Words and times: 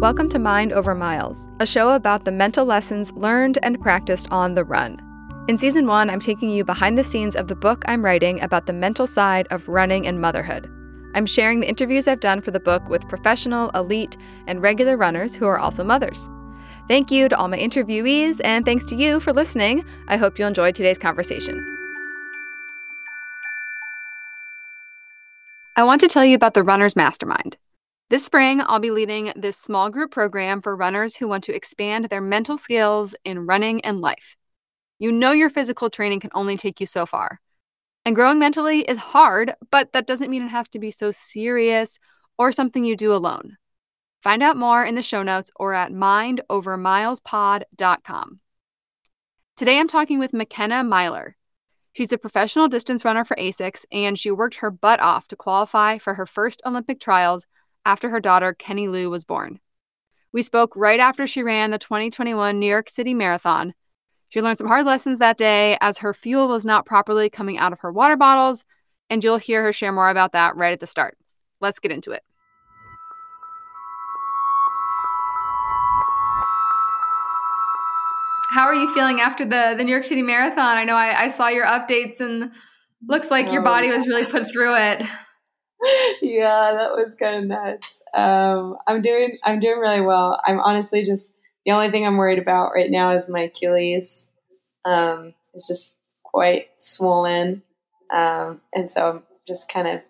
Welcome 0.00 0.30
to 0.30 0.38
Mind 0.38 0.72
Over 0.72 0.94
Miles, 0.94 1.46
a 1.60 1.66
show 1.66 1.90
about 1.90 2.24
the 2.24 2.32
mental 2.32 2.64
lessons 2.64 3.12
learned 3.12 3.58
and 3.62 3.78
practiced 3.78 4.32
on 4.32 4.54
the 4.54 4.64
run. 4.64 4.98
In 5.46 5.58
season 5.58 5.86
one, 5.86 6.08
I'm 6.08 6.20
taking 6.20 6.48
you 6.48 6.64
behind 6.64 6.96
the 6.96 7.04
scenes 7.04 7.36
of 7.36 7.48
the 7.48 7.54
book 7.54 7.84
I'm 7.86 8.02
writing 8.02 8.40
about 8.40 8.64
the 8.64 8.72
mental 8.72 9.06
side 9.06 9.46
of 9.50 9.68
running 9.68 10.06
and 10.06 10.18
motherhood. 10.18 10.72
I'm 11.14 11.26
sharing 11.26 11.60
the 11.60 11.68
interviews 11.68 12.08
I've 12.08 12.20
done 12.20 12.40
for 12.40 12.50
the 12.50 12.58
book 12.58 12.88
with 12.88 13.10
professional, 13.10 13.68
elite, 13.74 14.16
and 14.46 14.62
regular 14.62 14.96
runners 14.96 15.34
who 15.34 15.44
are 15.44 15.58
also 15.58 15.84
mothers. 15.84 16.30
Thank 16.88 17.10
you 17.10 17.28
to 17.28 17.36
all 17.36 17.48
my 17.48 17.58
interviewees, 17.58 18.40
and 18.42 18.64
thanks 18.64 18.86
to 18.86 18.96
you 18.96 19.20
for 19.20 19.34
listening. 19.34 19.84
I 20.08 20.16
hope 20.16 20.38
you 20.38 20.46
enjoyed 20.46 20.74
today's 20.74 20.98
conversation. 20.98 21.62
I 25.76 25.84
want 25.84 26.00
to 26.00 26.08
tell 26.08 26.24
you 26.24 26.36
about 26.36 26.54
the 26.54 26.62
Runner's 26.62 26.96
Mastermind. 26.96 27.58
This 28.10 28.24
spring, 28.24 28.60
I'll 28.60 28.80
be 28.80 28.90
leading 28.90 29.32
this 29.36 29.56
small 29.56 29.88
group 29.88 30.10
program 30.10 30.60
for 30.62 30.74
runners 30.74 31.14
who 31.14 31.28
want 31.28 31.44
to 31.44 31.54
expand 31.54 32.06
their 32.06 32.20
mental 32.20 32.58
skills 32.58 33.14
in 33.24 33.46
running 33.46 33.80
and 33.82 34.00
life. 34.00 34.34
You 34.98 35.12
know 35.12 35.30
your 35.30 35.48
physical 35.48 35.90
training 35.90 36.18
can 36.18 36.32
only 36.34 36.56
take 36.56 36.80
you 36.80 36.86
so 36.86 37.06
far. 37.06 37.40
And 38.04 38.16
growing 38.16 38.40
mentally 38.40 38.80
is 38.80 38.98
hard, 38.98 39.54
but 39.70 39.92
that 39.92 40.08
doesn't 40.08 40.28
mean 40.28 40.42
it 40.42 40.48
has 40.48 40.68
to 40.70 40.80
be 40.80 40.90
so 40.90 41.12
serious 41.12 42.00
or 42.36 42.50
something 42.50 42.84
you 42.84 42.96
do 42.96 43.14
alone. 43.14 43.58
Find 44.24 44.42
out 44.42 44.56
more 44.56 44.84
in 44.84 44.96
the 44.96 45.02
show 45.02 45.22
notes 45.22 45.52
or 45.54 45.72
at 45.72 45.92
mindovermilespod.com. 45.92 48.40
Today 49.56 49.78
I'm 49.78 49.86
talking 49.86 50.18
with 50.18 50.32
Makenna 50.32 50.84
Myler. 50.84 51.36
She's 51.92 52.12
a 52.12 52.18
professional 52.18 52.66
distance 52.66 53.04
runner 53.04 53.24
for 53.24 53.36
ASICS, 53.36 53.84
and 53.92 54.18
she 54.18 54.32
worked 54.32 54.56
her 54.56 54.72
butt 54.72 54.98
off 54.98 55.28
to 55.28 55.36
qualify 55.36 55.98
for 55.98 56.14
her 56.14 56.26
first 56.26 56.60
Olympic 56.66 56.98
trials 56.98 57.46
after 57.84 58.10
her 58.10 58.20
daughter 58.20 58.52
Kenny 58.52 58.88
Lou 58.88 59.10
was 59.10 59.24
born. 59.24 59.60
We 60.32 60.42
spoke 60.42 60.74
right 60.76 61.00
after 61.00 61.26
she 61.26 61.42
ran 61.42 61.70
the 61.70 61.78
2021 61.78 62.58
New 62.58 62.66
York 62.66 62.88
City 62.88 63.14
Marathon. 63.14 63.74
She 64.28 64.40
learned 64.40 64.58
some 64.58 64.68
hard 64.68 64.86
lessons 64.86 65.18
that 65.18 65.36
day 65.36 65.76
as 65.80 65.98
her 65.98 66.14
fuel 66.14 66.46
was 66.48 66.64
not 66.64 66.86
properly 66.86 67.28
coming 67.28 67.58
out 67.58 67.72
of 67.72 67.80
her 67.80 67.90
water 67.90 68.16
bottles, 68.16 68.64
and 69.08 69.24
you'll 69.24 69.38
hear 69.38 69.62
her 69.64 69.72
share 69.72 69.92
more 69.92 70.08
about 70.08 70.32
that 70.32 70.56
right 70.56 70.72
at 70.72 70.80
the 70.80 70.86
start. 70.86 71.18
Let's 71.60 71.80
get 71.80 71.92
into 71.92 72.12
it. 72.12 72.22
how 78.50 78.66
are 78.66 78.74
you 78.74 78.92
feeling 78.92 79.20
after 79.20 79.44
the 79.44 79.74
the 79.76 79.84
New 79.84 79.92
York 79.92 80.04
City 80.04 80.22
Marathon? 80.22 80.76
I 80.76 80.84
know 80.84 80.96
I, 80.96 81.22
I 81.22 81.28
saw 81.28 81.48
your 81.48 81.64
updates 81.64 82.20
and 82.20 82.50
looks 83.06 83.30
like 83.30 83.52
your 83.52 83.62
body 83.62 83.88
was 83.88 84.08
really 84.08 84.26
put 84.26 84.50
through 84.50 84.76
it. 84.76 85.02
Yeah, 86.22 86.72
that 86.74 86.90
was 86.92 87.14
kind 87.14 87.36
of 87.36 87.44
nuts. 87.44 88.02
Um, 88.14 88.76
I'm 88.86 89.00
doing 89.00 89.38
I'm 89.42 89.60
doing 89.60 89.78
really 89.78 90.02
well. 90.02 90.40
I'm 90.44 90.60
honestly 90.60 91.02
just 91.04 91.32
the 91.64 91.72
only 91.72 91.90
thing 91.90 92.06
I'm 92.06 92.16
worried 92.16 92.38
about 92.38 92.72
right 92.74 92.90
now 92.90 93.12
is 93.16 93.28
my 93.28 93.40
Achilles. 93.42 94.28
Um, 94.84 95.34
it's 95.54 95.66
just 95.66 95.96
quite 96.22 96.66
swollen, 96.78 97.62
um, 98.14 98.60
and 98.74 98.90
so 98.90 99.08
I'm 99.08 99.22
just 99.48 99.70
kind 99.72 99.88
of 99.88 100.02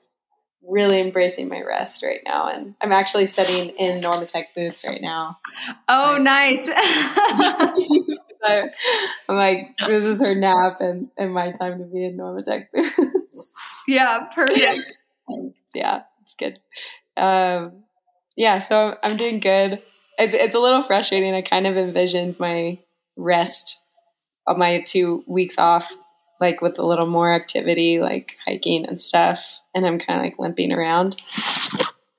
really 0.69 1.01
embracing 1.01 1.49
my 1.49 1.63
rest 1.63 2.03
right 2.03 2.21
now 2.27 2.47
and 2.47 2.75
i'm 2.83 2.93
actually 2.93 3.27
sitting 3.27 3.71
in 3.79 3.99
normatec 4.03 4.45
boots 4.55 4.87
right 4.87 5.01
now 5.01 5.39
oh 5.89 6.19
nice 6.21 6.69
so 8.43 8.69
I'm 9.29 9.37
like, 9.37 9.77
this 9.87 10.05
is 10.05 10.21
her 10.21 10.35
nap 10.35 10.81
and, 10.81 11.09
and 11.17 11.33
my 11.33 11.53
time 11.53 11.79
to 11.79 11.85
be 11.85 12.05
in 12.05 12.17
Normatec 12.17 12.67
boots. 12.73 13.53
yeah, 13.87 14.29
perfect. 14.35 14.97
yeah, 15.75 16.03
it's 16.23 16.35
good. 16.35 16.59
Um, 17.17 17.85
yeah, 18.37 18.61
so 18.61 18.97
I'm 19.03 19.17
doing 19.17 19.41
good. 19.41 19.83
It's 20.19 20.35
it's 20.35 20.55
a 20.55 20.61
little 20.61 20.83
frustrating. 20.83 21.35
I 21.35 21.43
kind 21.43 21.67
of 21.67 21.77
envisioned 21.77 22.39
my 22.39 22.79
rest 23.17 23.81
of 24.47 24.57
my 24.57 24.81
two 24.87 25.25
weeks 25.27 25.59
off, 25.59 25.91
like 26.41 26.61
with 26.61 26.79
a 26.79 26.87
little 26.87 27.07
more 27.07 27.33
activity, 27.33 28.01
like 28.01 28.37
hiking 28.47 28.87
and 28.87 29.01
stuff. 29.01 29.61
And 29.75 29.87
I'm 29.87 29.99
kind 29.99 30.21
of 30.21 30.25
like 30.25 30.39
limping 30.39 30.73
around. 30.73 31.17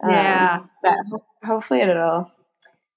Yeah. 0.08 0.60
Um, 0.62 0.70
but 0.84 1.22
hopefully 1.44 1.82
it'll 1.82 2.32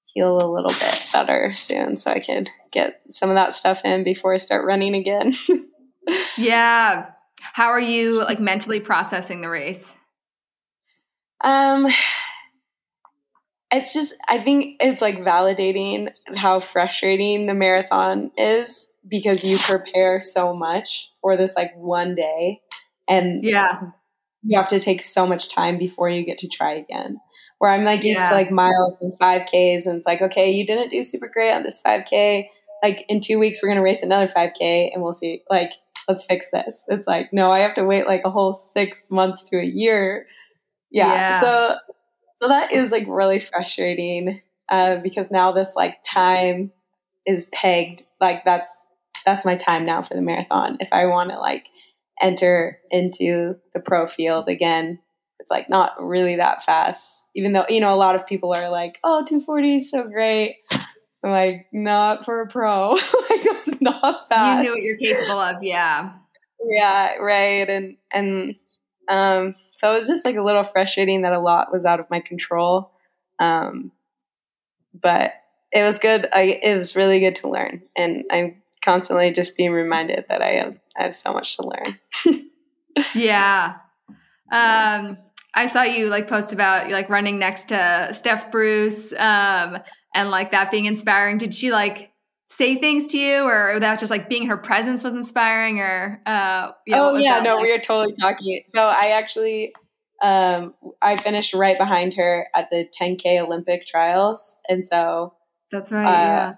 heal 0.06 0.36
a 0.36 0.48
little 0.50 0.70
bit 0.70 1.08
better 1.12 1.52
soon 1.54 1.96
so 1.96 2.10
I 2.10 2.20
can 2.20 2.46
get 2.70 2.92
some 3.10 3.30
of 3.30 3.36
that 3.36 3.52
stuff 3.52 3.84
in 3.84 4.04
before 4.04 4.32
I 4.32 4.38
start 4.38 4.64
running 4.64 4.94
again. 4.94 5.34
yeah. 6.38 7.10
How 7.40 7.68
are 7.68 7.80
you 7.80 8.22
like 8.22 8.40
mentally 8.40 8.80
processing 8.80 9.40
the 9.40 9.48
race? 9.48 9.94
Um 11.42 11.86
it's 13.72 13.92
just 13.92 14.14
I 14.28 14.38
think 14.38 14.76
it's 14.80 15.02
like 15.02 15.18
validating 15.18 16.10
how 16.34 16.60
frustrating 16.60 17.46
the 17.46 17.54
marathon 17.54 18.30
is 18.36 18.88
because 19.06 19.44
you 19.44 19.58
prepare 19.58 20.20
so 20.20 20.54
much 20.54 21.10
for 21.20 21.36
this 21.36 21.56
like 21.56 21.72
one 21.76 22.14
day 22.14 22.60
and 23.08 23.44
yeah 23.44 23.80
you 24.42 24.58
have 24.58 24.68
to 24.68 24.78
take 24.78 25.02
so 25.02 25.26
much 25.26 25.48
time 25.48 25.78
before 25.78 26.08
you 26.08 26.24
get 26.24 26.38
to 26.38 26.48
try 26.48 26.74
again 26.74 27.18
where 27.64 27.72
I'm 27.72 27.84
like 27.84 28.04
used 28.04 28.20
yeah. 28.20 28.28
to 28.28 28.34
like 28.34 28.50
miles 28.50 29.00
and 29.00 29.12
5Ks. 29.18 29.86
And 29.86 29.96
it's 29.96 30.06
like, 30.06 30.20
okay, 30.20 30.50
you 30.50 30.66
didn't 30.66 30.90
do 30.90 31.02
super 31.02 31.28
great 31.28 31.50
on 31.50 31.62
this 31.62 31.80
5K. 31.82 32.46
Like 32.82 33.06
in 33.08 33.20
two 33.20 33.38
weeks, 33.38 33.62
we're 33.62 33.68
going 33.68 33.78
to 33.78 33.82
race 33.82 34.02
another 34.02 34.28
5K 34.28 34.90
and 34.92 35.02
we'll 35.02 35.14
see. 35.14 35.42
Like, 35.48 35.70
let's 36.06 36.26
fix 36.26 36.50
this. 36.52 36.84
It's 36.88 37.06
like, 37.06 37.32
no, 37.32 37.50
I 37.50 37.60
have 37.60 37.74
to 37.76 37.84
wait 37.84 38.06
like 38.06 38.20
a 38.26 38.30
whole 38.30 38.52
six 38.52 39.10
months 39.10 39.44
to 39.44 39.58
a 39.58 39.64
year. 39.64 40.26
Yeah. 40.90 41.12
yeah. 41.12 41.40
So, 41.40 41.76
so 42.40 42.48
that 42.48 42.72
is 42.72 42.92
like 42.92 43.06
really 43.08 43.40
frustrating 43.40 44.40
uh, 44.68 44.96
because 44.96 45.30
now 45.30 45.52
this 45.52 45.74
like 45.76 45.96
time 46.04 46.72
is 47.26 47.46
pegged. 47.46 48.04
Like 48.20 48.44
that's, 48.44 48.84
that's 49.26 49.44
my 49.44 49.56
time 49.56 49.86
now 49.86 50.02
for 50.02 50.14
the 50.14 50.20
marathon. 50.20 50.76
If 50.80 50.88
I 50.92 51.06
want 51.06 51.30
to 51.30 51.38
like 51.38 51.64
enter 52.20 52.78
into 52.90 53.56
the 53.72 53.80
pro 53.80 54.06
field 54.06 54.48
again, 54.48 54.98
it's 55.40 55.50
like 55.50 55.68
not 55.68 55.92
really 55.98 56.36
that 56.36 56.64
fast. 56.64 57.26
Even 57.34 57.52
though, 57.52 57.66
you 57.68 57.80
know, 57.80 57.94
a 57.94 57.96
lot 57.96 58.14
of 58.14 58.26
people 58.26 58.54
are 58.54 58.70
like, 58.70 58.98
oh, 59.04 59.24
240 59.24 59.76
is 59.76 59.90
so 59.90 60.04
great. 60.04 60.56
I'm 61.24 61.30
like, 61.30 61.66
not 61.72 62.24
for 62.24 62.42
a 62.42 62.48
pro. 62.48 62.90
like 62.90 63.00
it's 63.10 63.80
not 63.80 64.28
fast. 64.28 64.62
You 64.62 64.70
know 64.70 64.74
what 64.74 64.82
you're 64.82 64.98
capable 64.98 65.40
of, 65.40 65.62
yeah. 65.62 66.12
Yeah, 66.66 67.14
right. 67.16 67.68
And 67.68 67.96
and 68.12 68.54
um 69.08 69.54
so 69.78 69.94
it 69.94 69.98
was 69.98 70.08
just 70.08 70.24
like 70.24 70.36
a 70.36 70.42
little 70.42 70.64
frustrating 70.64 71.22
that 71.22 71.32
a 71.32 71.40
lot 71.40 71.72
was 71.72 71.84
out 71.84 72.00
of 72.00 72.10
my 72.10 72.20
control. 72.20 72.90
Um 73.38 73.92
but 75.00 75.32
it 75.72 75.82
was 75.82 75.98
good. 75.98 76.28
I 76.32 76.60
it 76.62 76.76
was 76.76 76.96
really 76.96 77.20
good 77.20 77.36
to 77.36 77.48
learn. 77.48 77.82
And 77.96 78.24
I'm 78.30 78.62
constantly 78.84 79.32
just 79.32 79.56
being 79.56 79.72
reminded 79.72 80.26
that 80.28 80.42
I 80.42 80.52
have 80.52 80.76
I 80.96 81.02
have 81.04 81.16
so 81.16 81.32
much 81.32 81.56
to 81.56 81.66
learn. 81.66 82.48
yeah. 83.14 83.76
Um 84.52 85.18
I 85.54 85.66
saw 85.66 85.82
you 85.82 86.08
like 86.08 86.28
post 86.28 86.52
about 86.52 86.90
like 86.90 87.08
running 87.08 87.38
next 87.38 87.68
to 87.68 88.08
Steph 88.12 88.50
Bruce, 88.50 89.12
um, 89.12 89.78
and 90.14 90.30
like 90.30 90.50
that 90.50 90.70
being 90.70 90.86
inspiring. 90.86 91.38
Did 91.38 91.54
she 91.54 91.70
like 91.70 92.10
say 92.54 92.76
things 92.76 93.08
to 93.08 93.18
you, 93.18 93.44
or 93.44 93.80
that 93.80 93.98
just 93.98 94.10
like 94.10 94.28
being 94.28 94.46
her 94.46 94.56
presence 94.56 95.02
was 95.02 95.14
inspiring, 95.14 95.80
or 95.80 96.20
uh, 96.26 96.72
yeah, 96.86 97.00
oh 97.00 97.16
yeah, 97.16 97.40
no, 97.40 97.56
like? 97.56 97.64
we 97.64 97.72
were 97.72 97.78
totally 97.78 98.14
talking. 98.20 98.62
So 98.68 98.80
I 98.80 99.12
actually, 99.14 99.72
um, 100.22 100.74
I 101.02 101.16
finished 101.16 101.54
right 101.54 101.76
behind 101.76 102.14
her 102.14 102.46
at 102.54 102.70
the 102.70 102.86
10k 103.00 103.40
Olympic 103.40 103.86
trials, 103.86 104.56
and 104.68 104.86
so 104.86 105.34
that's 105.72 105.90
right. 105.90 106.06
Uh, 106.06 106.10
yeah. 106.10 106.54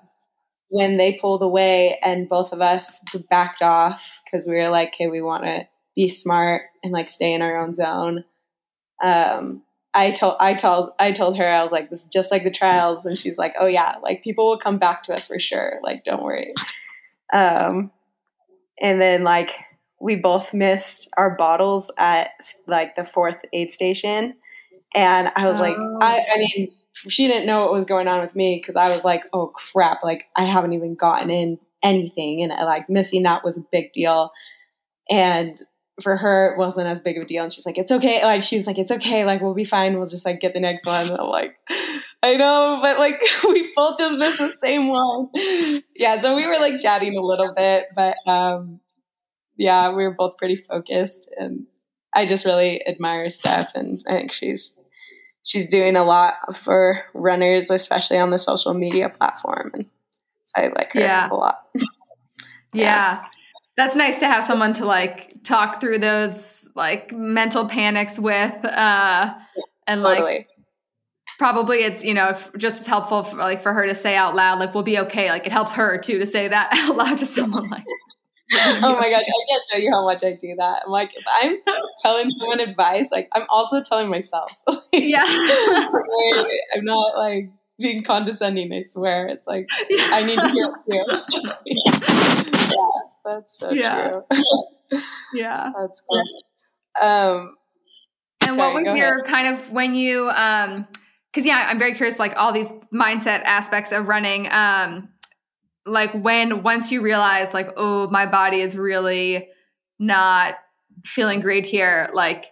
When 0.69 0.97
they 0.97 1.17
pulled 1.21 1.43
away 1.43 1.97
and 2.03 2.29
both 2.29 2.53
of 2.53 2.61
us 2.61 3.01
backed 3.31 3.63
off 3.63 4.05
because 4.25 4.47
we 4.47 4.55
were 4.55 4.69
like, 4.69 4.95
"Okay, 4.95 5.07
we 5.07 5.23
want 5.23 5.45
to 5.45 5.67
be 5.95 6.09
smart 6.09 6.63
and 6.83 6.93
like 6.93 7.09
stay 7.09 7.33
in 7.33 7.43
our 7.43 7.57
own 7.57 7.73
zone." 7.73 8.25
um, 9.03 9.63
I 9.97 10.11
told 10.11 10.37
I 10.41 10.53
told 10.53 10.91
I 10.99 11.11
told 11.11 11.39
her 11.39 11.49
I 11.49 11.63
was 11.63 11.73
like 11.73 11.89
this 11.89 12.03
is 12.03 12.09
just 12.09 12.31
like 12.31 12.45
the 12.45 12.51
trials. 12.51 13.07
And 13.07 13.17
she's 13.17 13.39
like 13.39 13.55
oh 13.59 13.67
yeah 13.67 13.97
like 14.03 14.23
people 14.23 14.47
will 14.47 14.59
come 14.59 14.79
back 14.79 15.03
to 15.05 15.15
us 15.15 15.27
for 15.27 15.41
sure. 15.41 15.81
Like 15.83 16.05
don't 16.05 16.23
worry. 16.23 16.53
Um, 17.33 17.91
and 18.81 19.01
then 19.01 19.25
like 19.25 19.57
we 19.99 20.17
both 20.17 20.53
missed 20.53 21.09
our 21.17 21.35
bottles 21.35 21.91
at 21.97 22.31
like 22.67 22.95
the 22.95 23.07
fourth 23.07 23.41
aid 23.55 23.73
station. 23.73 24.37
And 24.95 25.33
I 25.35 25.47
was 25.47 25.57
oh. 25.59 25.63
like 25.63 25.77
I, 26.03 26.25
I 26.35 26.39
mean 26.39 26.71
she 26.93 27.27
didn't 27.27 27.47
know 27.47 27.63
what 27.63 27.73
was 27.73 27.87
going 27.87 28.07
on 28.07 28.21
with 28.21 28.37
me 28.37 28.61
because 28.61 28.77
I 28.77 28.91
was 28.91 29.03
like 29.03 29.23
oh 29.33 29.47
crap 29.49 30.05
like 30.05 30.29
I 30.37 30.45
haven't 30.45 30.75
even 30.75 30.95
gotten 30.95 31.31
in 31.31 31.59
anything. 31.83 32.43
And 32.43 32.53
like 32.67 32.91
missing 32.91 33.23
that 33.23 33.43
was 33.43 33.57
a 33.57 33.65
big 33.73 33.93
deal. 33.93 34.31
And 35.11 35.59
for 36.03 36.17
her 36.17 36.53
it 36.53 36.59
wasn't 36.59 36.87
as 36.87 37.01
big 37.01 37.17
of 37.17 37.23
a 37.23 37.27
deal 37.27 37.43
and 37.43 37.53
she's 37.53 37.67
like 37.67 37.79
it's 37.79 37.93
okay 37.93 38.23
like 38.23 38.43
she 38.43 38.57
was 38.57 38.67
like 38.67 38.79
it's 38.79 38.93
okay 38.93 39.25
like 39.25 39.41
we'll 39.41 39.55
be 39.55 39.65
fine 39.65 39.97
we'll 39.97 40.07
just 40.07 40.27
like 40.27 40.41
get 40.41 40.53
the 40.53 40.61
next 40.61 40.85
one 40.87 41.07
and 41.07 41.19
i'm 41.19 41.29
like 41.29 41.57
i 42.23 42.35
know 42.35 42.79
but 42.83 42.99
like 42.99 43.21
we 43.49 43.73
both 43.75 43.97
just 43.97 44.19
missed 44.19 44.39
the 44.39 44.55
same 44.63 44.89
one 44.89 45.29
yeah 45.95 46.21
so 46.21 46.37
we 46.37 46.47
were 46.47 46.59
like 46.59 46.79
chatting 46.79 47.17
a 47.17 47.23
little 47.23 47.55
bit 47.55 47.87
but 47.95 48.17
um 48.27 48.79
yeah 49.57 49.89
we 49.89 50.05
were 50.05 50.15
both 50.15 50.37
pretty 50.37 50.57
focused 50.57 51.31
and 51.39 51.67
i 52.15 52.27
just 52.27 52.45
really 52.45 52.87
admire 52.87 53.31
steph 53.31 53.75
and 53.75 54.03
i 54.07 54.13
think 54.13 54.33
she's 54.33 54.77
she's 55.47 55.69
doing 55.69 55.97
a 55.97 56.03
lot 56.03 56.35
for 56.55 57.01
runners, 57.15 57.71
especially 57.71 58.19
on 58.19 58.31
the 58.31 58.39
social 58.39 58.75
media 58.75 59.09
platform. 59.09 59.71
And 59.73 59.87
so 60.45 60.63
I 60.63 60.69
like 60.77 60.93
her 60.93 61.01
yeah. 61.01 61.31
a 61.31 61.35
lot. 61.35 61.63
yeah. 61.75 61.83
yeah. 62.73 63.25
That's 63.77 63.97
nice 63.97 64.21
to 64.21 64.27
have 64.27 64.45
someone 64.45 64.73
to 64.75 64.87
like 64.87 65.43
talk 65.45 65.81
through 65.81 65.99
those 65.99 66.69
like 66.75 67.13
mental 67.13 67.67
panics 67.67 68.19
with 68.19 68.65
uh 68.65 69.35
and 69.87 70.03
totally. 70.03 70.23
like 70.23 70.49
probably 71.39 71.79
it's 71.79 72.05
you 72.05 72.15
know 72.15 72.37
just 72.57 72.81
as 72.81 72.87
helpful 72.87 73.23
for, 73.23 73.37
like 73.37 73.63
for 73.63 73.73
her 73.73 73.87
to 73.87 73.95
say 73.95 74.17
out 74.17 74.35
loud 74.35 74.59
like 74.59 74.75
we'll 74.75 74.83
be 74.83 74.99
okay 74.99 75.29
like 75.31 75.47
it 75.47 75.53
helps 75.53 75.73
her 75.73 75.99
too 75.99 76.19
to 76.19 76.27
say 76.27 76.49
that 76.49 76.69
out 76.77 76.97
loud 76.97 77.19
to 77.19 77.27
someone 77.27 77.69
like 77.69 77.85
oh 78.55 78.97
my 78.99 79.11
gosh 79.11 79.25
i 79.25 79.45
can't 79.49 79.63
tell 79.71 79.81
you 79.81 79.91
how 79.93 80.05
much 80.05 80.23
i 80.23 80.33
do 80.33 80.55
that. 80.57 80.83
I'm 80.85 80.91
like 80.91 81.13
if 81.17 81.25
i'm 81.29 81.57
telling 82.01 82.31
someone 82.39 82.61
advice 82.61 83.11
like 83.11 83.29
i'm 83.35 83.47
also 83.49 83.83
telling 83.83 84.09
myself. 84.09 84.51
Like, 84.93 85.05
yeah. 85.11 85.25
I'm 85.27 86.85
not 86.85 87.19
like 87.19 87.51
being 87.79 88.03
condescending 88.03 88.73
i 88.73 88.83
swear. 88.89 89.27
It's 89.27 89.47
like 89.47 89.69
yeah. 89.91 90.09
i 90.13 90.23
need 90.25 90.39
to 90.39 90.49
hear 90.49 90.73
it 90.87 91.23
too. 91.27 91.63
Yeah 91.67 93.06
that's 93.27 93.59
so 93.59 93.71
yeah. 93.71 94.11
true 94.11 94.99
yeah 95.35 95.71
that's 95.79 96.03
cool 96.09 96.23
um 97.03 97.57
and 98.47 98.57
sorry, 98.57 98.75
what 98.75 98.85
was 98.85 98.95
your 98.95 99.13
ahead. 99.13 99.25
kind 99.27 99.49
of 99.49 99.73
when 99.73 99.95
you 99.95 100.31
um 100.31 100.87
because 101.37 101.45
yeah, 101.45 101.67
I'm 101.69 101.79
very 101.79 101.95
curious, 101.95 102.19
like 102.19 102.33
all 102.39 102.51
these 102.51 102.73
mindset 102.95 103.43
aspects 103.43 103.93
of 103.93 104.09
running. 104.09 104.51
Um, 104.51 105.11
like 105.85 106.11
when 106.15 106.63
once 106.63 106.91
you 106.91 107.03
realize, 107.03 107.53
like, 107.53 107.69
oh, 107.77 108.09
my 108.09 108.25
body 108.25 108.63
is 108.63 108.75
really 108.75 109.47
not 109.99 110.55
feeling 111.05 111.41
great 111.41 111.67
here. 111.67 112.09
Like, 112.15 112.47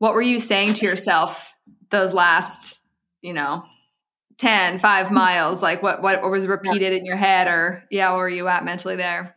what 0.00 0.12
were 0.12 0.22
you 0.22 0.40
saying 0.40 0.74
to 0.74 0.86
yourself 0.86 1.54
those 1.90 2.12
last, 2.12 2.84
you 3.22 3.32
know, 3.32 3.62
10, 4.38 4.80
five 4.80 5.12
miles? 5.12 5.62
Like, 5.62 5.80
what 5.80 6.02
what, 6.02 6.20
what 6.20 6.32
was 6.32 6.48
repeated 6.48 6.92
in 6.92 7.06
your 7.06 7.16
head, 7.16 7.46
or 7.46 7.84
yeah, 7.92 8.10
where 8.10 8.22
were 8.22 8.28
you 8.28 8.48
at 8.48 8.64
mentally 8.64 8.96
there? 8.96 9.35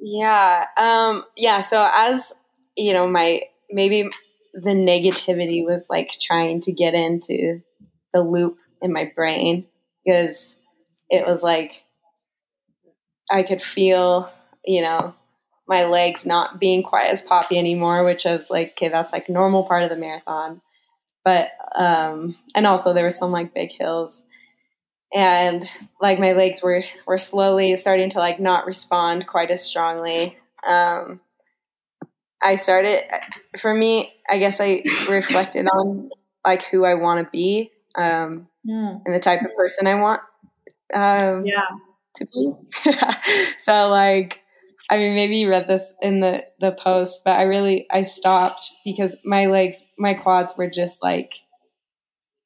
Yeah, 0.00 0.66
um, 0.76 1.24
yeah. 1.36 1.60
So 1.60 1.88
as 1.92 2.32
you 2.76 2.92
know, 2.92 3.06
my 3.06 3.42
maybe 3.70 4.08
the 4.54 4.70
negativity 4.70 5.64
was 5.66 5.88
like 5.90 6.10
trying 6.20 6.60
to 6.62 6.72
get 6.72 6.94
into 6.94 7.60
the 8.12 8.22
loop 8.22 8.56
in 8.82 8.92
my 8.92 9.12
brain 9.14 9.66
because 10.04 10.56
it 11.10 11.26
was 11.26 11.42
like 11.42 11.82
I 13.30 13.42
could 13.42 13.62
feel, 13.62 14.30
you 14.64 14.82
know, 14.82 15.14
my 15.68 15.84
legs 15.84 16.26
not 16.26 16.58
being 16.58 16.82
quite 16.82 17.06
as 17.08 17.22
poppy 17.22 17.58
anymore, 17.58 18.04
which 18.04 18.26
is 18.26 18.50
like, 18.50 18.70
okay, 18.70 18.88
that's 18.88 19.12
like 19.12 19.28
normal 19.28 19.64
part 19.64 19.84
of 19.84 19.90
the 19.90 19.96
marathon. 19.96 20.60
But 21.24 21.50
um 21.76 22.36
and 22.54 22.66
also 22.66 22.92
there 22.94 23.04
were 23.04 23.10
some 23.10 23.32
like 23.32 23.54
big 23.54 23.72
hills 23.72 24.24
and 25.14 25.64
like 26.00 26.18
my 26.18 26.32
legs 26.32 26.62
were 26.62 26.82
were 27.06 27.18
slowly 27.18 27.76
starting 27.76 28.10
to 28.10 28.18
like 28.18 28.40
not 28.40 28.66
respond 28.66 29.26
quite 29.26 29.50
as 29.50 29.62
strongly. 29.62 30.36
Um 30.66 31.20
I 32.42 32.56
started 32.56 33.02
for 33.58 33.74
me, 33.74 34.12
I 34.28 34.38
guess 34.38 34.60
I 34.60 34.82
reflected 35.10 35.66
on 35.66 36.10
like 36.46 36.62
who 36.62 36.84
I 36.84 36.94
want 36.94 37.24
to 37.24 37.30
be 37.30 37.70
um, 37.94 38.48
mm. 38.66 39.02
and 39.04 39.14
the 39.14 39.20
type 39.20 39.42
of 39.42 39.54
person 39.56 39.86
I 39.86 39.94
want 39.96 40.20
um, 40.94 41.44
yeah. 41.44 41.68
to 42.16 42.26
be. 42.26 42.52
so, 43.58 43.88
like, 43.88 44.40
I 44.90 44.98
mean, 44.98 45.14
maybe 45.14 45.38
you 45.38 45.50
read 45.50 45.68
this 45.68 45.92
in 46.02 46.20
the 46.20 46.44
the 46.60 46.72
post, 46.72 47.22
but 47.24 47.38
I 47.38 47.42
really 47.42 47.86
I 47.90 48.02
stopped 48.02 48.70
because 48.84 49.16
my 49.24 49.46
legs, 49.46 49.82
my 49.98 50.14
quads 50.14 50.54
were 50.56 50.70
just 50.70 51.02
like, 51.02 51.34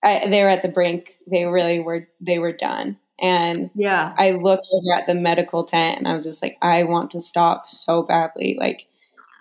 I, 0.05 0.29
they 0.29 0.43
were 0.43 0.49
at 0.49 0.63
the 0.63 0.69
brink. 0.69 1.15
They 1.27 1.47
really 1.47 1.81
were. 1.81 2.09
They 2.21 2.39
were 2.39 2.53
done. 2.53 2.99
And 3.21 3.71
yeah, 3.75 4.15
I 4.19 4.33
looked 4.33 4.67
over 4.73 4.93
at 4.95 5.07
the 5.07 5.15
medical 5.15 5.65
tent 5.65 5.99
and 5.99 6.07
I 6.07 6.15
was 6.15 6.27
just 6.27 6.43
like, 6.43 6.59
I 6.61 6.85
want 6.85 7.13
to 7.13 7.21
stop 7.21 7.69
so 7.69 8.03
badly. 8.03 8.57
Like, 8.59 8.87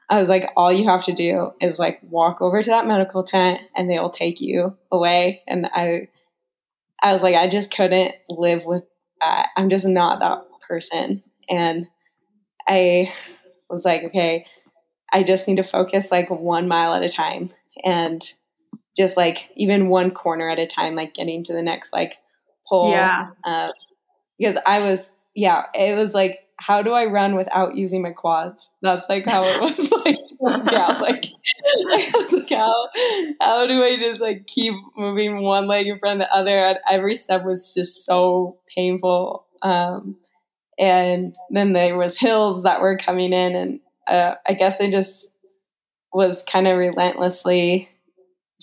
I 0.10 0.20
was 0.20 0.30
like, 0.30 0.50
all 0.56 0.72
you 0.72 0.86
have 0.86 1.06
to 1.06 1.14
do 1.14 1.52
is 1.60 1.80
like 1.80 2.00
walk 2.04 2.42
over 2.42 2.62
to 2.62 2.70
that 2.70 2.88
medical 2.88 3.24
tent 3.24 3.62
and 3.76 3.90
they'll 3.90 4.10
take 4.12 4.42
you 4.42 4.78
away. 4.92 5.42
And 5.48 5.68
I, 5.74 6.10
I 7.02 7.14
was 7.14 7.24
like, 7.24 7.36
I 7.36 7.48
just 7.48 7.76
couldn't 7.76 8.14
live 8.30 8.64
with 8.64 8.84
that. 9.22 9.48
I'm 9.58 9.70
just 9.70 9.88
not 9.88 10.20
that 10.20 10.46
person. 10.68 11.24
And 11.50 11.88
I 12.68 13.12
was 13.70 13.86
like, 13.86 14.04
okay, 14.04 14.46
I 15.12 15.24
just 15.24 15.48
need 15.48 15.58
to 15.58 15.64
focus 15.64 16.12
like 16.12 16.30
one 16.30 16.68
mile 16.68 16.94
at 16.94 17.04
a 17.04 17.10
time 17.10 17.52
and 17.84 18.22
just 18.96 19.18
like 19.18 19.50
even 19.56 19.90
one 19.90 20.12
corner 20.12 20.50
at 20.50 20.60
a 20.60 20.68
time, 20.68 20.96
like 20.96 21.14
getting 21.14 21.44
to 21.44 21.54
the 21.54 21.62
next 21.62 21.94
like 21.94 22.18
pole. 22.68 22.92
Yeah. 22.92 23.30
Uh, 23.44 23.70
because 24.38 24.58
I 24.66 24.80
was, 24.80 25.12
yeah, 25.36 25.64
it 25.74 25.96
was 25.96 26.14
like 26.14 26.40
how 26.64 26.82
do 26.82 26.92
I 26.92 27.06
run 27.06 27.36
without 27.36 27.76
using 27.76 28.02
my 28.02 28.12
quads? 28.12 28.70
That's 28.82 29.08
like 29.10 29.28
how 29.28 29.44
it 29.44 29.60
was 29.60 29.92
like 30.06 30.18
yeah, 30.72 30.98
like, 31.00 31.26
like 32.32 32.50
how 32.50 32.88
how 33.42 33.68
do 33.68 33.84
I 33.84 33.98
just 34.00 34.22
like 34.22 34.48
keep 34.48 34.74
moving 34.96 35.42
one 35.42 35.68
leg 35.68 35.88
in 35.88 36.00
front 36.00 36.22
of 36.22 36.28
the 36.28 36.34
other? 36.34 36.58
And 36.58 36.80
every 36.90 37.18
step 37.18 37.44
was 37.44 37.74
just 37.74 38.06
so 38.06 38.58
painful. 38.74 39.46
Um, 39.62 40.16
and 40.80 41.36
then 41.50 41.74
there 41.74 41.98
was 41.98 42.18
hills 42.18 42.64
that 42.64 42.82
were 42.82 42.98
coming 42.98 43.34
in, 43.34 43.56
and 43.56 43.80
uh, 44.08 44.36
I 44.48 44.54
guess 44.54 44.80
I 44.80 44.90
just 44.90 45.30
was 46.14 46.44
kind 46.44 46.68
of 46.68 46.78
relentlessly 46.78 47.90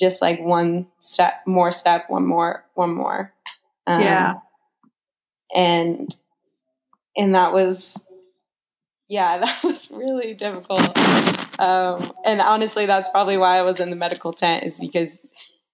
just 0.00 0.22
like 0.22 0.40
one 0.40 0.86
step, 1.00 1.34
more 1.46 1.70
step, 1.70 2.06
one 2.08 2.26
more, 2.26 2.64
one 2.74 2.94
more. 2.94 3.32
Um, 3.86 4.00
yeah. 4.00 4.34
And 5.54 6.14
and 7.16 7.34
that 7.34 7.52
was 7.52 7.98
yeah 9.08 9.38
that 9.44 9.62
was 9.62 9.90
really 9.90 10.34
difficult 10.34 10.96
um, 11.58 12.10
and 12.24 12.40
honestly 12.40 12.86
that's 12.86 13.08
probably 13.10 13.36
why 13.36 13.58
i 13.58 13.62
was 13.62 13.80
in 13.80 13.90
the 13.90 13.96
medical 13.96 14.32
tent 14.32 14.64
is 14.64 14.80
because 14.80 15.20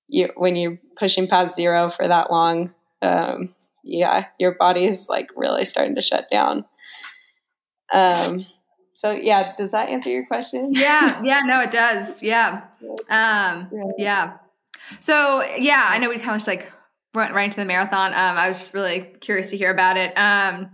you 0.08 0.30
when 0.36 0.56
you're 0.56 0.78
pushing 0.96 1.28
past 1.28 1.56
zero 1.56 1.88
for 1.88 2.08
that 2.08 2.30
long 2.30 2.74
um, 3.02 3.54
yeah 3.84 4.26
your 4.38 4.54
body 4.54 4.84
is 4.86 5.08
like 5.08 5.30
really 5.36 5.64
starting 5.64 5.94
to 5.94 6.00
shut 6.00 6.28
down 6.30 6.64
um, 7.92 8.44
so 8.96 9.12
yeah 9.12 9.52
does 9.58 9.72
that 9.72 9.88
answer 9.90 10.10
your 10.10 10.24
question? 10.26 10.72
Yeah 10.72 11.22
yeah 11.30 11.40
no 11.44 11.60
it 11.60 11.70
does. 11.70 12.22
Yeah. 12.22 12.62
Um, 13.10 13.70
yeah. 13.98 14.38
So 15.00 15.42
yeah 15.58 15.84
i 15.88 15.98
know 15.98 16.08
we 16.08 16.16
kind 16.16 16.30
of 16.30 16.36
just 16.36 16.46
like 16.46 16.72
went 17.16 17.34
right 17.34 17.46
into 17.46 17.56
the 17.56 17.64
marathon. 17.64 18.12
Um, 18.12 18.36
I 18.36 18.48
was 18.48 18.58
just 18.58 18.74
really 18.74 19.00
curious 19.20 19.50
to 19.50 19.56
hear 19.56 19.72
about 19.72 19.96
it. 19.96 20.16
Um, 20.16 20.70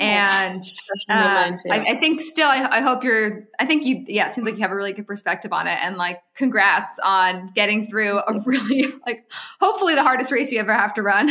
and 0.00 0.62
uh, 1.08 1.52
I, 1.70 1.78
I, 1.90 2.00
think 2.00 2.20
still, 2.20 2.48
I, 2.48 2.78
I, 2.78 2.80
hope 2.80 3.04
you're, 3.04 3.48
I 3.60 3.66
think 3.66 3.84
you, 3.84 4.04
yeah, 4.08 4.26
it 4.26 4.34
seems 4.34 4.46
like 4.46 4.56
you 4.56 4.62
have 4.62 4.72
a 4.72 4.74
really 4.74 4.92
good 4.92 5.06
perspective 5.06 5.52
on 5.52 5.66
it 5.66 5.78
and 5.80 5.96
like, 5.96 6.20
congrats 6.34 6.98
on 6.98 7.46
getting 7.54 7.86
through 7.86 8.18
a 8.18 8.40
really 8.44 8.86
like, 9.06 9.30
hopefully 9.60 9.94
the 9.94 10.02
hardest 10.02 10.32
race 10.32 10.50
you 10.50 10.58
ever 10.58 10.74
have 10.74 10.94
to 10.94 11.02
run. 11.02 11.28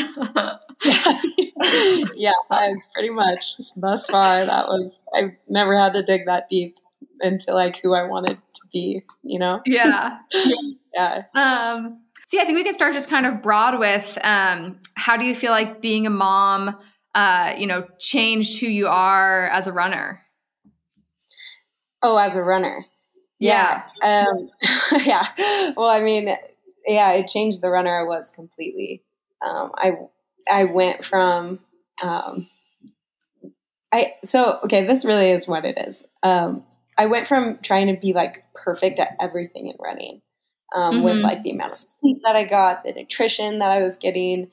yeah, 0.86 1.22
yeah 2.16 2.32
I, 2.50 2.74
pretty 2.94 3.10
much 3.10 3.56
thus 3.76 4.06
far. 4.06 4.46
That 4.46 4.68
was, 4.68 5.02
I've 5.14 5.32
never 5.50 5.78
had 5.78 5.94
to 5.94 6.04
dig 6.04 6.28
that 6.28 6.48
deep 6.48 6.78
into 7.22 7.54
like 7.54 7.78
who 7.78 7.94
I 7.94 8.04
wanted 8.04 8.38
to 8.54 8.62
be, 8.72 9.02
you 9.24 9.40
know? 9.40 9.62
Yeah. 9.66 10.20
yeah. 10.94 11.24
Um, 11.34 12.02
so 12.32 12.38
yeah, 12.38 12.44
I 12.44 12.46
think 12.46 12.56
we 12.56 12.64
can 12.64 12.74
start 12.74 12.94
just 12.94 13.10
kind 13.10 13.26
of 13.26 13.42
broad 13.42 13.78
with 13.78 14.18
um, 14.24 14.80
how 14.96 15.18
do 15.18 15.26
you 15.26 15.36
feel 15.36 15.52
like 15.52 15.82
being 15.82 16.08
a 16.08 16.10
mom, 16.10 16.78
uh, 17.14 17.56
you 17.58 17.68
know, 17.68 17.86
changed 18.00 18.62
who 18.62 18.68
you 18.68 18.88
are 18.88 19.48
as 19.48 19.68
a 19.68 19.74
runner? 19.74 20.22
Oh, 22.02 22.18
as 22.18 22.38
a 22.38 22.42
runner. 22.42 22.86
Yeah. 23.38 23.84
Yeah. 24.02 24.28
Um, 24.30 24.50
yeah. 25.06 25.74
Well, 25.76 25.90
I 25.90 26.00
mean, 26.00 26.34
yeah, 26.88 27.12
it 27.16 27.28
changed 27.28 27.62
the 27.62 27.70
runner 27.70 28.00
I 28.00 28.08
was 28.08 28.30
completely. 28.30 29.04
Um, 29.46 29.74
I 29.76 29.98
I 30.50 30.64
went 30.64 31.04
from 31.04 31.60
um, 32.02 32.48
I 33.92 34.14
so 34.26 34.60
okay. 34.64 34.88
This 34.88 35.04
really 35.04 35.32
is 35.32 35.50
what 35.50 35.66
it 35.66 35.78
is. 35.86 36.06
Um, 36.24 36.64
I 36.98 37.08
went 37.08 37.28
from 37.28 37.60
trying 37.62 37.94
to 37.94 38.00
be 38.00 38.14
like 38.14 38.46
perfect 38.54 39.00
at 39.00 39.18
everything 39.20 39.68
in 39.68 39.76
running 39.82 40.22
um, 40.74 40.96
mm-hmm. 40.96 41.04
with 41.04 41.18
like 41.18 41.44
the 41.44 41.52
amount 41.52 41.74
of 41.74 41.80
sleep 41.80 42.22
that 42.24 42.36
I 42.36 42.46
got, 42.46 42.84
the 42.84 42.94
nutrition 42.94 43.60
that 43.60 43.72
I 43.72 43.82
was 43.82 43.98
getting. 43.98 44.50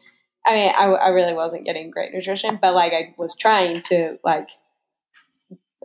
I 0.47 0.55
mean, 0.55 0.73
I, 0.77 0.85
I 0.85 1.09
really 1.09 1.35
wasn't 1.35 1.65
getting 1.65 1.91
great 1.91 2.13
nutrition, 2.13 2.59
but 2.61 2.75
like 2.75 2.93
I 2.93 3.15
was 3.19 3.37
trying 3.37 3.83
to 3.83 4.19
like 4.25 4.51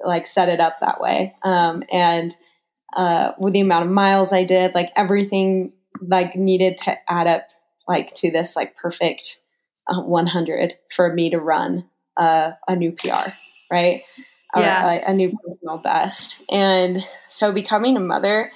like 0.04 0.28
set 0.28 0.50
it 0.50 0.60
up 0.60 0.80
that 0.80 1.00
way. 1.00 1.36
Um, 1.44 1.84
and 1.92 2.36
uh, 2.96 3.34
with 3.38 3.54
the 3.54 3.62
amount 3.62 3.86
of 3.86 3.92
miles 3.92 4.34
I 4.34 4.44
did, 4.44 4.76
like 4.76 4.92
everything 4.96 5.74
like 6.02 6.36
needed 6.36 6.78
to 6.78 6.96
add 7.12 7.28
up 7.28 7.48
like 7.88 8.16
to 8.16 8.32
this 8.32 8.56
like 8.56 8.76
perfect 8.78 9.42
uh, 9.88 10.02
100 10.02 10.74
for 10.92 11.14
me 11.14 11.30
to 11.30 11.40
run 11.40 11.86
uh, 12.18 12.52
a 12.68 12.76
new 12.76 12.92
PR, 12.92 13.32
right? 13.70 14.04
Yeah. 14.56 14.88
Or, 14.88 14.98
a 15.00 15.14
new 15.14 15.38
personal 15.44 15.78
best. 15.78 16.42
And 16.50 17.04
so 17.28 17.52
becoming 17.52 17.98
a 17.98 18.02
mother 18.02 18.52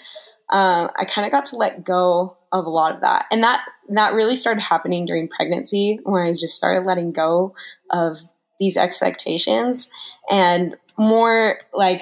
um, 0.50 0.90
I 0.98 1.06
kind 1.06 1.26
of 1.26 1.32
got 1.32 1.46
to 1.46 1.58
let 1.58 1.84
go 1.84 2.38
of 2.52 2.66
a 2.66 2.70
lot 2.70 2.96
of 2.96 3.02
that, 3.02 3.26
and 3.32 3.44
that 3.44 3.66
that 3.90 4.14
really 4.14 4.36
started 4.36 4.62
happening 4.62 5.06
during 5.06 5.28
pregnancy 5.28 6.00
when 6.04 6.24
I 6.24 6.32
just 6.32 6.56
started 6.56 6.86
letting 6.86 7.12
go 7.12 7.56
of 7.92 8.18
these 8.60 8.78
expectations 8.78 9.90
and 10.32 10.76
more 10.98 11.60
like 11.74 12.02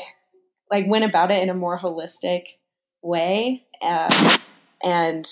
like 0.72 0.86
went 0.88 1.06
about 1.06 1.32
it 1.32 1.42
in 1.44 1.50
a 1.50 1.54
more 1.54 1.80
holistic 1.80 2.44
way 3.02 3.66
uh, 3.82 4.38
and 4.84 5.28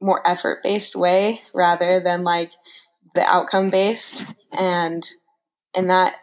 more 0.00 0.26
effort 0.26 0.62
based 0.62 0.96
way 0.96 1.40
rather 1.54 2.00
than 2.00 2.24
like 2.24 2.52
the 3.14 3.22
outcome 3.22 3.70
based 3.70 4.26
and 4.52 5.08
and 5.74 5.90
that 5.90 6.14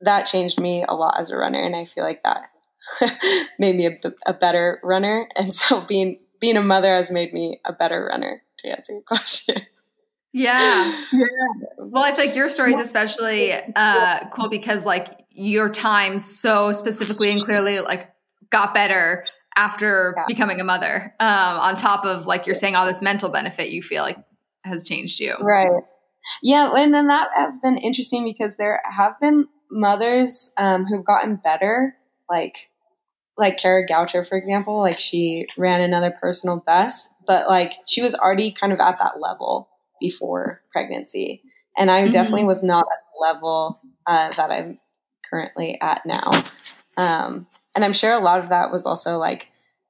that 0.00 0.26
changed 0.26 0.60
me 0.60 0.84
a 0.88 0.94
lot 0.94 1.18
as 1.18 1.30
a 1.30 1.36
runner 1.36 1.60
and 1.60 1.76
i 1.76 1.84
feel 1.84 2.04
like 2.04 2.22
that 2.22 2.48
made 3.58 3.76
me 3.76 3.86
a, 3.86 3.98
a 4.26 4.32
better 4.32 4.80
runner 4.82 5.28
and 5.36 5.54
so 5.54 5.80
being 5.82 6.18
being 6.40 6.56
a 6.56 6.62
mother 6.62 6.94
has 6.94 7.10
made 7.10 7.32
me 7.32 7.60
a 7.64 7.72
better 7.72 8.06
runner 8.10 8.42
to 8.58 8.68
answer 8.68 8.92
your 8.92 9.02
question 9.02 9.66
yeah. 10.32 10.98
yeah. 11.12 11.26
Well, 11.78 12.02
I 12.02 12.14
feel 12.14 12.26
like 12.26 12.36
your 12.36 12.48
story 12.48 12.72
is 12.72 12.80
especially 12.80 13.52
uh, 13.76 14.28
cool 14.30 14.48
because 14.48 14.86
like 14.86 15.20
your 15.30 15.68
time 15.68 16.18
so 16.18 16.72
specifically 16.72 17.30
and 17.30 17.44
clearly 17.44 17.80
like 17.80 18.10
got 18.50 18.74
better 18.74 19.24
after 19.56 20.14
yeah. 20.16 20.24
becoming 20.26 20.60
a 20.60 20.64
mother. 20.64 21.14
Um, 21.20 21.28
on 21.28 21.76
top 21.76 22.04
of 22.04 22.26
like 22.26 22.46
you're 22.46 22.54
saying 22.54 22.74
all 22.74 22.86
this 22.86 23.02
mental 23.02 23.28
benefit 23.28 23.70
you 23.70 23.82
feel 23.82 24.02
like 24.02 24.18
has 24.64 24.84
changed 24.84 25.20
you. 25.20 25.34
Right. 25.40 25.82
Yeah, 26.42 26.72
and 26.74 26.94
then 26.94 27.08
that 27.08 27.28
has 27.34 27.58
been 27.58 27.76
interesting 27.76 28.24
because 28.24 28.56
there 28.56 28.80
have 28.88 29.18
been 29.20 29.48
mothers 29.70 30.54
um, 30.56 30.86
who've 30.86 31.04
gotten 31.04 31.36
better, 31.36 31.96
like 32.30 32.70
like 33.36 33.56
Kara 33.56 33.86
Goucher, 33.86 34.26
for 34.26 34.36
example. 34.36 34.78
Like 34.78 34.98
she 34.98 35.46
ran 35.56 35.80
another 35.80 36.10
personal 36.10 36.56
best, 36.58 37.08
but 37.26 37.48
like 37.48 37.74
she 37.86 38.02
was 38.02 38.14
already 38.14 38.52
kind 38.52 38.72
of 38.72 38.80
at 38.80 38.98
that 38.98 39.20
level 39.20 39.68
before 40.00 40.62
pregnancy, 40.72 41.42
and 41.76 41.90
I 41.90 42.02
mm-hmm. 42.02 42.12
definitely 42.12 42.44
was 42.44 42.62
not 42.62 42.86
at 42.92 42.98
the 43.12 43.26
level 43.26 43.80
uh, 44.06 44.32
that 44.36 44.50
I'm 44.50 44.78
currently 45.28 45.78
at 45.80 46.04
now. 46.04 46.30
Um, 46.96 47.46
and 47.74 47.84
I'm 47.84 47.94
sure 47.94 48.12
a 48.12 48.18
lot 48.18 48.40
of 48.40 48.50
that 48.50 48.70
was 48.70 48.84
also 48.84 49.18
like 49.18 49.48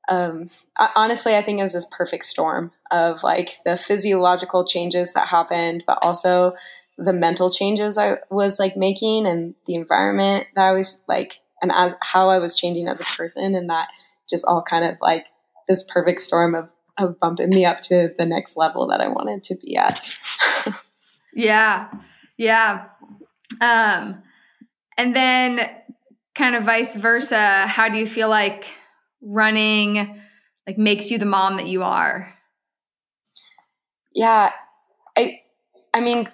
um, 0.08 0.50
honestly, 0.96 1.36
I 1.36 1.42
think 1.42 1.58
it 1.58 1.62
was 1.62 1.74
this 1.74 1.86
perfect 1.90 2.24
storm 2.24 2.72
of 2.90 3.22
like 3.22 3.58
the 3.64 3.76
physiological 3.76 4.64
changes 4.64 5.12
that 5.12 5.28
happened, 5.28 5.84
but 5.86 5.98
also 6.02 6.54
the 6.98 7.12
mental 7.12 7.50
changes 7.50 7.96
I 7.96 8.18
was 8.30 8.58
like 8.58 8.76
making 8.76 9.26
and 9.26 9.54
the 9.66 9.74
environment 9.74 10.46
that 10.54 10.68
I 10.68 10.72
was 10.72 11.02
like, 11.08 11.40
and 11.62 11.72
as 11.72 11.94
how 12.02 12.28
I 12.28 12.38
was 12.38 12.54
changing 12.54 12.88
as 12.88 13.00
a 13.00 13.04
person, 13.04 13.54
and 13.54 13.70
that 13.70 13.88
just 14.28 14.44
all 14.46 14.62
kind 14.62 14.84
of 14.84 14.96
like 15.00 15.26
this 15.68 15.84
perfect 15.84 16.20
storm 16.20 16.54
of 16.54 16.68
of 16.98 17.18
bumping 17.18 17.48
me 17.48 17.64
up 17.64 17.80
to 17.80 18.10
the 18.18 18.26
next 18.26 18.56
level 18.56 18.88
that 18.88 19.00
I 19.00 19.08
wanted 19.08 19.44
to 19.44 19.54
be 19.54 19.76
at. 19.76 20.06
yeah, 21.32 21.88
yeah. 22.36 22.86
Um, 23.62 24.22
and 24.98 25.16
then 25.16 25.70
kind 26.34 26.54
of 26.54 26.64
vice 26.64 26.94
versa. 26.94 27.66
How 27.66 27.88
do 27.88 27.96
you 27.96 28.06
feel 28.06 28.28
like? 28.28 28.66
running 29.22 30.20
like 30.66 30.76
makes 30.76 31.10
you 31.10 31.18
the 31.18 31.24
mom 31.24 31.56
that 31.56 31.66
you 31.66 31.82
are? 31.82 32.34
Yeah. 34.14 34.50
I 35.16 35.40
I 35.94 36.00
mean 36.00 36.28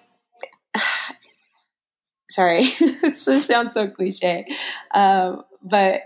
sorry, 2.38 2.60
it 2.80 3.18
sounds 3.18 3.74
so 3.74 3.88
cliche. 3.88 4.46
Um, 4.94 5.42
but 5.60 6.02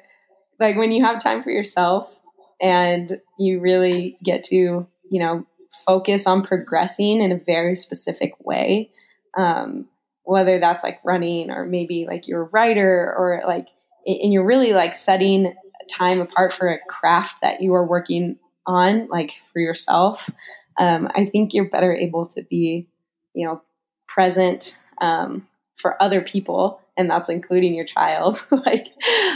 like 0.58 0.78
when 0.78 0.90
you 0.90 1.04
have 1.04 1.22
time 1.22 1.42
for 1.42 1.50
yourself 1.50 2.22
and 2.58 3.20
you 3.38 3.60
really 3.60 4.16
get 4.24 4.42
to, 4.44 4.56
you 4.56 5.20
know, 5.20 5.44
focus 5.86 6.26
on 6.26 6.42
progressing 6.42 7.20
in 7.20 7.32
a 7.32 7.36
very 7.36 7.74
specific 7.74 8.32
way, 8.40 8.90
um, 9.36 9.86
whether 10.24 10.58
that's 10.58 10.82
like 10.82 11.00
running 11.04 11.50
or 11.50 11.66
maybe 11.66 12.06
like 12.06 12.26
you're 12.26 12.44
a 12.44 12.50
writer 12.50 13.14
or 13.14 13.42
like, 13.46 13.68
and 14.06 14.32
you're 14.32 14.46
really 14.46 14.72
like 14.72 14.94
setting 14.94 15.54
time 15.90 16.22
apart 16.22 16.54
for 16.54 16.68
a 16.68 16.78
craft 16.88 17.42
that 17.42 17.60
you 17.60 17.74
are 17.74 17.86
working 17.86 18.38
on, 18.66 19.06
like 19.08 19.34
for 19.52 19.60
yourself, 19.60 20.30
um, 20.78 21.10
I 21.14 21.26
think 21.26 21.52
you're 21.52 21.68
better 21.68 21.94
able 21.94 22.24
to 22.28 22.42
be, 22.42 22.88
you 23.34 23.46
know, 23.46 23.60
present 24.06 24.78
um, 24.98 25.46
for 25.82 26.02
other 26.02 26.22
people, 26.22 26.80
and 26.96 27.10
that's 27.10 27.28
including 27.28 27.74
your 27.74 27.84
child. 27.84 28.44
like, 28.50 28.88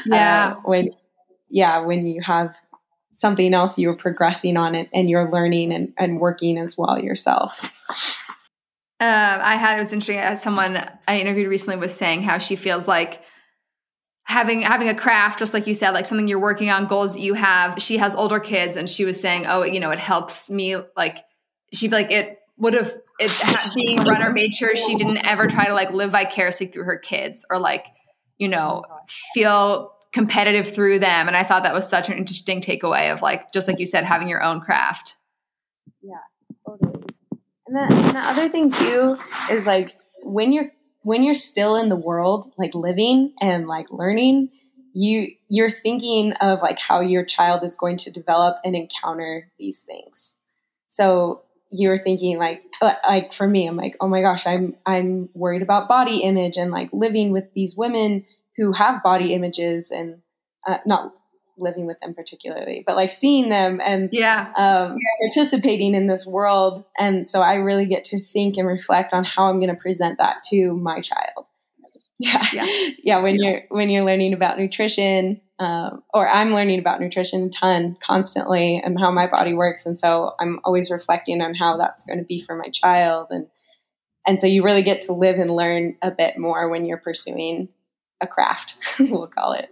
yeah, 0.07 0.55
uh, 0.57 0.61
when, 0.65 0.91
yeah, 1.49 1.81
when 1.81 2.07
you 2.07 2.23
have 2.23 2.57
something 3.13 3.55
else 3.55 3.79
you're 3.79 3.97
progressing 3.97 4.59
on 4.59 4.75
it 4.75 4.91
and 4.93 5.09
you're 5.09 5.31
learning 5.31 5.73
and, 5.73 5.93
and 5.99 6.21
working 6.21 6.59
as 6.59 6.77
well 6.77 6.99
yourself. 6.99 7.73
Um, 9.01 9.09
I 9.09 9.57
had 9.57 9.79
it 9.79 9.83
was 9.83 9.93
interesting. 9.93 10.19
As 10.19 10.43
someone 10.43 10.77
I 11.09 11.19
interviewed 11.19 11.49
recently 11.49 11.79
was 11.79 11.95
saying 11.95 12.23
how 12.23 12.37
she 12.37 12.57
feels 12.57 12.87
like 12.87 13.23
having 14.25 14.63
having 14.63 14.89
a 14.89 14.95
craft 14.95 15.39
just 15.39 15.55
like 15.55 15.67
you 15.67 15.75
said 15.75 15.91
like 15.91 16.05
something 16.05 16.27
you're 16.27 16.41
working 16.41 16.69
on 16.69 16.87
goals 16.87 17.15
that 17.15 17.21
you 17.21 17.35
have 17.35 17.81
she 17.81 17.97
has 17.97 18.13
older 18.15 18.41
kids 18.41 18.75
and 18.75 18.91
she 18.91 19.05
was 19.05 19.21
saying 19.21 19.45
oh 19.47 19.63
you 19.63 19.79
know 19.79 19.91
it 19.91 20.01
helps 20.01 20.51
me 20.51 20.75
like 20.97 21.19
she 21.73 21.89
like 21.89 22.11
it 22.11 22.41
would 22.59 22.75
have 22.75 22.95
it 23.19 23.75
being 23.75 24.01
a 24.01 24.03
runner 24.11 24.31
made 24.31 24.53
sure 24.53 24.77
she 24.77 24.97
didn't 24.97 25.27
ever 25.27 25.47
try 25.47 25.67
to 25.67 25.75
like 25.75 25.91
live 25.93 26.13
vicariously 26.13 26.67
through 26.67 26.85
her 26.85 26.99
kids 26.99 27.45
or 27.51 27.59
like 27.59 27.87
you 28.39 28.49
know 28.49 28.83
oh 28.89 28.97
feel 29.35 29.93
competitive 30.13 30.67
through 30.67 30.99
them. 30.99 31.29
And 31.29 31.37
i 31.37 31.43
thought 31.43 31.63
that 31.65 31.75
was 31.75 31.89
such 31.89 32.09
an 32.09 32.17
interesting 32.17 32.61
takeaway 32.61 33.13
of 33.13 33.23
like 33.23 33.53
just 33.53 33.69
like 33.69 33.79
you 33.79 33.87
said 33.87 34.05
having 34.05 34.29
your 34.29 34.43
own 34.43 34.61
craft. 34.61 35.17
Yeah 36.03 36.15
totally. 36.67 37.05
And 37.67 37.77
then 37.77 37.93
and 37.93 38.17
the 38.17 38.21
other 38.21 38.49
thing 38.49 38.71
too 38.71 39.17
is 39.51 39.67
like 39.67 39.97
when 40.23 40.53
you're 40.53 40.71
when 41.03 41.23
you're 41.23 41.35
still 41.35 41.77
in 41.77 41.89
the 41.89 41.97
world, 41.97 42.53
like 42.59 42.75
living 42.75 43.33
and 43.41 43.67
like 43.67 43.87
learning, 43.91 44.51
you 44.93 45.29
you're 45.49 45.71
thinking 45.71 46.33
of 46.35 46.61
like 46.63 46.79
how 46.79 47.01
your 47.01 47.25
child 47.25 47.63
is 47.63 47.75
going 47.75 47.97
to 47.99 48.11
develop 48.11 48.57
and 48.65 48.75
encounter 48.75 49.51
these 49.59 49.83
things. 49.83 50.37
So 50.89 51.43
you're 51.71 52.03
thinking 52.03 52.39
like 52.39 52.63
uh, 52.81 52.95
like 53.07 53.33
for 53.33 53.47
me, 53.47 53.67
I'm 53.67 53.77
like, 53.77 53.97
oh 54.01 54.09
my 54.09 54.23
gosh, 54.23 54.47
I'm 54.47 54.77
I'm 54.85 55.29
worried 55.35 55.63
about 55.63 55.89
body 55.89 56.23
image 56.23 56.57
and 56.57 56.71
like 56.71 56.91
living 56.93 57.33
with 57.33 57.53
these 57.55 57.77
women 57.77 58.25
who 58.57 58.73
have 58.73 59.03
body 59.03 59.35
images 59.35 59.91
and 59.91 60.23
uh, 60.67 60.79
not 60.87 61.13
living 61.59 61.87
with 61.87 61.99
them 62.01 62.15
particularly, 62.15 62.85
but 62.87 62.97
like 62.97 63.11
seeing 63.11 63.49
them 63.49 63.81
and 63.83 64.11
yeah, 64.13 64.53
um, 64.57 64.99
participating 65.23 65.95
in 65.95 66.07
this 66.07 66.27
world. 66.27 66.85
And 66.99 67.27
so 67.27 67.41
I 67.43 67.55
really 67.55 67.87
get 67.87 68.05
to 68.05 68.21
think 68.21 68.57
and 68.57 68.67
reflect 68.67 69.13
on 69.13 69.25
how 69.25 69.47
I'm 69.47 69.59
going 69.59 69.71
to 69.71 69.81
present 69.81 70.19
that 70.19 70.43
to 70.51 70.77
my 70.77 71.01
child. 71.01 71.47
Yeah, 72.19 72.43
yeah. 72.51 72.89
yeah 73.03 73.19
when 73.19 73.35
yeah. 73.35 73.51
you're 73.51 73.63
when 73.69 73.91
you're 73.91 74.05
learning 74.05 74.33
about 74.33 74.59
nutrition, 74.59 75.43
um, 75.59 76.03
or 76.15 76.27
I'm 76.27 76.55
learning 76.55 76.79
about 76.79 76.99
nutrition 76.99 77.45
a 77.45 77.49
ton 77.51 77.97
constantly 78.01 78.81
and 78.83 78.99
how 78.99 79.11
my 79.11 79.27
body 79.27 79.53
works, 79.53 79.85
and 79.85 79.99
so 79.99 80.33
I'm 80.41 80.61
always 80.65 80.91
reflecting 80.91 81.43
on 81.43 81.55
how 81.55 81.77
that's 81.77 82.05
going 82.07 82.19
to 82.19 82.25
be 82.25 82.41
for 82.41 82.57
my 82.57 82.71
child, 82.71 83.27
and 83.31 83.49
and 84.27 84.41
so 84.41 84.47
you 84.47 84.65
really 84.65 84.83
get 84.83 85.03
to 85.03 85.13
live 85.13 85.37
and 85.37 85.55
learn 85.55 85.97
a 86.01 86.11
bit 86.11 86.39
more 86.39 86.71
when 86.71 86.87
you're 86.87 86.97
pursuing 86.97 87.69
a 88.21 88.27
craft. 88.27 88.79
we'll 89.01 89.27
call 89.27 89.53
it. 89.53 89.69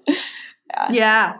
Yeah. 0.68 0.92
yeah. 0.92 1.36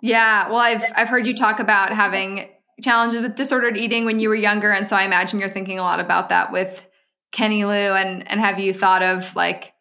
Yeah. 0.00 0.48
Well, 0.48 0.58
I've 0.58 0.84
I've 0.94 1.08
heard 1.08 1.26
you 1.26 1.34
talk 1.34 1.58
about 1.58 1.92
having 1.92 2.48
challenges 2.82 3.22
with 3.22 3.34
disordered 3.34 3.76
eating 3.76 4.04
when 4.04 4.20
you 4.20 4.28
were 4.28 4.34
younger, 4.34 4.70
and 4.70 4.86
so 4.86 4.96
I 4.96 5.04
imagine 5.04 5.40
you're 5.40 5.48
thinking 5.48 5.78
a 5.78 5.82
lot 5.82 6.00
about 6.00 6.28
that 6.28 6.52
with 6.52 6.87
Kenny 7.32 7.64
Lou. 7.64 7.72
And 7.72 8.28
and 8.28 8.40
have 8.40 8.58
you 8.58 8.72
thought 8.72 9.02
of 9.02 9.34
like, 9.34 9.72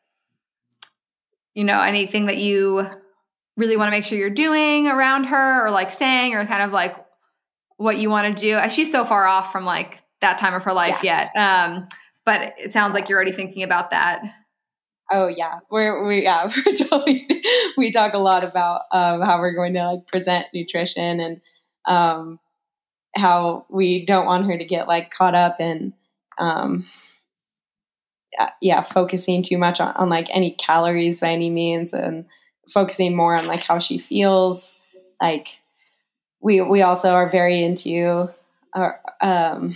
you 1.53 1.63
know, 1.63 1.79
anything 1.81 2.27
that 2.27 2.37
you 2.37 2.85
really 3.55 3.77
want 3.77 3.87
to 3.87 3.91
make 3.91 4.05
sure 4.05 4.17
you're 4.17 4.29
doing 4.29 4.87
around 4.87 5.25
her, 5.25 5.65
or 5.65 5.71
like 5.71 5.91
saying, 5.91 6.35
or 6.35 6.45
kind 6.45 6.63
of 6.63 6.71
like 6.71 6.95
what 7.77 7.97
you 7.97 8.09
want 8.09 8.35
to 8.35 8.41
do? 8.41 8.69
She's 8.69 8.91
so 8.91 9.03
far 9.03 9.25
off 9.25 9.51
from 9.51 9.65
like 9.65 10.01
that 10.21 10.37
time 10.37 10.53
of 10.53 10.63
her 10.63 10.73
life 10.73 11.03
yeah. 11.03 11.29
yet. 11.33 11.41
Um, 11.41 11.87
but 12.25 12.55
it 12.57 12.73
sounds 12.73 12.93
like 12.93 13.07
you're 13.07 13.17
already 13.17 13.31
thinking 13.31 13.63
about 13.63 13.91
that. 13.91 14.21
Oh 15.11 15.27
yeah, 15.27 15.59
we're 15.71 16.05
we 16.05 16.23
yeah 16.23 16.49
we're 16.65 16.75
totally 16.75 17.27
we 17.77 17.91
talk 17.91 18.13
a 18.13 18.19
lot 18.19 18.43
about 18.43 18.81
um, 18.91 19.21
how 19.21 19.39
we're 19.39 19.55
going 19.55 19.73
to 19.73 19.91
like 19.91 20.07
present 20.07 20.45
nutrition 20.53 21.19
and 21.19 21.41
um, 21.85 22.39
how 23.15 23.65
we 23.69 24.05
don't 24.05 24.25
want 24.25 24.45
her 24.45 24.57
to 24.57 24.65
get 24.65 24.87
like 24.87 25.09
caught 25.09 25.35
up 25.35 25.61
in 25.61 25.93
um, 26.37 26.85
yeah 28.61 28.81
focusing 28.81 29.41
too 29.41 29.57
much 29.57 29.79
on, 29.79 29.93
on 29.95 30.09
like 30.09 30.27
any 30.31 30.51
calories 30.51 31.21
by 31.21 31.29
any 31.29 31.49
means 31.49 31.93
and 31.93 32.25
focusing 32.69 33.15
more 33.15 33.35
on 33.35 33.47
like 33.47 33.63
how 33.63 33.79
she 33.79 33.97
feels 33.97 34.75
like 35.21 35.59
we 36.41 36.61
we 36.61 36.81
also 36.81 37.13
are 37.13 37.29
very 37.29 37.63
into 37.63 38.27
our 38.73 38.99
um 39.21 39.75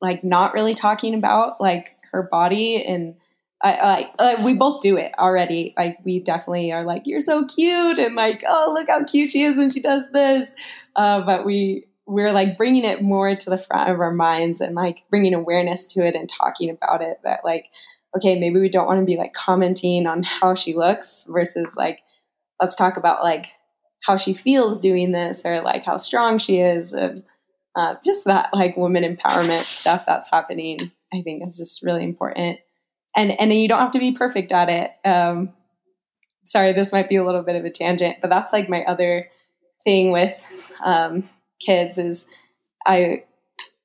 like 0.00 0.24
not 0.24 0.54
really 0.54 0.74
talking 0.74 1.14
about 1.14 1.60
like 1.60 1.96
her 2.12 2.22
body 2.22 2.84
and 2.84 3.14
I, 3.62 4.10
I, 4.18 4.42
we 4.42 4.54
both 4.54 4.80
do 4.80 4.96
it 4.96 5.12
already. 5.18 5.74
Like 5.76 5.98
we 6.02 6.18
definitely 6.18 6.72
are 6.72 6.84
like, 6.84 7.02
you're 7.04 7.20
so 7.20 7.44
cute, 7.44 7.98
and 7.98 8.14
like, 8.14 8.42
oh, 8.48 8.70
look 8.72 8.88
how 8.88 9.04
cute 9.04 9.32
she 9.32 9.42
is 9.42 9.58
when 9.58 9.70
she 9.70 9.80
does 9.80 10.04
this. 10.12 10.54
Uh, 10.96 11.20
but 11.20 11.44
we 11.44 11.84
we're 12.10 12.32
like 12.32 12.56
bringing 12.56 12.84
it 12.84 13.02
more 13.02 13.34
to 13.34 13.50
the 13.50 13.58
front 13.58 13.90
of 13.90 14.00
our 14.00 14.12
minds 14.12 14.60
and 14.60 14.74
like 14.74 15.04
bringing 15.10 15.34
awareness 15.34 15.86
to 15.86 16.04
it 16.04 16.14
and 16.14 16.28
talking 16.28 16.70
about 16.70 17.02
it. 17.02 17.18
That 17.24 17.44
like, 17.44 17.66
okay, 18.16 18.38
maybe 18.38 18.60
we 18.60 18.68
don't 18.68 18.86
want 18.86 19.00
to 19.00 19.06
be 19.06 19.16
like 19.16 19.32
commenting 19.32 20.06
on 20.06 20.22
how 20.22 20.54
she 20.54 20.74
looks 20.74 21.24
versus 21.28 21.76
like, 21.76 22.00
let's 22.60 22.74
talk 22.74 22.96
about 22.96 23.22
like 23.22 23.52
how 24.02 24.16
she 24.16 24.34
feels 24.34 24.78
doing 24.78 25.12
this 25.12 25.44
or 25.44 25.60
like 25.60 25.84
how 25.84 25.96
strong 25.96 26.38
she 26.38 26.58
is 26.58 26.92
and 26.92 27.22
uh, 27.76 27.94
just 28.04 28.24
that 28.24 28.50
like 28.52 28.76
women 28.76 29.04
empowerment 29.04 29.62
stuff 29.62 30.04
that's 30.06 30.30
happening. 30.30 30.90
I 31.12 31.22
think 31.22 31.44
is 31.44 31.56
just 31.56 31.82
really 31.82 32.04
important 32.04 32.60
and 33.16 33.38
and 33.40 33.52
you 33.52 33.68
don't 33.68 33.80
have 33.80 33.90
to 33.92 33.98
be 33.98 34.12
perfect 34.12 34.52
at 34.52 34.68
it. 34.68 34.92
Um, 35.04 35.52
sorry, 36.44 36.72
this 36.72 36.92
might 36.92 37.08
be 37.08 37.16
a 37.16 37.24
little 37.24 37.42
bit 37.42 37.56
of 37.56 37.64
a 37.64 37.70
tangent, 37.70 38.18
but 38.20 38.30
that's 38.30 38.52
like 38.52 38.68
my 38.68 38.82
other 38.84 39.28
thing 39.84 40.12
with 40.12 40.46
um, 40.84 41.28
kids 41.60 41.98
is 41.98 42.26
I 42.86 43.24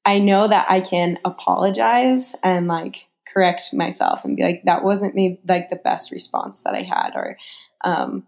I 0.06 0.20
know 0.20 0.48
that 0.48 0.70
I 0.70 0.82
can 0.82 1.20
apologize 1.26 2.36
and 2.44 2.68
like 2.68 3.08
correct 3.32 3.74
myself 3.74 4.24
and 4.24 4.38
be 4.38 4.44
like 4.44 4.64
that 4.66 4.84
wasn't 4.84 5.16
me 5.16 5.40
like 5.48 5.70
the 5.70 5.76
best 5.76 6.12
response 6.12 6.64
that 6.64 6.76
I 6.76 6.82
had 6.82 7.12
or 7.16 7.38
um, 7.84 8.26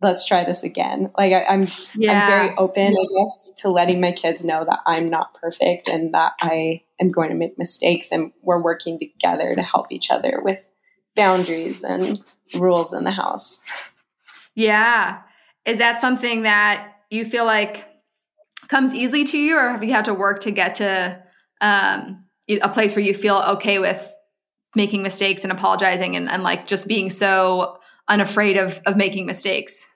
let's 0.00 0.24
try 0.24 0.44
this 0.44 0.62
again. 0.62 1.10
Like 1.18 1.32
I, 1.32 1.40
am 1.42 1.62
I'm, 1.62 1.68
yeah. 1.96 2.22
I'm 2.22 2.30
very 2.30 2.56
open, 2.56 2.96
I 2.96 3.06
guess, 3.20 3.50
to 3.58 3.68
letting 3.68 4.00
my 4.00 4.12
kids 4.12 4.44
know 4.44 4.64
that 4.64 4.80
I'm 4.86 5.10
not 5.10 5.34
perfect 5.34 5.88
and 5.88 6.14
that 6.14 6.32
I 6.40 6.82
am 7.00 7.08
going 7.08 7.30
to 7.30 7.34
make 7.34 7.58
mistakes 7.58 8.12
and 8.12 8.32
we're 8.42 8.62
working 8.62 8.98
together 8.98 9.54
to 9.54 9.62
help 9.62 9.90
each 9.90 10.10
other 10.10 10.40
with 10.42 10.68
boundaries 11.16 11.82
and 11.82 12.22
rules 12.54 12.92
in 12.92 13.04
the 13.04 13.10
house. 13.10 13.60
Yeah. 14.54 15.20
Is 15.64 15.78
that 15.78 16.00
something 16.00 16.42
that 16.42 16.92
you 17.10 17.24
feel 17.24 17.44
like 17.44 17.87
comes 18.68 18.94
easily 18.94 19.24
to 19.24 19.38
you 19.38 19.56
or 19.56 19.70
have 19.70 19.82
you 19.82 19.92
had 19.92 20.04
to 20.04 20.14
work 20.14 20.40
to 20.40 20.50
get 20.50 20.76
to 20.76 21.22
um, 21.60 22.24
a 22.48 22.68
place 22.68 22.94
where 22.94 23.04
you 23.04 23.14
feel 23.14 23.36
okay 23.36 23.78
with 23.78 24.12
making 24.74 25.02
mistakes 25.02 25.42
and 25.42 25.52
apologizing 25.52 26.16
and, 26.16 26.30
and 26.30 26.42
like 26.42 26.66
just 26.66 26.86
being 26.86 27.10
so 27.10 27.78
unafraid 28.08 28.56
of 28.56 28.80
of 28.86 28.96
making 28.96 29.26
mistakes? 29.26 29.86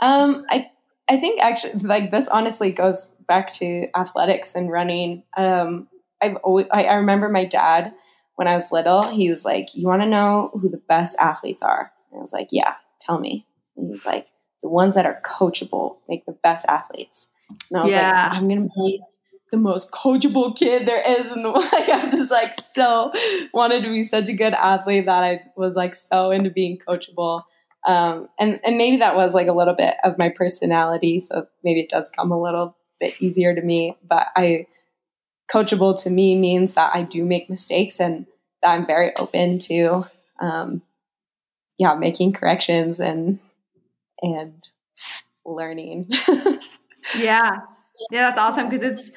Um, 0.00 0.44
I 0.50 0.70
I 1.08 1.16
think 1.16 1.40
actually 1.40 1.80
like 1.80 2.10
this 2.10 2.28
honestly 2.28 2.72
goes 2.72 3.12
back 3.26 3.48
to 3.54 3.86
athletics 3.96 4.54
and 4.54 4.70
running. 4.70 5.22
Um, 5.36 5.88
I've 6.22 6.36
always 6.36 6.66
I, 6.72 6.84
I 6.84 6.94
remember 6.94 7.28
my 7.28 7.44
dad 7.44 7.92
when 8.36 8.48
I 8.48 8.54
was 8.54 8.72
little. 8.72 9.08
He 9.08 9.30
was 9.30 9.44
like, 9.44 9.74
"You 9.74 9.86
want 9.86 10.02
to 10.02 10.08
know 10.08 10.50
who 10.54 10.68
the 10.68 10.82
best 10.88 11.18
athletes 11.18 11.62
are?" 11.62 11.92
And 12.10 12.18
I 12.18 12.20
was 12.20 12.32
like, 12.32 12.48
"Yeah, 12.50 12.74
tell 13.00 13.18
me." 13.18 13.44
And 13.76 13.90
he's 13.90 14.06
like, 14.06 14.26
"The 14.62 14.68
ones 14.68 14.94
that 14.94 15.06
are 15.06 15.20
coachable 15.24 15.96
make 16.08 16.26
the 16.26 16.32
best 16.42 16.66
athletes." 16.68 17.28
And 17.70 17.80
I 17.80 17.84
was 17.84 17.92
yeah. 17.92 18.28
like, 18.28 18.38
"I'm 18.38 18.48
gonna 18.48 18.68
be 18.74 19.00
the 19.50 19.56
most 19.56 19.92
coachable 19.92 20.56
kid 20.56 20.86
there 20.86 21.02
is 21.06 21.32
in 21.32 21.42
the 21.42 21.50
world. 21.52 21.68
I 21.72 22.00
was 22.02 22.12
just 22.12 22.30
like 22.30 22.54
so 22.60 23.12
wanted 23.52 23.84
to 23.84 23.90
be 23.90 24.04
such 24.04 24.28
a 24.28 24.32
good 24.32 24.54
athlete 24.54 25.06
that 25.06 25.22
I 25.22 25.42
was 25.56 25.76
like 25.76 25.94
so 25.94 26.30
into 26.30 26.50
being 26.50 26.78
coachable. 26.78 27.42
Um, 27.86 28.28
and 28.40 28.60
and 28.64 28.76
maybe 28.76 28.98
that 28.98 29.16
was 29.16 29.34
like 29.34 29.46
a 29.46 29.52
little 29.52 29.74
bit 29.74 29.94
of 30.04 30.18
my 30.18 30.30
personality, 30.30 31.18
so 31.18 31.46
maybe 31.62 31.80
it 31.80 31.90
does 31.90 32.10
come 32.10 32.32
a 32.32 32.40
little 32.40 32.76
bit 32.98 33.14
easier 33.20 33.54
to 33.54 33.62
me. 33.62 33.96
But 34.02 34.28
I 34.34 34.66
coachable 35.52 36.00
to 36.02 36.10
me 36.10 36.34
means 36.34 36.74
that 36.74 36.94
I 36.94 37.02
do 37.02 37.24
make 37.24 37.50
mistakes 37.50 38.00
and 38.00 38.26
that 38.62 38.72
I'm 38.72 38.86
very 38.86 39.14
open 39.16 39.58
to, 39.60 40.06
um, 40.40 40.82
yeah, 41.78 41.94
making 41.94 42.32
corrections 42.32 43.00
and 43.00 43.38
and 44.22 44.62
learning. 45.44 46.10
yeah, 47.18 47.60
yeah, 48.10 48.28
that's 48.28 48.38
awesome 48.38 48.68
because 48.68 48.82
it's 48.82 49.10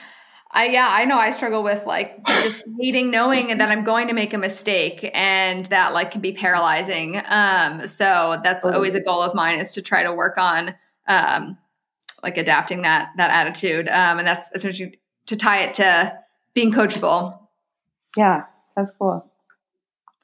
I 0.51 0.67
yeah, 0.67 0.88
I 0.89 1.06
know 1.06 1.17
I 1.17 1.32
struggle 1.32 1.63
with 1.63 1.86
like 1.86 2.25
just 2.25 2.63
hating 2.79 3.12
knowing 3.12 3.58
that 3.58 3.69
I'm 3.69 3.84
going 3.84 4.08
to 4.08 4.13
make 4.13 4.34
a 4.34 4.38
mistake 4.38 5.10
and 5.13 5.65
that 5.67 5.93
like 5.93 6.12
can 6.12 6.21
be 6.21 6.32
paralyzing. 6.32 7.21
Um 7.26 7.88
so 7.88 8.39
that's 8.43 8.65
always 8.65 8.95
a 8.95 9.02
goal 9.02 9.21
of 9.21 9.36
mine 9.36 9.60
is 9.60 9.73
to 9.73 9.82
try 9.82 10.04
to 10.04 10.13
work 10.13 10.38
on 10.38 10.73
um 11.08 11.58
like 12.23 12.38
adapting 12.38 12.84
that 12.84 13.10
that 13.17 13.30
attitude. 13.30 13.88
Um 13.89 14.19
and 14.19 14.28
that's 14.28 14.50
essentially 14.54 15.00
to 15.28 15.36
tie 15.36 15.63
it 15.63 15.73
to 15.76 16.17
being 16.54 16.71
coachable. 16.71 17.38
Yeah, 18.15 18.45
that's 18.76 18.91
cool. 18.91 19.30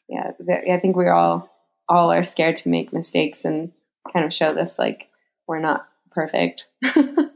Yeah, 0.07 0.31
I 0.49 0.79
think 0.79 0.95
we 0.95 1.09
all 1.09 1.49
all 1.89 2.11
are 2.11 2.23
scared 2.23 2.55
to 2.57 2.69
make 2.69 2.93
mistakes 2.93 3.45
and 3.45 3.71
kind 4.11 4.25
of 4.25 4.33
show 4.33 4.53
this 4.53 4.79
like 4.79 5.09
we're 5.47 5.59
not 5.59 5.87
perfect. 6.11 6.67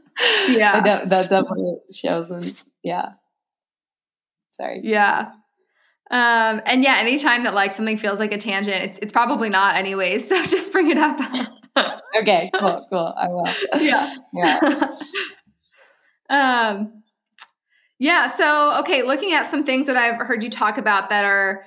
yeah, 0.48 0.80
that, 0.80 1.08
that 1.10 1.30
definitely 1.30 1.76
shows 1.94 2.30
and 2.30 2.54
yeah. 2.82 3.10
Sorry. 4.50 4.80
Yeah. 4.82 5.30
Um, 6.10 6.62
and 6.64 6.82
yeah, 6.82 6.96
anytime 6.98 7.44
that 7.44 7.54
like 7.54 7.72
something 7.72 7.96
feels 7.96 8.18
like 8.18 8.32
a 8.32 8.38
tangent, 8.38 8.82
it's, 8.82 8.98
it's 9.00 9.12
probably 9.12 9.50
not 9.50 9.76
anyways. 9.76 10.28
So 10.28 10.42
just 10.44 10.72
bring 10.72 10.90
it 10.90 10.98
up. 10.98 11.20
okay, 12.18 12.50
cool, 12.58 12.86
cool. 12.90 13.14
I 13.16 13.28
will. 13.28 13.48
Yeah. 13.80 14.14
Yeah. 14.34 14.90
um, 16.30 17.02
yeah. 17.98 18.26
So, 18.26 18.78
okay. 18.80 19.02
Looking 19.02 19.32
at 19.32 19.50
some 19.50 19.64
things 19.64 19.86
that 19.86 19.96
I've 19.96 20.20
heard 20.26 20.42
you 20.42 20.50
talk 20.50 20.78
about 20.78 21.08
that 21.10 21.24
are, 21.24 21.64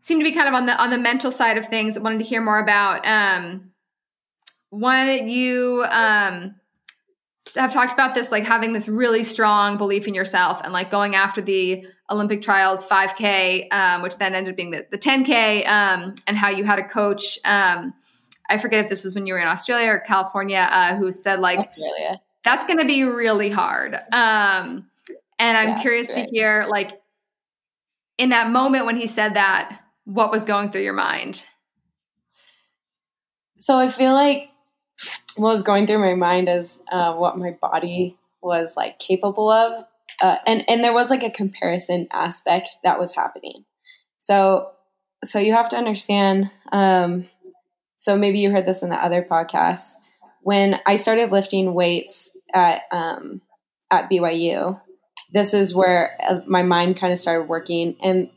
seem 0.00 0.18
to 0.18 0.24
be 0.24 0.32
kind 0.32 0.48
of 0.48 0.54
on 0.54 0.66
the, 0.66 0.76
on 0.76 0.90
the 0.90 0.98
mental 0.98 1.30
side 1.30 1.58
of 1.58 1.66
things 1.66 1.96
I 1.96 2.00
wanted 2.00 2.18
to 2.18 2.24
hear 2.24 2.40
more 2.40 2.58
about. 2.58 3.06
Um, 3.06 3.72
one, 4.70 5.28
you, 5.28 5.84
um, 5.88 6.54
have 7.54 7.72
talked 7.72 7.92
about 7.92 8.14
this 8.14 8.32
like 8.32 8.44
having 8.44 8.72
this 8.72 8.88
really 8.88 9.22
strong 9.22 9.76
belief 9.76 10.08
in 10.08 10.14
yourself 10.14 10.60
and 10.64 10.72
like 10.72 10.90
going 10.90 11.14
after 11.14 11.40
the 11.40 11.86
olympic 12.10 12.42
trials 12.42 12.84
5k 12.84 13.72
um, 13.72 14.02
which 14.02 14.16
then 14.16 14.34
ended 14.34 14.52
up 14.52 14.56
being 14.56 14.70
the, 14.70 14.86
the 14.90 14.98
10k 14.98 15.66
um, 15.68 16.14
and 16.26 16.36
how 16.36 16.48
you 16.48 16.64
had 16.64 16.78
a 16.78 16.88
coach 16.88 17.38
um, 17.44 17.94
i 18.50 18.58
forget 18.58 18.84
if 18.84 18.90
this 18.90 19.04
was 19.04 19.14
when 19.14 19.26
you 19.26 19.34
were 19.34 19.40
in 19.40 19.48
australia 19.48 19.90
or 19.90 20.00
california 20.00 20.68
uh, 20.70 20.96
who 20.96 21.10
said 21.12 21.40
like 21.40 21.58
australia. 21.58 22.20
That's 22.46 22.62
going 22.62 22.78
to 22.78 22.84
be 22.84 23.02
really 23.02 23.50
hard. 23.50 23.94
Um, 24.12 24.86
and 25.38 25.58
i'm 25.58 25.68
yeah, 25.70 25.80
curious 25.80 26.16
right. 26.16 26.28
to 26.28 26.30
hear 26.30 26.66
like 26.70 27.00
in 28.18 28.30
that 28.30 28.50
moment 28.50 28.86
when 28.86 28.96
he 28.96 29.08
said 29.08 29.34
that 29.34 29.80
what 30.04 30.30
was 30.30 30.44
going 30.44 30.70
through 30.70 30.82
your 30.82 30.94
mind? 30.94 31.44
So 33.58 33.78
i 33.78 33.88
feel 33.88 34.12
like 34.12 34.48
what 35.36 35.50
was 35.50 35.62
going 35.62 35.86
through 35.86 35.98
my 35.98 36.14
mind 36.14 36.48
is 36.48 36.78
uh, 36.90 37.14
what 37.14 37.38
my 37.38 37.56
body 37.60 38.16
was 38.42 38.76
like 38.76 38.98
capable 38.98 39.50
of, 39.50 39.84
uh, 40.20 40.36
and 40.46 40.64
and 40.68 40.82
there 40.82 40.94
was 40.94 41.10
like 41.10 41.22
a 41.22 41.30
comparison 41.30 42.08
aspect 42.12 42.76
that 42.84 42.98
was 42.98 43.14
happening. 43.14 43.64
So 44.18 44.70
so 45.24 45.38
you 45.38 45.52
have 45.52 45.68
to 45.70 45.76
understand. 45.76 46.50
Um, 46.72 47.28
so 47.98 48.16
maybe 48.16 48.38
you 48.38 48.50
heard 48.50 48.66
this 48.66 48.82
in 48.82 48.90
the 48.90 49.02
other 49.02 49.22
podcast 49.22 49.94
when 50.42 50.78
I 50.86 50.96
started 50.96 51.32
lifting 51.32 51.74
weights 51.74 52.36
at 52.54 52.82
um, 52.92 53.40
at 53.90 54.10
BYU. 54.10 54.80
This 55.32 55.52
is 55.52 55.74
where 55.74 56.16
uh, 56.26 56.40
my 56.46 56.62
mind 56.62 56.98
kind 56.98 57.12
of 57.12 57.18
started 57.18 57.48
working, 57.48 57.96
and 58.02 58.30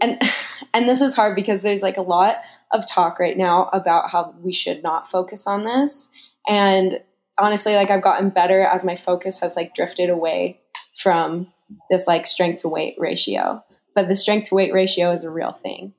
and 0.00 0.20
and 0.74 0.88
this 0.88 1.00
is 1.00 1.14
hard 1.14 1.34
because 1.34 1.62
there's 1.62 1.82
like 1.82 1.96
a 1.96 2.02
lot 2.02 2.36
of 2.76 2.86
talk 2.86 3.18
right 3.18 3.36
now 3.36 3.68
about 3.72 4.10
how 4.10 4.34
we 4.40 4.52
should 4.52 4.82
not 4.82 5.08
focus 5.08 5.46
on 5.46 5.64
this. 5.64 6.10
And 6.48 7.00
honestly, 7.38 7.74
like 7.74 7.90
I've 7.90 8.02
gotten 8.02 8.30
better 8.30 8.62
as 8.62 8.84
my 8.84 8.94
focus 8.94 9.40
has 9.40 9.56
like 9.56 9.74
drifted 9.74 10.10
away 10.10 10.60
from 10.98 11.52
this 11.90 12.06
like 12.06 12.26
strength 12.26 12.62
to 12.62 12.68
weight 12.68 12.94
ratio. 12.98 13.62
But 13.94 14.08
the 14.08 14.16
strength 14.16 14.50
to 14.50 14.54
weight 14.54 14.72
ratio 14.72 15.12
is 15.12 15.24
a 15.24 15.30
real 15.30 15.52
thing. 15.52 15.94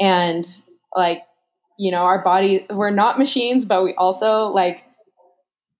And 0.00 0.44
like, 0.94 1.22
you 1.78 1.90
know, 1.90 2.04
our 2.04 2.22
body, 2.22 2.66
we're 2.70 2.90
not 2.90 3.18
machines, 3.18 3.64
but 3.64 3.84
we 3.84 3.94
also 3.94 4.48
like, 4.48 4.84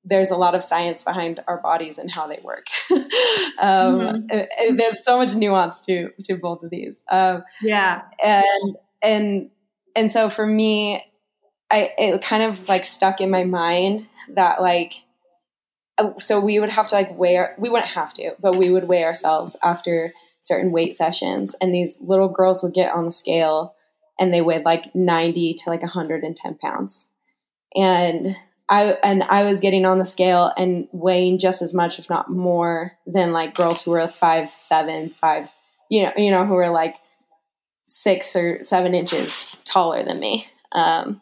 there's 0.04 0.30
a 0.30 0.36
lot 0.36 0.54
of 0.54 0.62
science 0.62 1.02
behind 1.02 1.42
our 1.48 1.58
bodies 1.60 1.98
and 1.98 2.10
how 2.10 2.26
they 2.26 2.38
work. 2.42 2.66
um, 2.90 4.28
mm-hmm. 4.28 4.76
there's 4.76 5.02
so 5.02 5.16
much 5.16 5.34
nuance 5.34 5.80
to 5.86 6.10
to 6.24 6.36
both 6.36 6.62
of 6.62 6.70
these. 6.70 7.02
Um, 7.10 7.42
yeah, 7.62 8.02
and 8.22 8.76
and 9.02 9.50
and 9.94 10.10
so 10.10 10.28
for 10.28 10.46
me, 10.46 11.04
I 11.70 11.92
it 11.98 12.22
kind 12.22 12.42
of 12.42 12.68
like 12.68 12.84
stuck 12.84 13.20
in 13.20 13.30
my 13.30 13.44
mind 13.44 14.06
that 14.30 14.60
like 14.60 14.94
oh, 15.98 16.14
so 16.18 16.40
we 16.40 16.58
would 16.60 16.70
have 16.70 16.88
to 16.88 16.94
like 16.94 17.16
weigh 17.16 17.46
we 17.58 17.68
wouldn't 17.68 17.90
have 17.90 18.12
to, 18.14 18.34
but 18.40 18.56
we 18.56 18.70
would 18.70 18.88
weigh 18.88 19.04
ourselves 19.04 19.56
after 19.62 20.12
certain 20.42 20.72
weight 20.72 20.94
sessions 20.94 21.54
and 21.60 21.74
these 21.74 21.98
little 22.00 22.28
girls 22.28 22.62
would 22.62 22.74
get 22.74 22.92
on 22.92 23.06
the 23.06 23.12
scale 23.12 23.74
and 24.18 24.32
they 24.32 24.40
weighed 24.40 24.64
like 24.64 24.94
90 24.94 25.54
to 25.54 25.70
like 25.70 25.82
110 25.82 26.54
pounds. 26.56 27.08
And 27.74 28.36
I 28.68 28.96
and 29.02 29.22
I 29.24 29.42
was 29.42 29.60
getting 29.60 29.84
on 29.84 29.98
the 29.98 30.06
scale 30.06 30.52
and 30.56 30.88
weighing 30.92 31.38
just 31.38 31.60
as 31.60 31.74
much, 31.74 31.98
if 31.98 32.08
not 32.08 32.30
more, 32.30 32.92
than 33.06 33.32
like 33.32 33.54
girls 33.54 33.82
who 33.82 33.90
were 33.90 34.08
five, 34.08 34.50
seven, 34.50 35.10
five, 35.10 35.52
you 35.90 36.04
know, 36.04 36.12
you 36.16 36.30
know, 36.30 36.46
who 36.46 36.54
were 36.54 36.70
like 36.70 36.96
six 37.86 38.34
or 38.34 38.62
seven 38.62 38.94
inches 38.94 39.54
taller 39.64 40.02
than 40.02 40.20
me. 40.20 40.46
Um, 40.72 41.20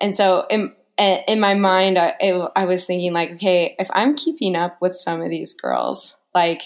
and 0.00 0.16
so 0.16 0.46
in, 0.50 0.74
in 0.98 1.40
my 1.40 1.54
mind, 1.54 1.98
I, 1.98 2.14
it, 2.20 2.50
I 2.56 2.64
was 2.64 2.84
thinking 2.84 3.12
like, 3.12 3.32
okay, 3.32 3.74
if 3.78 3.88
I'm 3.92 4.16
keeping 4.16 4.56
up 4.56 4.78
with 4.80 4.96
some 4.96 5.22
of 5.22 5.30
these 5.30 5.54
girls, 5.54 6.18
like 6.34 6.62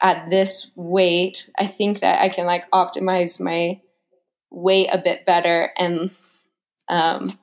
at 0.00 0.30
this 0.30 0.70
weight, 0.74 1.50
I 1.58 1.66
think 1.66 2.00
that 2.00 2.20
I 2.20 2.28
can 2.28 2.46
like 2.46 2.70
optimize 2.70 3.40
my 3.40 3.80
weight 4.50 4.88
a 4.92 4.98
bit 4.98 5.26
better 5.26 5.70
and, 5.78 6.10
um, 6.88 7.38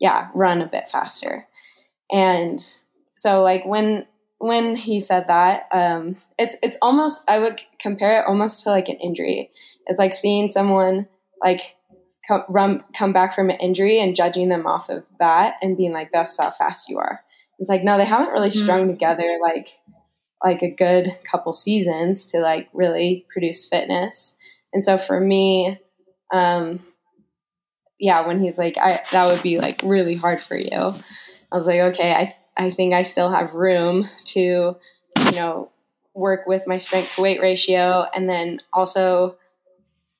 yeah, 0.00 0.28
run 0.34 0.60
a 0.60 0.68
bit 0.68 0.90
faster. 0.90 1.46
And 2.12 2.58
so 3.14 3.42
like 3.42 3.64
when 3.64 4.06
when 4.38 4.76
he 4.76 5.00
said 5.00 5.28
that, 5.28 5.68
um, 5.72 6.16
it's 6.38 6.56
it's 6.62 6.76
almost 6.82 7.22
I 7.28 7.38
would 7.38 7.60
compare 7.80 8.20
it 8.20 8.26
almost 8.26 8.64
to 8.64 8.70
like 8.70 8.88
an 8.88 8.96
injury. 8.96 9.50
It's 9.86 9.98
like 9.98 10.14
seeing 10.14 10.48
someone 10.48 11.08
like 11.42 11.76
come 12.26 12.44
run, 12.48 12.84
come 12.96 13.12
back 13.12 13.34
from 13.34 13.50
an 13.50 13.56
injury 13.56 14.00
and 14.00 14.16
judging 14.16 14.48
them 14.48 14.66
off 14.66 14.88
of 14.88 15.04
that 15.20 15.56
and 15.62 15.76
being 15.76 15.92
like, 15.92 16.10
"That's 16.12 16.38
how 16.38 16.50
fast 16.50 16.88
you 16.88 16.98
are." 16.98 17.20
It's 17.58 17.70
like 17.70 17.84
no, 17.84 17.96
they 17.96 18.04
haven't 18.04 18.32
really 18.32 18.48
mm-hmm. 18.48 18.64
strung 18.64 18.80
mm-hmm. 18.82 18.92
together 18.92 19.38
like 19.42 19.68
like 20.42 20.62
a 20.62 20.70
good 20.70 21.10
couple 21.30 21.52
seasons 21.52 22.26
to 22.26 22.40
like 22.40 22.68
really 22.72 23.26
produce 23.32 23.66
fitness. 23.66 24.36
And 24.72 24.84
so 24.84 24.98
for 24.98 25.18
me, 25.18 25.78
um, 26.32 26.84
yeah, 27.98 28.26
when 28.26 28.42
he's 28.42 28.58
like, 28.58 28.76
I, 28.76 29.00
that 29.12 29.32
would 29.32 29.42
be 29.42 29.58
like 29.58 29.80
really 29.82 30.14
hard 30.14 30.42
for 30.42 30.58
you. 30.58 30.70
I 30.70 31.56
was 31.56 31.66
like, 31.66 31.80
okay, 31.80 32.12
I, 32.12 32.36
I 32.56 32.70
think 32.70 32.92
I 32.92 33.02
still 33.02 33.30
have 33.30 33.54
room 33.54 34.04
to, 34.26 34.40
you 34.40 35.32
know, 35.32 35.70
work 36.14 36.46
with 36.46 36.66
my 36.66 36.76
strength 36.76 37.14
to 37.14 37.22
weight 37.22 37.40
ratio 37.40 38.06
and 38.14 38.28
then 38.28 38.60
also 38.72 39.36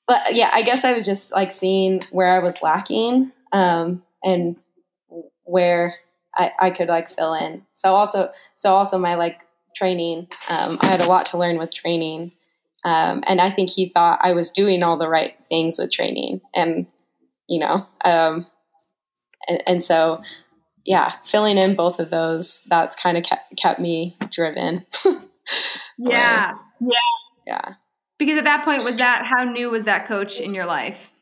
but 0.07 0.35
yeah 0.35 0.51
i 0.53 0.63
guess 0.63 0.85
i 0.85 0.93
was 0.93 1.05
just 1.05 1.33
like 1.33 1.53
seeing 1.53 2.05
where 2.11 2.35
i 2.35 2.41
was 2.41 2.63
lacking 2.63 3.31
um, 3.53 4.03
and 4.25 4.57
where 5.45 5.95
I, 6.37 6.53
I 6.59 6.71
could 6.71 6.89
like 6.89 7.09
fill 7.09 7.35
in. 7.35 7.63
So 7.75 7.95
also 7.95 8.33
so 8.57 8.73
also 8.73 8.99
my 8.99 9.15
like 9.15 9.43
training 9.75 10.29
um, 10.49 10.79
i 10.81 10.87
had 10.87 11.01
a 11.01 11.07
lot 11.07 11.27
to 11.27 11.39
learn 11.39 11.59
with 11.59 11.75
training 11.75 12.31
um, 12.85 13.25
and 13.27 13.41
i 13.41 13.51
think 13.51 13.71
he 13.71 13.89
thought 13.89 14.21
i 14.23 14.33
was 14.33 14.51
doing 14.51 14.85
all 14.85 14.97
the 14.97 15.09
right 15.09 15.35
things 15.49 15.79
with 15.79 15.91
training 15.91 16.41
and 16.55 16.87
you 17.49 17.59
know 17.59 17.85
um, 18.05 18.47
and, 19.49 19.63
and 19.67 19.85
so 19.85 20.23
yeah 20.85 21.15
filling 21.25 21.59
in 21.59 21.75
both 21.75 21.99
of 21.99 22.11
those 22.11 22.63
that's 22.69 22.95
kind 22.95 23.19
of 23.19 23.25
kept, 23.25 23.57
kept 23.57 23.81
me 23.81 24.17
driven 24.31 24.87
Yeah. 25.97 26.55
yeah. 26.81 26.99
Yeah. 27.47 27.75
Because 28.19 28.39
at 28.39 28.45
that 28.45 28.65
point, 28.65 28.83
was 28.83 28.97
that 28.97 29.25
how 29.25 29.45
new 29.45 29.71
was 29.71 29.85
that 29.85 30.07
coach 30.07 30.41
in 30.41 30.53
your 30.53 30.67
life? 30.67 31.13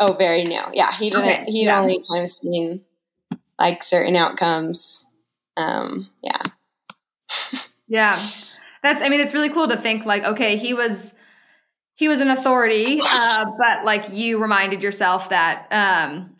Oh, 0.00 0.14
very 0.14 0.44
new. 0.44 0.62
Yeah. 0.72 0.92
He 0.92 1.10
didn't, 1.10 1.26
okay. 1.26 1.44
he'd 1.46 1.66
yeah. 1.66 1.80
only 1.80 2.00
kind 2.10 2.22
of 2.22 2.28
seen 2.28 2.80
like 3.58 3.84
certain 3.84 4.16
outcomes. 4.16 5.06
Um, 5.56 6.06
yeah. 6.22 6.42
yeah. 7.88 8.18
That's, 8.82 9.00
I 9.02 9.08
mean, 9.08 9.20
it's 9.20 9.34
really 9.34 9.50
cool 9.50 9.68
to 9.68 9.76
think 9.76 10.04
like, 10.04 10.24
okay, 10.24 10.56
he 10.56 10.74
was, 10.74 11.14
he 11.94 12.08
was 12.08 12.20
an 12.20 12.30
authority, 12.30 12.98
uh, 13.00 13.44
but 13.58 13.84
like 13.84 14.12
you 14.12 14.40
reminded 14.40 14.82
yourself 14.82 15.28
that, 15.30 15.66
um, 15.70 16.34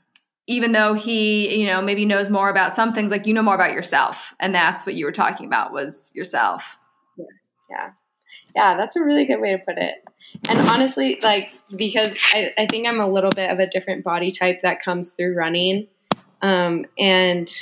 even 0.48 0.72
though 0.72 0.94
he, 0.94 1.60
you 1.60 1.66
know, 1.66 1.82
maybe 1.82 2.06
knows 2.06 2.30
more 2.30 2.48
about 2.48 2.74
some 2.74 2.94
things, 2.94 3.10
like 3.10 3.26
you 3.26 3.34
know 3.34 3.42
more 3.42 3.54
about 3.54 3.72
yourself. 3.72 4.34
And 4.40 4.54
that's 4.54 4.86
what 4.86 4.94
you 4.94 5.04
were 5.04 5.12
talking 5.12 5.46
about 5.46 5.72
was 5.72 6.10
yourself. 6.14 6.78
Yeah. 7.70 7.90
Yeah, 8.56 8.76
that's 8.76 8.96
a 8.96 9.02
really 9.02 9.26
good 9.26 9.40
way 9.40 9.52
to 9.52 9.58
put 9.58 9.76
it. 9.76 9.96
And 10.48 10.58
honestly, 10.60 11.20
like, 11.22 11.52
because 11.76 12.18
I, 12.32 12.52
I 12.56 12.66
think 12.66 12.88
I'm 12.88 12.98
a 12.98 13.08
little 13.08 13.30
bit 13.30 13.50
of 13.50 13.58
a 13.58 13.66
different 13.66 14.04
body 14.04 14.32
type 14.32 14.62
that 14.62 14.82
comes 14.82 15.12
through 15.12 15.36
running. 15.36 15.86
Um, 16.40 16.86
and 16.98 17.52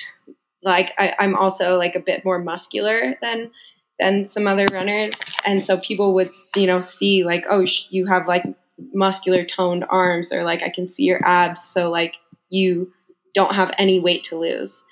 like, 0.63 0.93
I, 0.97 1.13
I'm 1.19 1.35
also 1.35 1.77
like 1.77 1.97
a 1.97 2.01
bit 2.01 2.25
more 2.25 2.39
muscular 2.39 3.17
than 3.21 3.51
than 3.99 4.29
some 4.29 4.47
other 4.47 4.67
runners 4.73 5.19
and 5.47 5.65
so 5.65 5.79
people 5.79 6.13
would 6.13 6.29
you 6.55 6.67
know 6.67 6.83
see 6.83 7.25
like 7.25 7.47
oh 7.49 7.65
you 7.89 8.05
have 8.05 8.29
like 8.29 8.45
muscular 8.93 9.43
toned 9.43 9.87
arms 9.89 10.31
or 10.31 10.45
like 10.45 10.63
i 10.63 10.69
can 10.69 10.91
see 10.91 11.05
your 11.05 11.19
abs 11.25 11.63
so 11.63 11.89
like 11.91 12.17
you 12.49 12.93
don't 13.35 13.55
have 13.55 13.73
any 13.79 14.01
weight 14.01 14.25
to 14.25 14.39
lose 14.39 14.83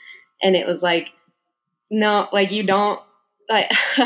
and 0.42 0.54
it 0.54 0.66
was 0.66 0.82
like 0.82 1.08
no 1.90 2.28
like 2.32 2.50
you 2.50 2.62
don't 2.62 3.00
like 3.48 3.70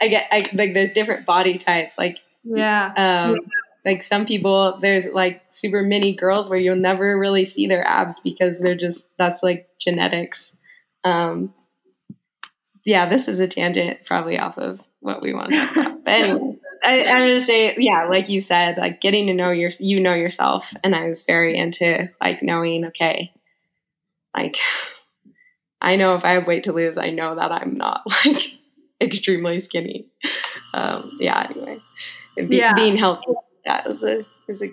I 0.00 0.08
get 0.08 0.28
I, 0.30 0.48
like 0.52 0.74
there's 0.74 0.92
different 0.92 1.26
body 1.26 1.58
types. 1.58 1.96
Like 1.98 2.18
yeah. 2.44 2.86
Um, 2.96 3.32
yeah. 3.34 3.36
Like 3.84 4.04
some 4.04 4.26
people, 4.26 4.78
there's 4.80 5.06
like 5.12 5.42
super 5.50 5.82
mini 5.82 6.14
girls 6.14 6.48
where 6.48 6.58
you'll 6.58 6.76
never 6.76 7.18
really 7.18 7.44
see 7.44 7.66
their 7.66 7.86
abs 7.86 8.20
because 8.20 8.60
they're 8.60 8.76
just 8.76 9.08
that's 9.18 9.42
like 9.42 9.68
genetics. 9.80 10.56
Um, 11.02 11.52
yeah, 12.84 13.08
this 13.08 13.26
is 13.26 13.40
a 13.40 13.48
tangent 13.48 14.04
probably 14.06 14.38
off 14.38 14.56
of 14.56 14.80
what 15.02 15.20
we 15.20 15.34
want 15.34 15.50
to 15.52 15.56
talk 15.58 15.76
about. 15.76 15.92
But 16.04 16.14
anyway, 16.14 16.56
I, 16.84 16.94
am 16.94 17.18
gonna 17.18 17.38
say, 17.38 17.76
yeah, 17.78 18.08
like 18.10 18.28
you 18.28 18.40
said, 18.40 18.76
like 18.76 19.00
getting 19.00 19.28
to 19.28 19.34
know 19.34 19.50
your, 19.52 19.70
you 19.78 20.00
know 20.00 20.14
yourself, 20.14 20.72
and 20.82 20.96
I 20.96 21.08
was 21.08 21.22
very 21.24 21.56
into 21.56 22.08
like 22.20 22.42
knowing, 22.42 22.86
okay, 22.86 23.32
like 24.36 24.56
I 25.80 25.96
know 25.96 26.16
if 26.16 26.24
I 26.24 26.32
have 26.32 26.46
weight 26.46 26.64
to 26.64 26.72
lose, 26.72 26.98
I 26.98 27.10
know 27.10 27.36
that 27.36 27.52
I'm 27.52 27.76
not 27.76 28.02
like 28.24 28.42
extremely 29.00 29.60
skinny. 29.60 30.06
Um, 30.74 31.18
yeah. 31.20 31.48
Anyway, 31.50 31.78
be, 32.36 32.56
yeah. 32.56 32.74
being 32.74 32.96
healthy 32.96 33.32
that 33.64 33.86
is 33.86 34.02
a 34.02 34.24
is 34.48 34.62
a 34.62 34.72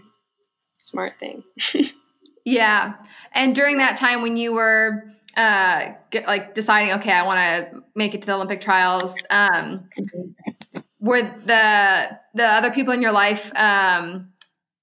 smart 0.79 1.13
thing. 1.19 1.43
yeah, 2.45 2.95
and 3.35 3.55
during 3.55 3.77
that 3.77 3.97
time 3.97 4.21
when 4.21 4.37
you 4.37 4.53
were 4.53 5.03
uh, 5.39 5.95
get, 6.12 6.28
like 6.28 6.54
deciding, 6.54 6.95
okay, 6.95 7.13
I 7.13 7.25
want 7.25 7.39
to 7.39 7.84
make 7.95 8.13
it 8.13 8.21
to 8.21 8.28
the 8.28 8.34
Olympic 8.34 8.60
trials. 8.60 9.15
Um, 9.30 9.89
were 10.99 11.21
the 11.21 12.19
the 12.34 12.45
other 12.45 12.71
people 12.71 12.93
in 12.93 13.02
your 13.02 13.13
life, 13.13 13.49
um, 13.56 14.34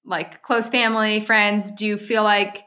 like 0.05 0.41
close 0.41 0.71
family, 0.71 1.21
friends, 1.21 1.73
do 1.73 1.85
you 1.85 1.99
feel 1.99 2.23
like 2.23 2.65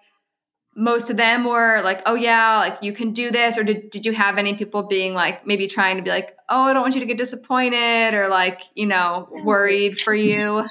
most 0.75 1.09
of 1.09 1.17
them 1.17 1.45
were 1.45 1.81
like, 1.81 2.03
oh 2.05 2.13
yeah, 2.13 2.59
like 2.59 2.77
you 2.83 2.93
can 2.93 3.11
do 3.11 3.31
this? 3.31 3.57
Or 3.57 3.63
did, 3.63 3.89
did 3.89 4.05
you 4.05 4.13
have 4.13 4.37
any 4.37 4.53
people 4.53 4.83
being 4.83 5.15
like, 5.15 5.47
maybe 5.47 5.67
trying 5.67 5.97
to 5.97 6.03
be 6.03 6.11
like, 6.11 6.37
oh, 6.47 6.61
I 6.61 6.73
don't 6.73 6.83
want 6.83 6.93
you 6.93 7.01
to 7.01 7.07
get 7.07 7.17
disappointed 7.17 8.13
or 8.13 8.27
like, 8.27 8.61
you 8.75 8.85
know, 8.85 9.27
worried 9.43 9.99
for 9.99 10.13
you? 10.13 10.63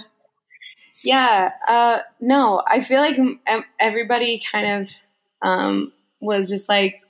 Yeah, 1.04 1.50
uh, 1.68 1.98
no, 2.20 2.62
I 2.66 2.80
feel 2.80 3.00
like 3.00 3.18
everybody 3.80 4.40
kind 4.50 4.82
of 4.82 4.90
um, 5.42 5.92
was 6.20 6.48
just 6.48 6.68
like, 6.68 7.02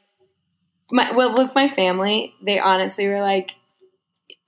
my, 0.90 1.12
well, 1.12 1.36
with 1.36 1.54
my 1.54 1.68
family, 1.68 2.34
they 2.42 2.58
honestly 2.58 3.06
were 3.08 3.20
like, 3.20 3.54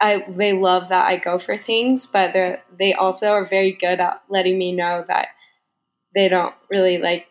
I 0.00 0.24
they 0.29 0.55
love 0.55 0.88
that 0.88 1.07
I 1.07 1.16
go 1.16 1.38
for 1.38 1.57
things, 1.57 2.07
but 2.07 2.33
they 2.33 2.59
they 2.79 2.94
also 2.94 3.33
are 3.33 3.44
very 3.44 3.72
good 3.72 4.00
at 4.00 4.22
letting 4.31 4.59
me 4.59 4.72
know 4.72 5.05
that 5.09 5.29
they 6.14 6.29
don't 6.29 6.55
really 6.70 6.98
like 6.98 7.26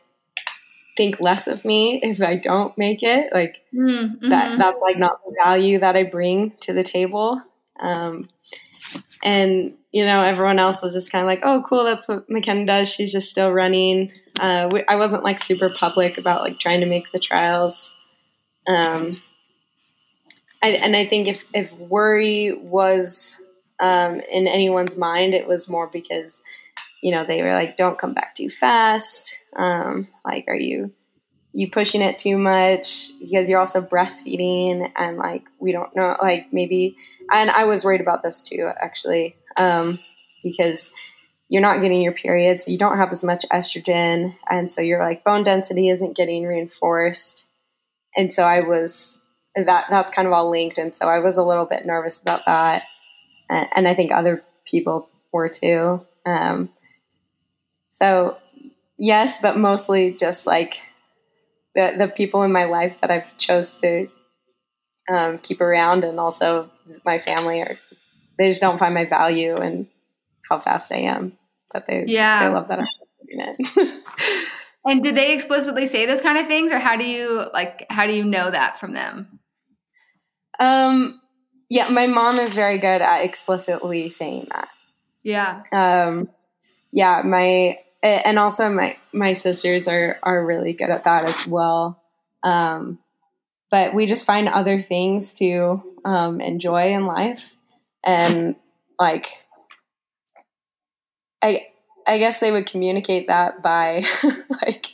think 0.96 1.20
less 1.20 1.48
of 1.48 1.66
me 1.66 2.00
if 2.04 2.22
I 2.22 2.36
don't 2.36 2.78
make 2.78 3.02
it. 3.02 3.34
Like 3.34 3.62
mm-hmm. 3.74 4.30
that 4.30 4.58
that's 4.58 4.82
like 4.82 5.00
not 5.00 5.20
the 5.26 5.34
value 5.44 5.80
that 5.80 5.96
I 5.96 6.04
bring 6.04 6.54
to 6.62 6.74
the 6.74 6.84
table. 6.84 7.42
Um, 7.80 8.30
and 9.24 9.74
you 9.92 10.06
know, 10.06 10.22
everyone 10.22 10.60
else 10.60 10.84
was 10.84 10.94
just 10.94 11.12
kind 11.12 11.24
of 11.24 11.28
like, 11.28 11.42
"Oh, 11.44 11.64
cool, 11.68 11.84
that's 11.84 12.08
what 12.08 12.30
Makenna 12.30 12.68
does. 12.68 12.90
She's 12.90 13.12
just 13.12 13.30
still 13.30 13.52
running." 13.52 14.12
Uh, 14.40 14.70
we, 14.72 14.84
I 14.88 14.98
wasn't 14.98 15.24
like 15.24 15.40
super 15.40 15.70
public 15.70 16.18
about 16.18 16.42
like 16.42 16.60
trying 16.60 16.82
to 16.82 16.86
make 16.86 17.12
the 17.12 17.20
trials. 17.20 17.96
Um, 18.70 19.22
I, 20.62 20.70
and 20.70 20.96
I 20.96 21.06
think 21.06 21.28
if 21.28 21.46
if 21.54 21.74
worry 21.74 22.54
was 22.54 23.40
um, 23.80 24.22
in 24.32 24.48
anyone's 24.48 24.96
mind, 24.96 25.34
it 25.34 25.48
was 25.48 25.68
more 25.68 25.88
because 25.88 26.42
you 27.02 27.12
know, 27.12 27.24
they 27.26 27.42
were 27.42 27.54
like, 27.54 27.78
don't 27.78 27.98
come 27.98 28.14
back 28.14 28.36
too 28.36 28.50
fast. 28.50 29.38
Um, 29.56 30.08
like, 30.26 30.46
are 30.48 30.56
you 30.56 30.92
you 31.52 31.70
pushing 31.70 32.02
it 32.02 32.20
too 32.20 32.38
much 32.38 33.10
because 33.20 33.50
you're 33.50 33.60
also 33.60 33.82
breastfeeding 33.82 34.92
and 34.96 35.18
like 35.18 35.44
we 35.58 35.72
don't 35.72 35.96
know 35.96 36.16
like 36.22 36.46
maybe 36.52 36.96
and 37.32 37.50
I 37.50 37.66
was 37.66 37.84
worried 37.84 38.02
about 38.02 38.22
this 38.22 38.44
too 38.44 38.70
actually 38.80 39.36
um, 39.58 39.98
because 40.44 40.94
you're 41.48 41.64
not 41.64 41.82
getting 41.82 42.04
your 42.04 42.14
period 42.14 42.62
so 42.62 42.70
you 42.70 42.78
don't 42.78 42.98
have 42.98 43.12
as 43.12 43.24
much 43.24 43.46
estrogen 43.52 44.36
and 44.48 44.72
so 44.72 44.82
your 44.82 45.00
like 45.00 45.24
bone 45.24 45.44
density 45.44 45.90
isn't 45.90 46.16
getting 46.16 46.46
reinforced 46.46 47.49
and 48.16 48.34
so 48.34 48.44
I 48.44 48.62
was 48.62 49.22
that 49.56 49.86
that's 49.90 50.12
kind 50.12 50.28
of 50.28 50.34
all 50.34 50.50
linked 50.50 50.78
and 50.78 50.96
so 50.96 51.08
I 51.08 51.20
was 51.20 51.38
a 51.38 51.44
little 51.44 51.66
bit 51.66 51.86
nervous 51.86 52.22
about 52.22 52.46
that 52.46 52.84
and, 53.50 53.68
and 53.76 53.88
I 53.88 53.96
think 53.96 54.12
other 54.12 54.44
people 54.66 55.10
were 55.32 55.50
too 55.50 56.06
um, 56.26 56.70
so, 57.92 58.38
yes, 58.98 59.42
but 59.42 59.58
mostly 59.58 60.12
just 60.12 60.48
like 60.48 60.82
the 61.76 61.96
the 61.98 62.08
people 62.08 62.44
in 62.44 62.52
my 62.52 62.66
life 62.66 63.02
that 63.02 63.12
I've 63.12 63.38
chose 63.38 63.74
to 63.76 64.08
um, 65.10 65.38
keep 65.40 65.62
around, 65.62 66.04
and 66.04 66.20
also 66.20 66.70
my 67.06 67.20
family 67.20 67.62
are 67.62 67.78
they 68.38 68.50
just 68.50 68.62
don't 68.62 68.78
find 68.78 68.94
my 68.94 69.06
value 69.06 69.58
and 69.58 69.88
how 70.50 70.60
fast 70.60 70.92
I 70.94 71.00
am. 71.00 71.38
but 71.74 71.86
they 71.88 72.06
Yeah. 72.08 72.48
they 72.48 72.54
love 72.54 72.68
that 72.70 72.80
I'm 72.80 72.88
doing 73.28 73.56
it. 73.60 74.04
And 74.90 75.04
did 75.04 75.16
they 75.16 75.34
explicitly 75.34 75.86
say 75.86 76.06
those 76.06 76.22
kind 76.22 76.38
of 76.38 76.48
things, 76.48 76.72
or 76.72 76.80
how 76.80 76.96
do 76.96 77.06
you 77.06 77.46
like? 77.54 77.86
How 77.90 78.08
do 78.08 78.14
you 78.14 78.24
know 78.24 78.50
that 78.50 78.80
from 78.80 78.94
them? 78.94 79.40
um, 80.60 81.22
yeah, 81.70 81.90
my 81.90 82.08
mom 82.08 82.40
is 82.40 82.54
very 82.54 82.80
good 82.80 83.02
at 83.02 83.24
explicitly 83.24 84.10
saying 84.10 84.48
that. 84.52 84.70
Yeah, 85.24 85.64
Um, 85.72 86.28
yeah, 86.92 87.22
my 87.24 87.80
and 88.02 88.40
also 88.40 88.70
my 88.70 88.98
my 89.14 89.34
sisters 89.36 89.88
are 89.88 90.18
are 90.24 90.46
really 90.46 90.74
good 90.74 90.90
at 90.90 91.04
that 91.04 91.26
as 91.26 91.48
well. 91.48 92.02
Um, 92.44 93.00
but 93.70 93.94
we 93.94 94.08
just 94.08 94.26
find 94.26 94.50
other 94.50 94.82
things 94.82 95.34
to 95.36 95.84
um, 96.04 96.42
enjoy 96.42 96.88
in 96.88 97.06
life, 97.06 97.54
and 98.04 98.56
like 99.00 99.28
I 101.42 101.62
I 102.10 102.18
guess 102.18 102.40
they 102.40 102.52
would 102.52 102.66
communicate 102.66 103.28
that 103.28 103.62
by 103.62 104.04
like 104.64 104.88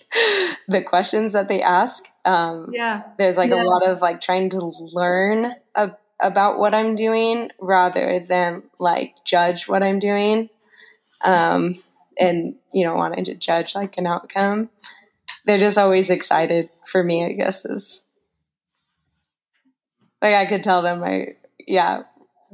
the 0.68 0.82
questions 0.82 1.32
that 1.34 1.48
they 1.48 1.62
ask. 1.62 2.04
Um, 2.26 2.72
yeah, 2.74 3.04
there's 3.18 3.38
like 3.38 3.52
Yeah. 3.52 3.64
a 3.64 3.64
lot 3.64 3.88
of 3.88 4.02
like 4.02 4.20
trying 4.20 4.50
to 4.50 4.60
learn 4.94 5.54
about 6.22 6.60
what 6.60 6.74
I'm 6.76 6.96
doing 6.96 7.52
rather 7.60 8.20
than 8.20 8.64
like 8.80 9.16
judge 9.26 9.68
what 9.68 9.82
I'm 9.82 10.00
doing. 10.00 10.50
Um, 11.24 11.82
and 12.20 12.56
you 12.74 12.86
know, 12.86 12.96
wanting 12.96 13.24
to 13.26 13.36
judge 13.36 13.76
like 13.76 13.98
an 13.98 14.08
outcome. 14.08 14.70
They're 15.46 15.58
just 15.58 15.78
always 15.78 16.10
excited 16.10 16.70
for 16.86 17.02
me, 17.04 17.26
I 17.26 17.32
guess 17.32 17.66
is 17.66 18.06
like 20.22 20.36
I 20.36 20.46
could 20.46 20.64
tell 20.64 20.82
them 20.82 21.04
I 21.04 21.36
yeah, 21.68 22.04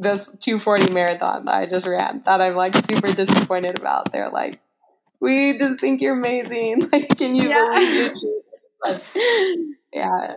this 0.02 0.30
240 0.40 0.92
marathon 0.92 1.46
that 1.46 1.56
I 1.56 1.66
just 1.68 1.88
ran 1.88 2.24
that 2.26 2.42
I'm 2.42 2.56
like 2.56 2.76
super 2.76 3.14
disappointed 3.14 3.78
about. 3.80 4.12
They're 4.12 4.30
like, 4.32 4.60
we 5.20 5.58
just 5.58 5.80
think 5.80 6.02
you're 6.02 6.18
amazing. 6.18 6.90
Like, 6.92 7.18
can 7.18 7.36
you 7.36 7.50
Yeah. 7.50 7.70
believe 7.72 8.12
it? 8.84 9.68
yeah. 9.94 10.34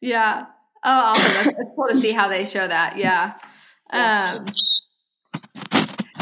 yeah. 0.00 0.46
Oh, 0.84 0.90
awesome! 0.90 1.32
That's, 1.32 1.46
it's 1.48 1.70
cool 1.74 1.88
to 1.88 1.96
see 1.98 2.12
how 2.12 2.28
they 2.28 2.44
show 2.44 2.66
that. 2.66 2.96
Yeah, 2.96 3.32
um, 3.90 4.40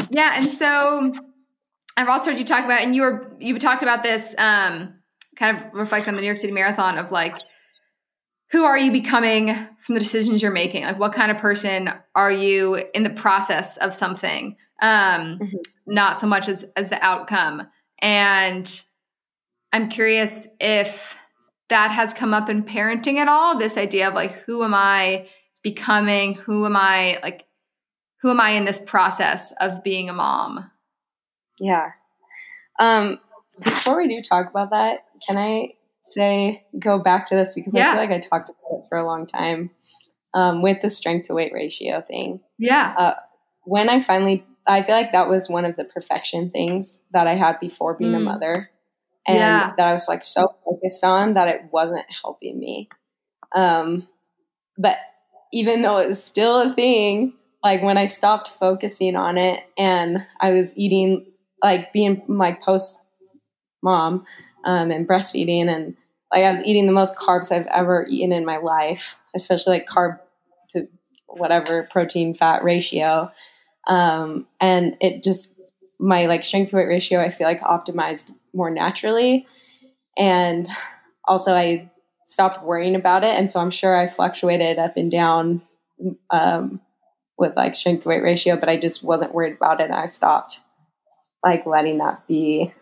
yeah. 0.09 0.33
And 0.37 0.51
so 0.53 1.11
I've 1.97 2.07
also 2.07 2.31
heard 2.31 2.39
you 2.39 2.45
talk 2.45 2.65
about, 2.65 2.81
and 2.81 2.95
you 2.95 3.01
were 3.03 3.31
you 3.39 3.59
talked 3.59 3.83
about 3.83 4.01
this, 4.01 4.33
um, 4.37 4.95
kind 5.35 5.57
of 5.57 5.65
reflect 5.73 6.07
on 6.07 6.15
the 6.15 6.21
New 6.21 6.27
York 6.27 6.37
City 6.39 6.53
Marathon 6.53 6.97
of 6.97 7.11
like, 7.11 7.37
who 8.51 8.63
are 8.63 8.77
you 8.77 8.91
becoming 8.91 9.53
from 9.81 9.95
the 9.95 9.99
decisions 9.99 10.41
you're 10.41 10.51
making? 10.51 10.83
Like, 10.83 10.99
what 10.99 11.13
kind 11.13 11.31
of 11.31 11.37
person 11.37 11.89
are 12.15 12.31
you 12.31 12.75
in 12.93 13.03
the 13.03 13.09
process 13.09 13.77
of 13.77 13.93
something? 13.93 14.55
Um, 14.81 15.39
Mhm. 15.39 15.53
not 15.87 16.19
so 16.19 16.27
much 16.27 16.47
as 16.47 16.63
as 16.75 16.89
the 16.89 17.03
outcome. 17.03 17.67
And 17.99 18.83
I'm 19.71 19.89
curious 19.89 20.47
if 20.59 21.17
that 21.69 21.91
has 21.91 22.13
come 22.13 22.33
up 22.33 22.49
in 22.49 22.63
parenting 22.63 23.17
at 23.17 23.27
all. 23.27 23.57
This 23.57 23.77
idea 23.77 24.07
of 24.07 24.13
like, 24.13 24.31
who 24.31 24.63
am 24.63 24.73
I 24.73 25.27
becoming? 25.63 26.35
Who 26.35 26.65
am 26.65 26.75
I 26.75 27.19
like? 27.23 27.45
Who 28.21 28.29
am 28.29 28.39
I 28.39 28.51
in 28.51 28.65
this 28.65 28.79
process 28.79 29.51
of 29.59 29.83
being 29.83 30.09
a 30.09 30.13
mom? 30.13 30.71
Yeah. 31.59 31.91
Um, 32.79 33.19
before 33.63 33.97
we 33.97 34.07
do 34.07 34.21
talk 34.21 34.49
about 34.49 34.71
that, 34.71 35.05
can 35.25 35.37
I 35.37 35.73
say 36.07 36.65
go 36.79 36.99
back 37.01 37.25
to 37.27 37.35
this 37.35 37.55
because 37.55 37.75
I 37.75 37.83
feel 37.83 37.95
like 37.99 38.11
I 38.11 38.19
talked 38.19 38.49
about 38.49 38.79
it 38.79 38.85
for 38.89 38.97
a 38.97 39.05
long 39.05 39.25
time 39.25 39.71
um, 40.33 40.61
with 40.61 40.81
the 40.81 40.89
strength 40.89 41.27
to 41.27 41.33
weight 41.33 41.53
ratio 41.53 42.01
thing. 42.01 42.39
Yeah, 42.57 43.15
When 43.63 43.89
I 43.89 44.01
finally, 44.01 44.45
I 44.67 44.83
feel 44.83 44.95
like 44.95 45.11
that 45.13 45.27
was 45.29 45.49
one 45.49 45.65
of 45.65 45.75
the 45.75 45.83
perfection 45.85 46.51
things 46.51 46.99
that 47.11 47.27
I 47.27 47.33
had 47.35 47.59
before 47.59 47.95
being 47.95 48.13
a 48.15 48.19
Mm. 48.19 48.23
mother, 48.25 48.69
and 49.27 49.37
Yeah. 49.37 49.73
that 49.77 49.87
I 49.87 49.93
was 49.93 50.07
like 50.07 50.23
so 50.23 50.55
focused 50.63 51.03
on 51.03 51.33
that 51.33 51.47
it 51.47 51.61
wasn't 51.71 52.05
helping 52.21 52.59
me. 52.59 52.89
Um, 53.55 54.07
but 54.77 54.97
even 55.53 55.81
though 55.81 55.97
it 55.97 56.07
was 56.07 56.23
still 56.23 56.61
a 56.61 56.73
thing, 56.73 57.33
like 57.63 57.81
when 57.81 57.97
I 57.97 58.05
stopped 58.05 58.49
focusing 58.59 59.15
on 59.15 59.37
it 59.37 59.63
and 59.77 60.19
I 60.39 60.51
was 60.51 60.75
eating, 60.77 61.25
like 61.63 61.93
being 61.93 62.23
like 62.27 62.61
post 62.61 63.01
mom 63.81 64.25
um, 64.65 64.91
and 64.91 65.07
breastfeeding, 65.07 65.67
and 65.67 65.95
like 66.33 66.43
I 66.43 66.51
was 66.51 66.63
eating 66.65 66.85
the 66.85 66.91
most 66.91 67.15
carbs 67.17 67.51
I've 67.51 67.67
ever 67.67 68.05
eaten 68.09 68.31
in 68.31 68.45
my 68.45 68.57
life, 68.57 69.15
especially 69.35 69.77
like 69.77 69.87
carb 69.87 70.19
to 70.71 70.87
whatever 71.27 71.83
protein 71.83 72.33
fat 72.33 72.63
ratio. 72.63 73.31
Um, 73.87 74.47
and 74.59 74.97
it 74.99 75.23
just, 75.23 75.53
my 75.99 76.25
like 76.25 76.43
strength 76.43 76.71
to 76.71 76.77
weight 76.77 76.87
ratio, 76.87 77.21
I 77.21 77.29
feel 77.29 77.47
like 77.47 77.61
optimized 77.61 78.33
more 78.53 78.71
naturally. 78.71 79.47
And 80.17 80.67
also, 81.27 81.55
I 81.55 81.91
stopped 82.25 82.65
worrying 82.65 82.95
about 82.95 83.23
it. 83.23 83.35
And 83.35 83.51
so 83.51 83.59
I'm 83.59 83.69
sure 83.69 83.95
I 83.95 84.07
fluctuated 84.07 84.79
up 84.79 84.97
and 84.97 85.11
down 85.11 85.61
um, 86.31 86.81
with 87.37 87.55
like 87.55 87.75
strength 87.75 88.03
to 88.03 88.09
weight 88.09 88.23
ratio, 88.23 88.55
but 88.55 88.69
I 88.69 88.77
just 88.77 89.03
wasn't 89.03 89.33
worried 89.33 89.55
about 89.55 89.81
it. 89.81 89.85
And 89.85 89.95
I 89.95 90.07
stopped 90.07 90.61
like 91.43 91.65
letting 91.65 91.99
that 91.99 92.27
be 92.27 92.73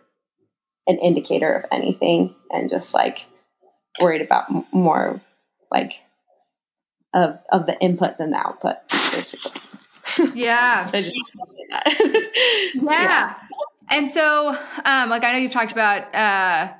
an 0.86 0.98
indicator 0.98 1.52
of 1.52 1.64
anything 1.72 2.34
and 2.50 2.68
just 2.68 2.94
like 2.94 3.26
worried 4.00 4.22
about 4.22 4.50
m- 4.50 4.64
more 4.72 5.20
like 5.70 5.92
of, 7.14 7.38
of 7.50 7.66
the 7.66 7.78
input 7.80 8.18
than 8.18 8.30
the 8.30 8.36
output, 8.38 8.76
basically. 8.90 9.52
yeah. 10.34 10.88
I 10.92 11.00
just 11.02 11.14
say 11.14 11.66
that. 11.70 12.70
yeah. 12.74 13.34
And 13.90 14.10
so, 14.10 14.56
um, 14.84 15.10
like 15.10 15.24
I 15.24 15.32
know 15.32 15.38
you've 15.38 15.52
talked 15.52 15.72
about 15.72 16.12
uh 16.14 16.72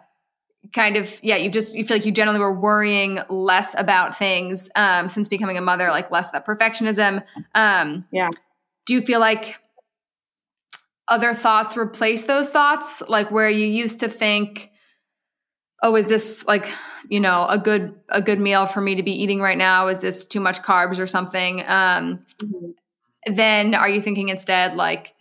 kind 0.73 0.97
of 0.97 1.19
yeah, 1.23 1.37
you 1.37 1.51
just 1.51 1.75
you 1.75 1.85
feel 1.85 1.97
like 1.99 2.07
you 2.07 2.13
generally 2.13 2.41
were 2.41 2.53
worrying 2.59 3.19
less 3.29 3.75
about 3.79 4.17
things 4.19 4.69
um 4.77 5.09
since 5.09 5.29
becoming 5.29 5.57
a 5.59 5.61
mother, 5.61 5.89
like 5.91 6.11
less 6.11 6.31
that 6.31 6.47
perfectionism. 6.47 7.23
Um 7.55 8.05
Yeah. 8.11 8.31
do 8.87 8.95
you 8.95 9.03
feel 9.03 9.21
like 9.21 9.59
other 11.09 11.35
thoughts 11.35 11.77
replace 11.77 12.23
those 12.23 12.51
thoughts? 12.51 13.03
Like 13.09 13.31
where 13.31 13.51
you 13.51 13.67
used 13.67 14.01
to 14.01 14.09
think, 14.09 14.71
oh, 15.83 15.95
is 15.97 16.07
this 16.07 16.45
like 16.47 16.71
you 17.09 17.21
know 17.21 17.47
a 17.49 17.59
good 17.59 17.95
a 18.09 18.23
good 18.23 18.41
meal 18.41 18.67
for 18.67 18.81
me 18.81 18.95
to 18.95 19.03
be 19.03 19.13
eating 19.13 19.41
right 19.41 19.59
now? 19.59 19.89
Is 19.89 20.01
this 20.01 20.25
too 20.25 20.41
much 20.41 20.63
carbs 20.63 20.99
or 20.99 21.07
something? 21.07 21.63
Um 21.67 22.25
then 23.27 23.75
are 23.75 23.89
you 23.89 24.03
thinking 24.03 24.29
instead 24.29 24.77
like 24.77 25.15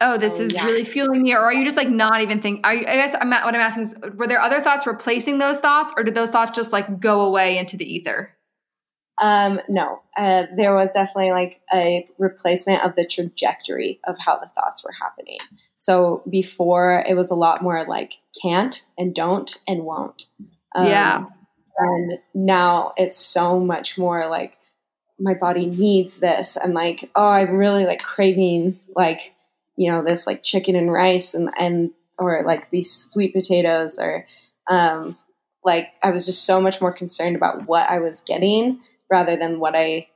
oh 0.00 0.18
this 0.18 0.38
Oh, 0.38 0.42
is 0.42 0.54
yeah. 0.54 0.64
really 0.64 0.84
fueling 0.84 1.22
me 1.22 1.32
or 1.34 1.38
are 1.40 1.52
you 1.52 1.64
just 1.64 1.76
like 1.76 1.88
not 1.88 2.22
even 2.22 2.40
think 2.40 2.60
are 2.66 2.74
you, 2.74 2.80
i 2.80 2.94
guess 2.94 3.14
I'm, 3.20 3.30
what 3.30 3.54
i'm 3.54 3.60
asking 3.60 3.84
is 3.84 3.94
were 4.14 4.26
there 4.26 4.40
other 4.40 4.60
thoughts 4.60 4.86
replacing 4.86 5.38
those 5.38 5.58
thoughts 5.58 5.92
or 5.96 6.02
did 6.02 6.14
those 6.14 6.30
thoughts 6.30 6.50
just 6.52 6.72
like 6.72 7.00
go 7.00 7.20
away 7.22 7.58
into 7.58 7.76
the 7.76 7.84
ether 7.84 8.34
Um, 9.20 9.60
no, 9.68 10.00
uh, 10.16 10.44
there 10.56 10.74
was 10.74 10.92
definitely 10.92 11.32
like 11.32 11.60
a 11.72 12.08
replacement 12.18 12.84
of 12.84 12.94
the 12.94 13.04
trajectory 13.04 14.00
of 14.06 14.16
how 14.18 14.38
the 14.38 14.46
thoughts 14.46 14.84
were 14.84 14.92
happening. 14.92 15.38
So 15.76 16.22
before 16.28 17.04
it 17.08 17.16
was 17.16 17.30
a 17.30 17.36
lot 17.36 17.62
more 17.62 17.84
like 17.86 18.14
can't 18.40 18.80
and 18.96 19.14
don't 19.14 19.56
and 19.66 19.84
won't. 19.84 20.26
Um, 20.74 20.86
Yeah. 20.86 21.24
And 21.78 22.18
now 22.34 22.92
it's 22.96 23.16
so 23.16 23.60
much 23.60 23.98
more 23.98 24.28
like 24.28 24.56
my 25.18 25.34
body 25.34 25.66
needs 25.66 26.18
this 26.18 26.56
and 26.56 26.74
like, 26.74 27.10
oh, 27.14 27.28
I'm 27.28 27.56
really 27.56 27.86
like 27.86 28.02
craving 28.02 28.78
like, 28.94 29.34
you 29.76 29.90
know, 29.90 30.02
this 30.04 30.26
like 30.26 30.42
chicken 30.42 30.76
and 30.76 30.92
rice 30.92 31.34
and, 31.34 31.50
and, 31.58 31.90
or 32.18 32.42
like 32.44 32.70
these 32.70 32.92
sweet 32.92 33.32
potatoes 33.32 33.98
or, 33.98 34.26
um, 34.68 35.16
like 35.64 35.88
I 36.02 36.10
was 36.10 36.26
just 36.26 36.44
so 36.44 36.60
much 36.60 36.80
more 36.80 36.92
concerned 36.92 37.36
about 37.36 37.66
what 37.66 37.88
I 37.88 37.98
was 37.98 38.20
getting 38.20 38.80
rather 39.10 39.36
than 39.36 39.60
what 39.60 39.74
I 39.76 40.08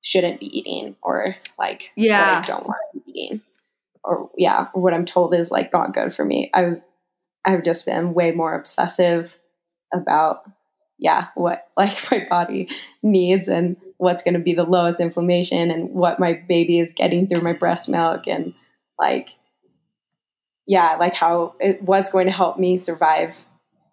shouldn't 0.00 0.40
be 0.40 0.46
eating 0.58 0.96
or 1.02 1.36
like 1.58 1.92
Yeah. 1.96 2.18
what 2.18 2.42
I 2.42 2.44
don't 2.46 2.66
want 2.66 2.78
to 2.94 3.00
be 3.00 3.20
eating. 3.20 3.40
Or 4.04 4.30
yeah, 4.36 4.68
what 4.72 4.94
I'm 4.94 5.04
told 5.04 5.34
is 5.34 5.50
like 5.50 5.72
not 5.72 5.94
good 5.94 6.12
for 6.12 6.24
me. 6.24 6.50
I 6.54 6.62
was 6.62 6.84
I've 7.44 7.62
just 7.62 7.86
been 7.86 8.14
way 8.14 8.30
more 8.32 8.54
obsessive 8.54 9.36
about 9.92 10.42
yeah, 10.98 11.28
what 11.34 11.68
like 11.76 11.96
my 12.10 12.26
body 12.28 12.68
needs 13.02 13.48
and 13.48 13.76
what's 13.98 14.22
going 14.22 14.34
to 14.34 14.40
be 14.40 14.54
the 14.54 14.64
lowest 14.64 15.00
inflammation 15.00 15.70
and 15.70 15.90
what 15.90 16.18
my 16.18 16.32
baby 16.48 16.78
is 16.78 16.92
getting 16.92 17.28
through 17.28 17.40
my 17.40 17.52
breast 17.52 17.88
milk 17.88 18.26
and 18.26 18.54
like 18.98 19.30
yeah, 20.66 20.96
like 20.98 21.14
how 21.14 21.54
it, 21.60 21.82
what's 21.82 22.10
going 22.10 22.26
to 22.26 22.32
help 22.32 22.58
me 22.58 22.78
survive 22.78 23.44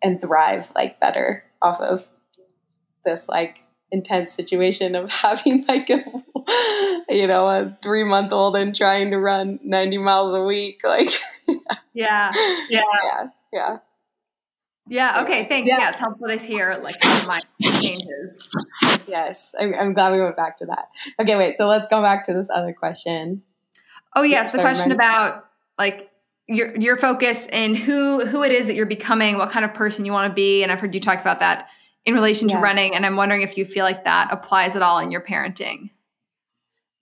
and 0.04 0.22
thrive 0.22 0.72
like 0.76 1.00
better 1.00 1.44
off 1.62 1.82
of 1.82 2.08
this 3.06 3.28
like 3.28 3.60
intense 3.92 4.34
situation 4.34 4.96
of 4.96 5.10
having 5.10 5.66
like 5.68 5.90
a 5.90 6.04
you 7.10 7.28
know 7.28 7.48
a 7.48 7.78
three 7.82 8.04
month 8.04 8.32
old 8.32 8.56
and 8.56 8.76
trying 8.76 9.12
to 9.12 9.18
run 9.18 9.60
90 9.64 9.98
miles 10.00 10.34
a 10.36 10.44
week 10.44 10.82
like 10.84 11.10
yeah. 11.94 12.32
Yeah. 12.70 12.84
Yeah. 13.52 13.78
Yeah. 14.88 15.22
Okay. 15.24 15.48
Thanks. 15.48 15.68
Yeah. 15.68 15.80
yeah, 15.80 15.90
it's 15.90 16.00
helpful 16.00 16.28
to 16.28 16.38
hear 16.38 16.80
like 16.82 16.96
how 17.02 17.28
my 17.28 17.42
changes. 17.82 18.48
Yes. 19.08 19.54
I'm, 19.60 19.74
I'm 19.76 19.94
glad 19.94 20.14
we 20.14 20.22
went 20.22 20.36
back 20.36 20.58
to 20.58 20.66
that. 20.68 20.90
Okay. 21.22 21.36
Wait. 21.36 21.58
So 21.58 21.68
let's 21.68 21.88
go 21.88 22.02
back 22.02 22.26
to 22.26 22.34
this 22.34 22.50
other 22.50 22.74
question. 22.74 23.44
Oh 24.16 24.24
yes. 24.24 24.52
The 24.52 24.60
question 24.60 24.92
about 24.92 25.46
like 25.78 26.10
your 26.48 26.76
your 26.78 26.98
focus 26.98 27.46
and 27.52 27.78
who 27.78 28.26
who 28.26 28.44
it 28.44 28.52
is 28.52 28.68
that 28.68 28.76
you're 28.76 28.88
becoming, 28.88 29.38
what 29.38 29.52
kind 29.52 29.64
of 29.64 29.74
person 29.74 30.06
you 30.06 30.12
want 30.12 30.30
to 30.32 30.34
be. 30.34 30.64
And 30.64 30.72
I've 30.72 30.80
heard 30.80 30.96
you 30.96 31.02
talk 31.02 31.22
about 31.22 31.40
that 31.42 31.70
in 32.06 32.14
relation 32.14 32.50
yeah. 32.50 32.56
to 32.56 32.62
running. 32.62 32.96
And 32.96 33.06
I'm 33.06 33.16
wondering 33.16 33.42
if 33.42 33.58
you 33.58 33.66
feel 33.66 33.84
like 33.84 34.04
that 34.06 34.30
applies 34.32 34.76
at 34.76 34.82
all 34.82 35.00
in 35.00 35.12
your 35.12 35.22
parenting. 35.22 35.92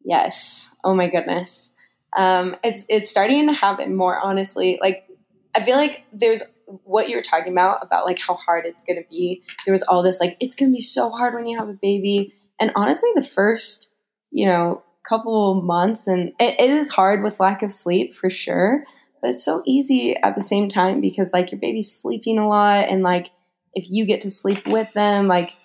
Yes. 0.04 0.70
Oh 0.84 0.96
my 0.96 1.10
goodness. 1.10 1.72
Um, 2.16 2.56
it's 2.64 2.86
it's 2.90 3.10
starting 3.10 3.48
to 3.48 3.54
happen 3.54 3.96
more 3.96 4.18
honestly. 4.18 4.80
Like 4.82 5.08
I 5.54 5.64
feel 5.64 5.76
like 5.76 6.06
there's 6.14 6.44
what 6.84 7.10
you 7.10 7.16
were 7.16 7.22
talking 7.22 7.52
about 7.52 7.80
about 7.82 8.06
like 8.06 8.20
how 8.20 8.36
hard 8.36 8.66
it's 8.66 8.84
going 8.84 9.02
to 9.02 9.10
be. 9.10 9.44
There 9.66 9.74
was 9.74 9.84
all 9.84 10.04
this 10.04 10.20
like 10.20 10.38
it's 10.40 10.56
going 10.56 10.72
to 10.72 10.76
be 10.76 10.82
so 10.82 11.10
hard 11.10 11.34
when 11.34 11.48
you 11.48 11.58
have 11.60 11.70
a 11.70 11.74
baby. 11.74 12.34
And 12.60 12.72
honestly, 12.76 13.10
the 13.16 13.24
first 13.24 13.94
you 14.32 14.46
know 14.46 14.84
couple 15.08 15.62
months 15.62 16.08
and 16.08 16.34
it, 16.40 16.60
it 16.60 16.70
is 16.70 16.90
hard 16.90 17.24
with 17.24 17.40
lack 17.40 17.64
of 17.64 17.72
sleep 17.72 18.14
for 18.14 18.30
sure. 18.30 18.84
But 19.22 19.32
it's 19.32 19.44
so 19.44 19.64
easy 19.66 20.16
at 20.16 20.36
the 20.36 20.42
same 20.42 20.68
time 20.68 21.02
because 21.02 21.34
like 21.34 21.52
your 21.52 21.60
baby's 21.60 21.92
sleeping 21.92 22.38
a 22.38 22.48
lot 22.48 22.88
and 22.90 23.04
like 23.04 23.30
if 23.74 23.90
you 23.90 24.06
get 24.06 24.22
to 24.22 24.32
sleep 24.32 24.66
with 24.68 24.92
them, 24.94 25.28
like 25.28 25.56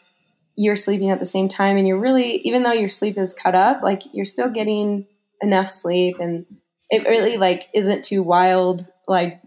you're 0.56 0.76
sleeping 0.76 1.10
at 1.10 1.18
the 1.18 1.26
same 1.26 1.48
time 1.48 1.76
and 1.76 1.86
you're 1.86 1.98
really 1.98 2.36
even 2.38 2.62
though 2.62 2.72
your 2.72 2.88
sleep 2.88 3.16
is 3.18 3.32
cut 3.32 3.54
up, 3.54 3.82
like 3.82 4.02
you're 4.12 4.24
still 4.24 4.50
getting 4.50 5.06
enough 5.42 5.68
sleep 5.68 6.18
and 6.20 6.46
it 6.88 7.08
really 7.08 7.36
like 7.36 7.68
isn't 7.74 8.04
too 8.04 8.22
wild 8.22 8.86
like 9.08 9.40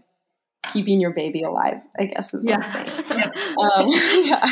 keeping 0.72 1.00
your 1.00 1.12
baby 1.12 1.42
alive 1.42 1.80
i 1.98 2.04
guess 2.04 2.34
is 2.34 2.44
what 2.44 2.50
yeah. 2.50 2.72
i'm 2.74 2.86
saying 3.08 3.22
um, 3.58 3.90
yeah. 4.24 4.44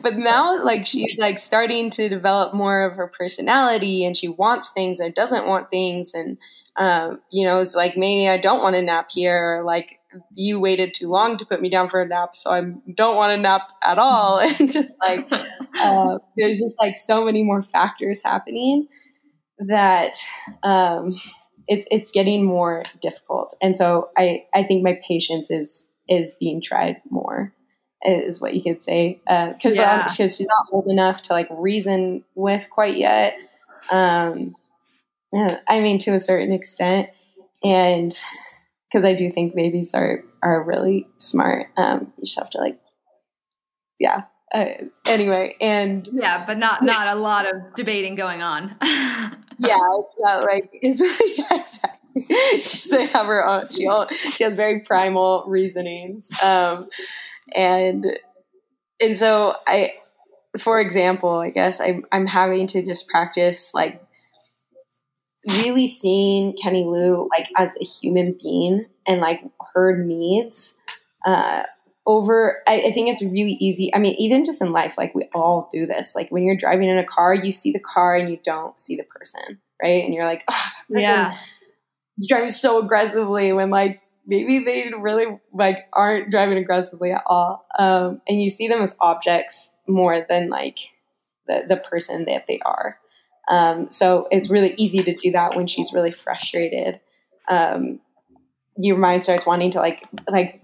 but 0.00 0.16
now 0.16 0.62
like 0.64 0.86
she's 0.86 1.18
like 1.18 1.38
starting 1.38 1.90
to 1.90 2.08
develop 2.08 2.54
more 2.54 2.82
of 2.82 2.96
her 2.96 3.06
personality 3.06 4.04
and 4.04 4.16
she 4.16 4.28
wants 4.28 4.70
things 4.70 4.98
and 4.98 5.14
doesn't 5.14 5.46
want 5.46 5.70
things 5.70 6.14
and 6.14 6.38
um, 6.76 7.20
you 7.30 7.44
know 7.44 7.58
it's 7.58 7.76
like 7.76 7.96
maybe 7.96 8.28
i 8.28 8.38
don't 8.38 8.62
want 8.62 8.76
a 8.76 8.82
nap 8.82 9.10
here 9.10 9.58
or 9.58 9.64
like 9.64 9.97
you 10.34 10.58
waited 10.58 10.94
too 10.94 11.08
long 11.08 11.36
to 11.36 11.44
put 11.44 11.60
me 11.60 11.68
down 11.68 11.88
for 11.88 12.00
a 12.00 12.06
nap 12.08 12.34
so 12.34 12.50
i 12.50 12.62
don't 12.94 13.16
want 13.16 13.32
a 13.32 13.36
nap 13.36 13.62
at 13.82 13.98
all 13.98 14.38
and 14.58 14.72
just 14.72 14.94
like 15.00 15.26
uh, 15.80 16.18
there's 16.36 16.58
just 16.58 16.76
like 16.80 16.96
so 16.96 17.24
many 17.24 17.42
more 17.42 17.62
factors 17.62 18.22
happening 18.22 18.88
that 19.58 20.16
um, 20.62 21.16
it's 21.66 21.86
it's 21.90 22.10
getting 22.10 22.44
more 22.44 22.84
difficult, 23.00 23.54
and 23.60 23.76
so 23.76 24.10
I 24.16 24.44
I 24.54 24.62
think 24.62 24.84
my 24.84 24.98
patience 25.06 25.50
is 25.50 25.86
is 26.08 26.34
being 26.40 26.60
tried 26.60 27.02
more, 27.10 27.52
is 28.02 28.40
what 28.40 28.54
you 28.54 28.62
could 28.62 28.82
say, 28.82 29.18
because 29.26 29.78
uh, 29.78 29.82
yeah. 29.82 30.06
she's 30.06 30.40
not 30.40 30.66
old 30.72 30.86
enough 30.86 31.22
to 31.22 31.32
like 31.32 31.48
reason 31.50 32.24
with 32.34 32.68
quite 32.70 32.96
yet. 32.96 33.36
Um, 33.90 34.54
I 35.34 35.80
mean, 35.80 35.98
to 36.00 36.14
a 36.14 36.20
certain 36.20 36.52
extent, 36.52 37.10
and 37.62 38.16
because 38.90 39.04
I 39.04 39.12
do 39.14 39.30
think 39.30 39.54
babies 39.54 39.94
are 39.94 40.22
are 40.42 40.62
really 40.62 41.08
smart. 41.18 41.66
Um, 41.76 42.12
you 42.16 42.24
just 42.24 42.38
have 42.38 42.50
to 42.50 42.58
like, 42.58 42.78
yeah, 43.98 44.22
uh, 44.52 44.66
anyway, 45.06 45.56
and 45.60 46.08
yeah, 46.12 46.44
but 46.46 46.58
not 46.58 46.82
not 46.82 47.08
a 47.08 47.14
lot 47.14 47.46
of 47.46 47.74
debating 47.74 48.14
going 48.14 48.42
on. 48.42 48.76
yeah, 48.82 49.36
it's 49.58 50.20
not 50.20 50.44
like 50.44 50.64
it's 50.72 51.02
yeah, 51.38 51.60
exactly. 51.60 52.24
She's 52.60 52.88
they 52.90 53.06
have 53.06 53.26
her 53.26 53.46
own. 53.46 53.68
She 53.68 53.86
all, 53.86 54.06
she 54.06 54.44
has 54.44 54.54
very 54.54 54.80
primal 54.80 55.44
reasonings, 55.46 56.30
um, 56.42 56.88
and 57.54 58.18
and 59.02 59.16
so 59.16 59.54
I, 59.66 59.94
for 60.58 60.80
example, 60.80 61.38
I 61.38 61.50
guess 61.50 61.80
I'm 61.80 62.06
I'm 62.10 62.26
having 62.26 62.66
to 62.68 62.82
just 62.82 63.08
practice 63.08 63.74
like 63.74 64.02
really 65.62 65.86
seeing 65.86 66.56
Kenny 66.56 66.84
Lou 66.84 67.28
like 67.30 67.50
as 67.56 67.76
a 67.80 67.84
human 67.84 68.38
being 68.40 68.86
and 69.06 69.20
like 69.20 69.42
her 69.74 69.96
needs. 69.96 70.76
Uh, 71.26 71.64
over 72.06 72.62
I, 72.66 72.84
I, 72.86 72.90
think 72.92 73.08
it's 73.10 73.22
really 73.22 73.56
easy. 73.60 73.94
I 73.94 73.98
mean 73.98 74.14
even 74.18 74.44
just 74.44 74.62
in 74.62 74.72
life 74.72 74.96
like 74.96 75.14
we 75.14 75.28
all 75.34 75.68
do 75.70 75.86
this. 75.86 76.14
Like 76.14 76.30
when 76.30 76.44
you're 76.44 76.56
driving 76.56 76.88
in 76.88 76.96
a 76.96 77.04
car 77.04 77.34
you 77.34 77.52
see 77.52 77.72
the 77.72 77.80
car 77.80 78.16
and 78.16 78.30
you 78.30 78.38
don't 78.42 78.78
see 78.80 78.96
the 78.96 79.04
person 79.04 79.60
right? 79.82 80.04
And 80.04 80.14
you're 80.14 80.24
like 80.24 80.44
oh, 80.48 80.70
yeah. 80.88 81.36
driving 82.26 82.48
so 82.48 82.82
aggressively 82.82 83.52
when 83.52 83.70
like 83.70 84.00
maybe 84.26 84.60
they 84.60 84.90
really 84.98 85.38
like 85.52 85.86
aren't 85.92 86.30
driving 86.30 86.58
aggressively 86.58 87.12
at 87.12 87.22
all. 87.26 87.66
Um, 87.78 88.20
and 88.28 88.42
you 88.42 88.50
see 88.50 88.68
them 88.68 88.82
as 88.82 88.94
objects 89.00 89.74
more 89.86 90.24
than 90.28 90.50
like 90.50 90.78
the, 91.46 91.64
the 91.68 91.76
person 91.76 92.26
that 92.26 92.46
they 92.46 92.60
are 92.64 92.98
um, 93.48 93.90
so 93.90 94.28
it's 94.30 94.50
really 94.50 94.74
easy 94.76 95.02
to 95.02 95.14
do 95.14 95.30
that 95.32 95.56
when 95.56 95.66
she's 95.66 95.92
really 95.92 96.10
frustrated 96.10 97.00
um, 97.48 98.00
your 98.76 98.96
mind 98.96 99.24
starts 99.24 99.46
wanting 99.46 99.70
to 99.72 99.78
like 99.78 100.04
like 100.28 100.62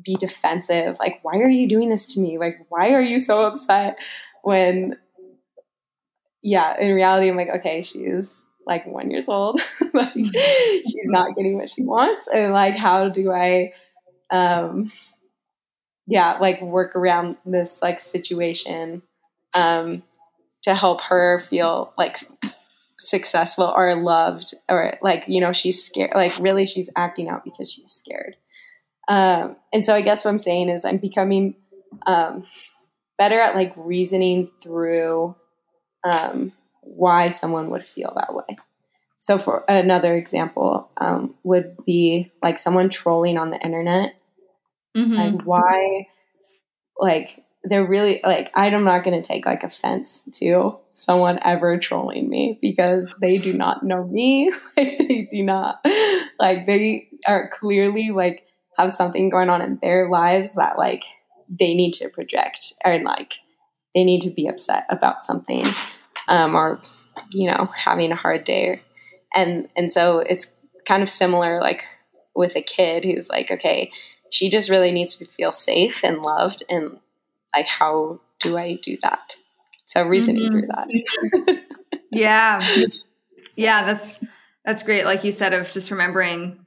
be 0.00 0.16
defensive. 0.16 0.96
Like, 0.98 1.20
why 1.22 1.38
are 1.38 1.48
you 1.48 1.68
doing 1.68 1.88
this 1.88 2.06
to 2.14 2.20
me? 2.20 2.38
Like, 2.38 2.56
why 2.68 2.92
are 2.92 3.00
you 3.00 3.18
so 3.18 3.42
upset 3.42 3.98
when, 4.42 4.96
yeah, 6.42 6.78
in 6.78 6.94
reality, 6.94 7.28
I'm 7.28 7.36
like, 7.36 7.50
okay, 7.56 7.82
she's 7.82 8.40
like 8.66 8.86
one 8.86 9.10
years 9.10 9.28
old. 9.28 9.60
like, 9.92 10.14
she's 10.14 10.96
not 11.04 11.36
getting 11.36 11.56
what 11.56 11.68
she 11.68 11.82
wants. 11.82 12.28
And 12.28 12.52
like, 12.52 12.76
how 12.76 13.08
do 13.08 13.32
I, 13.32 13.72
um, 14.30 14.90
yeah, 16.06 16.38
like 16.40 16.60
work 16.62 16.96
around 16.96 17.36
this 17.44 17.80
like 17.82 18.00
situation, 18.00 19.02
um, 19.54 20.02
to 20.62 20.74
help 20.74 21.00
her 21.02 21.38
feel 21.38 21.92
like 21.98 22.16
successful 22.98 23.72
or 23.76 23.94
loved 23.96 24.54
or 24.68 24.94
like, 25.02 25.24
you 25.26 25.40
know, 25.40 25.52
she's 25.52 25.82
scared. 25.82 26.12
Like, 26.14 26.38
really, 26.38 26.66
she's 26.66 26.90
acting 26.96 27.28
out 27.28 27.44
because 27.44 27.70
she's 27.70 27.90
scared. 27.90 28.36
Um, 29.08 29.56
and 29.72 29.84
so 29.84 29.94
I 29.94 30.00
guess 30.00 30.24
what 30.24 30.30
I'm 30.30 30.38
saying 30.38 30.68
is 30.68 30.84
I'm 30.84 30.98
becoming 30.98 31.56
um, 32.06 32.46
better 33.18 33.40
at 33.40 33.54
like 33.54 33.72
reasoning 33.76 34.50
through 34.62 35.34
um, 36.04 36.52
why 36.82 37.30
someone 37.30 37.70
would 37.70 37.84
feel 37.84 38.12
that 38.16 38.34
way. 38.34 38.56
So 39.18 39.38
for 39.38 39.64
another 39.68 40.16
example 40.16 40.90
um, 40.96 41.34
would 41.44 41.76
be 41.84 42.32
like 42.42 42.58
someone 42.58 42.88
trolling 42.88 43.38
on 43.38 43.50
the 43.50 43.60
internet. 43.60 44.16
Mm-hmm. 44.96 45.14
Like 45.14 45.46
why, 45.46 46.08
like 46.98 47.44
they're 47.64 47.86
really 47.86 48.20
like 48.24 48.50
I'm 48.54 48.84
not 48.84 49.04
going 49.04 49.20
to 49.20 49.26
take 49.26 49.46
like 49.46 49.62
offense 49.62 50.22
to 50.34 50.78
someone 50.94 51.38
ever 51.42 51.78
trolling 51.78 52.28
me 52.28 52.58
because 52.60 53.14
they 53.20 53.38
do 53.38 53.52
not 53.52 53.82
know 53.82 54.04
me. 54.04 54.50
they 54.76 55.28
do 55.30 55.42
not 55.42 55.84
like 56.38 56.66
they 56.66 57.08
are 57.26 57.50
clearly 57.52 58.10
like 58.10 58.44
have 58.76 58.92
something 58.92 59.30
going 59.30 59.50
on 59.50 59.62
in 59.62 59.78
their 59.80 60.08
lives 60.08 60.54
that 60.54 60.78
like 60.78 61.04
they 61.48 61.74
need 61.74 61.92
to 61.92 62.08
project 62.08 62.72
or 62.84 62.98
like 63.02 63.34
they 63.94 64.04
need 64.04 64.22
to 64.22 64.30
be 64.30 64.46
upset 64.46 64.86
about 64.88 65.24
something 65.24 65.64
um, 66.28 66.54
or 66.54 66.80
you 67.30 67.50
know 67.50 67.68
having 67.74 68.10
a 68.10 68.16
hard 68.16 68.44
day 68.44 68.80
and 69.34 69.68
and 69.76 69.92
so 69.92 70.18
it's 70.18 70.52
kind 70.86 71.02
of 71.02 71.08
similar 71.08 71.60
like 71.60 71.82
with 72.34 72.56
a 72.56 72.62
kid 72.62 73.04
who's 73.04 73.28
like 73.28 73.50
okay 73.50 73.90
she 74.30 74.48
just 74.48 74.70
really 74.70 74.90
needs 74.90 75.16
to 75.16 75.26
feel 75.26 75.52
safe 75.52 76.02
and 76.02 76.22
loved 76.22 76.62
and 76.70 76.98
like 77.54 77.66
how 77.66 78.20
do 78.40 78.56
i 78.56 78.74
do 78.82 78.96
that? 79.02 79.36
So 79.84 80.02
reasoning 80.02 80.50
mm-hmm. 80.50 80.60
through 80.60 80.68
that. 80.68 81.62
Yeah. 82.14 82.60
Yeah 83.56 83.86
that's 83.86 84.18
that's 84.66 84.82
great 84.82 85.06
like 85.06 85.24
you 85.24 85.32
said 85.32 85.54
of 85.54 85.70
just 85.72 85.90
remembering 85.90 86.66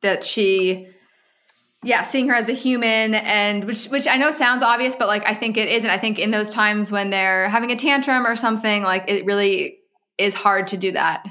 that 0.00 0.24
she 0.24 0.88
yeah 1.82 2.02
seeing 2.02 2.28
her 2.28 2.34
as 2.34 2.48
a 2.48 2.54
human 2.54 3.14
and 3.14 3.64
which 3.64 3.86
which 3.86 4.08
i 4.08 4.16
know 4.16 4.30
sounds 4.30 4.62
obvious 4.62 4.96
but 4.96 5.08
like 5.08 5.28
i 5.28 5.34
think 5.34 5.58
it 5.58 5.68
isn't 5.68 5.90
i 5.90 5.98
think 5.98 6.18
in 6.18 6.30
those 6.30 6.50
times 6.50 6.90
when 6.90 7.10
they're 7.10 7.50
having 7.50 7.70
a 7.70 7.76
tantrum 7.76 8.26
or 8.26 8.34
something 8.34 8.82
like 8.82 9.04
it 9.08 9.26
really 9.26 9.78
is 10.18 10.32
hard 10.32 10.68
to 10.68 10.78
do 10.78 10.92
that. 10.92 11.26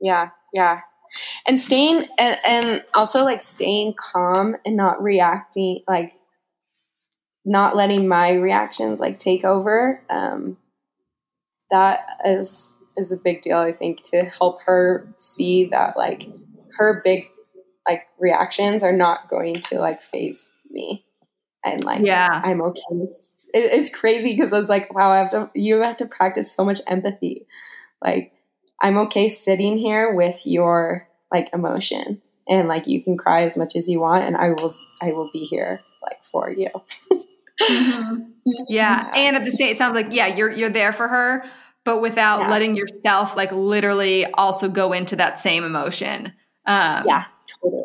Yeah 0.00 0.30
yeah. 0.54 0.80
And 1.46 1.60
staying 1.60 2.06
and, 2.18 2.38
and 2.48 2.84
also 2.94 3.24
like 3.24 3.42
staying 3.42 3.94
calm 3.98 4.56
and 4.64 4.76
not 4.76 5.02
reacting 5.02 5.82
like 5.86 6.14
not 7.44 7.76
letting 7.76 8.08
my 8.08 8.32
reactions 8.32 9.00
like 9.00 9.18
take 9.18 9.44
over 9.44 10.02
um 10.10 10.56
that 11.70 12.00
is 12.24 12.76
is 12.96 13.12
a 13.12 13.16
big 13.16 13.42
deal 13.42 13.58
i 13.58 13.72
think 13.72 14.02
to 14.02 14.24
help 14.24 14.60
her 14.62 15.06
see 15.18 15.66
that 15.66 15.96
like 15.96 16.28
her 16.76 17.02
big 17.04 17.26
like 17.88 18.06
reactions 18.18 18.82
are 18.82 18.92
not 18.92 19.28
going 19.28 19.60
to 19.60 19.78
like 19.78 20.00
faze 20.00 20.48
me. 20.70 21.04
And 21.64 21.82
like 21.84 22.04
yeah. 22.04 22.42
I'm 22.44 22.60
okay. 22.60 22.80
It's, 22.90 23.48
it's 23.54 23.90
crazy 23.90 24.36
because 24.36 24.58
it's 24.58 24.68
like 24.68 24.92
wow 24.94 25.10
i 25.10 25.18
have 25.18 25.30
to 25.30 25.50
you 25.54 25.80
have 25.80 25.96
to 25.98 26.06
practice 26.06 26.52
so 26.52 26.64
much 26.64 26.80
empathy. 26.86 27.46
Like 28.02 28.32
i'm 28.80 28.98
okay 28.98 29.28
sitting 29.28 29.78
here 29.78 30.12
with 30.12 30.42
your 30.44 31.08
like 31.32 31.50
emotion. 31.52 32.20
And 32.46 32.68
like 32.68 32.86
you 32.86 33.02
can 33.02 33.16
cry 33.16 33.44
as 33.44 33.56
much 33.56 33.74
as 33.74 33.88
you 33.88 34.00
want 34.00 34.24
and 34.24 34.36
i 34.36 34.50
will 34.50 34.70
i 35.00 35.12
will 35.12 35.30
be 35.32 35.46
here 35.46 35.80
like 36.02 36.22
for 36.24 36.50
you 36.50 36.68
mm-hmm. 37.60 38.20
yeah. 38.44 38.64
yeah. 38.68 39.12
and 39.14 39.36
at 39.36 39.44
the 39.44 39.50
same 39.50 39.68
it 39.68 39.78
sounds 39.78 39.94
like 39.94 40.08
yeah 40.10 40.26
you're 40.26 40.50
you're 40.50 40.70
there 40.70 40.92
for 40.92 41.08
her 41.08 41.44
but 41.84 42.00
without 42.00 42.40
yeah. 42.40 42.50
letting 42.50 42.76
yourself 42.76 43.36
like 43.36 43.52
literally 43.52 44.26
also 44.34 44.68
go 44.68 44.92
into 44.92 45.16
that 45.16 45.38
same 45.38 45.64
emotion 45.64 46.32
Um, 46.66 47.04
yeah, 47.06 47.24
totally. 47.46 47.84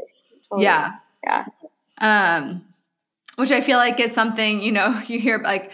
totally. 0.50 0.64
Yeah. 0.64 0.94
Yeah. 1.24 1.46
Um, 1.98 2.66
which 3.36 3.52
I 3.52 3.62
feel 3.62 3.78
like 3.78 4.00
is 4.00 4.14
something, 4.14 4.62
you 4.62 4.72
know, 4.72 5.00
you 5.08 5.20
hear 5.20 5.40
like, 5.40 5.72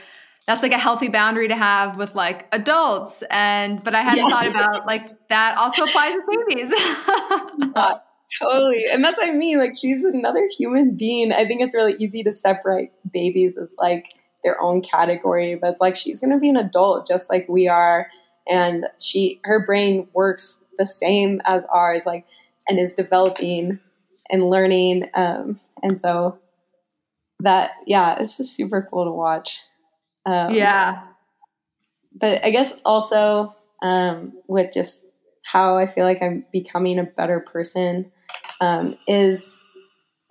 that's 0.48 0.62
like 0.62 0.74
a 0.74 0.78
healthy 0.78 1.08
boundary 1.08 1.48
to 1.48 1.56
have 1.56 1.98
with 1.98 2.14
like 2.16 2.48
adults. 2.52 3.24
And, 3.30 3.84
but 3.84 3.96
I 3.96 4.02
hadn't 4.02 4.26
yeah. 4.26 4.30
thought 4.30 4.48
about 4.48 4.86
like 4.86 5.28
that 5.30 5.58
also 5.58 5.84
applies 5.84 6.14
to 6.14 6.46
babies. 6.48 6.74
yeah, 7.76 7.98
totally. 8.42 8.86
And 8.92 9.04
that's 9.04 9.18
what 9.18 9.30
I 9.30 9.34
mean. 9.34 9.60
Like, 9.60 9.78
she's 9.78 10.04
another 10.04 10.48
human 10.58 10.96
being. 10.96 11.32
I 11.32 11.46
think 11.46 11.62
it's 11.62 11.76
really 11.76 11.96
easy 12.00 12.24
to 12.24 12.34
separate 12.34 12.92
babies 13.12 13.58
as 13.58 13.74
like 13.78 14.14
their 14.44 14.62
own 14.62 14.82
category, 14.82 15.56
but 15.56 15.72
it's 15.72 15.82
like 15.82 15.96
she's 15.96 16.20
going 16.20 16.32
to 16.32 16.40
be 16.40 16.50
an 16.50 16.58
adult 16.58 17.08
just 17.08 17.30
like 17.30 17.48
we 17.50 17.68
are. 17.68 18.08
And 18.48 18.86
she, 19.02 19.40
her 19.44 19.66
brain 19.66 20.08
works 20.14 20.62
the 20.78 20.86
same 20.86 21.42
as 21.46 21.66
ours, 21.66 22.06
like, 22.06 22.26
and 22.68 22.80
is 22.80 22.94
developing 22.94 23.80
and 24.30 24.44
learning. 24.44 25.10
Um, 25.14 25.60
and 25.82 26.00
so 26.00 26.40
that, 27.40 27.72
yeah, 27.86 28.18
it's 28.20 28.38
just 28.38 28.56
super 28.56 28.88
cool 28.90 29.06
to 29.06 29.12
watch. 29.12 29.62
Um, 30.26 30.54
yeah. 30.54 31.04
But 32.14 32.44
I 32.46 32.50
guess 32.50 32.80
also 32.86 33.56
um, 33.82 34.34
with 34.48 34.74
just 34.74 35.04
how 35.44 35.78
I 35.78 35.86
feel 35.86 36.06
like 36.06 36.22
I'm 36.22 36.46
becoming 36.52 36.98
a 37.00 37.04
better 37.04 37.40
person 37.40 38.12
um, 38.62 38.98
is, 39.08 39.62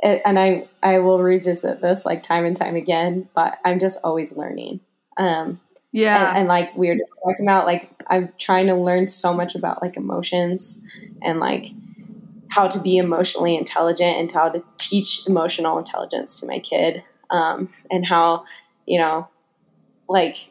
and 0.03 0.39
I 0.39 0.69
I 0.83 0.99
will 0.99 1.23
revisit 1.23 1.81
this 1.81 2.05
like 2.05 2.23
time 2.23 2.45
and 2.45 2.57
time 2.57 2.77
again, 2.77 3.29
but 3.35 3.59
I'm 3.65 3.79
just 3.79 4.01
always 4.05 4.33
learning. 4.33 4.81
Um, 5.17 5.61
yeah, 5.93 6.31
and, 6.31 6.39
and 6.39 6.49
like 6.49 6.77
we 6.77 6.89
were 6.89 6.97
just 6.97 7.19
talking 7.25 7.47
about, 7.47 7.67
like 7.67 7.91
I'm 8.09 8.33
trying 8.39 8.67
to 8.67 8.75
learn 8.75 9.09
so 9.09 9.33
much 9.33 9.55
about 9.55 9.83
like 9.83 9.97
emotions 9.97 10.81
and 11.23 11.41
like 11.41 11.67
how 12.55 12.69
to 12.69 12.81
be 12.81 12.99
emotionally 12.99 13.57
intelligent 13.57 14.17
and 14.17 14.31
how 14.31 14.49
to 14.49 14.63
teach 14.79 15.27
emotional 15.27 15.77
intelligence 15.77 16.39
to 16.39 16.47
my 16.47 16.61
kid 16.61 17.03
um, 17.31 17.69
and 17.91 18.07
how 18.07 18.45
you 18.87 18.99
know 18.99 19.29
like 20.09 20.51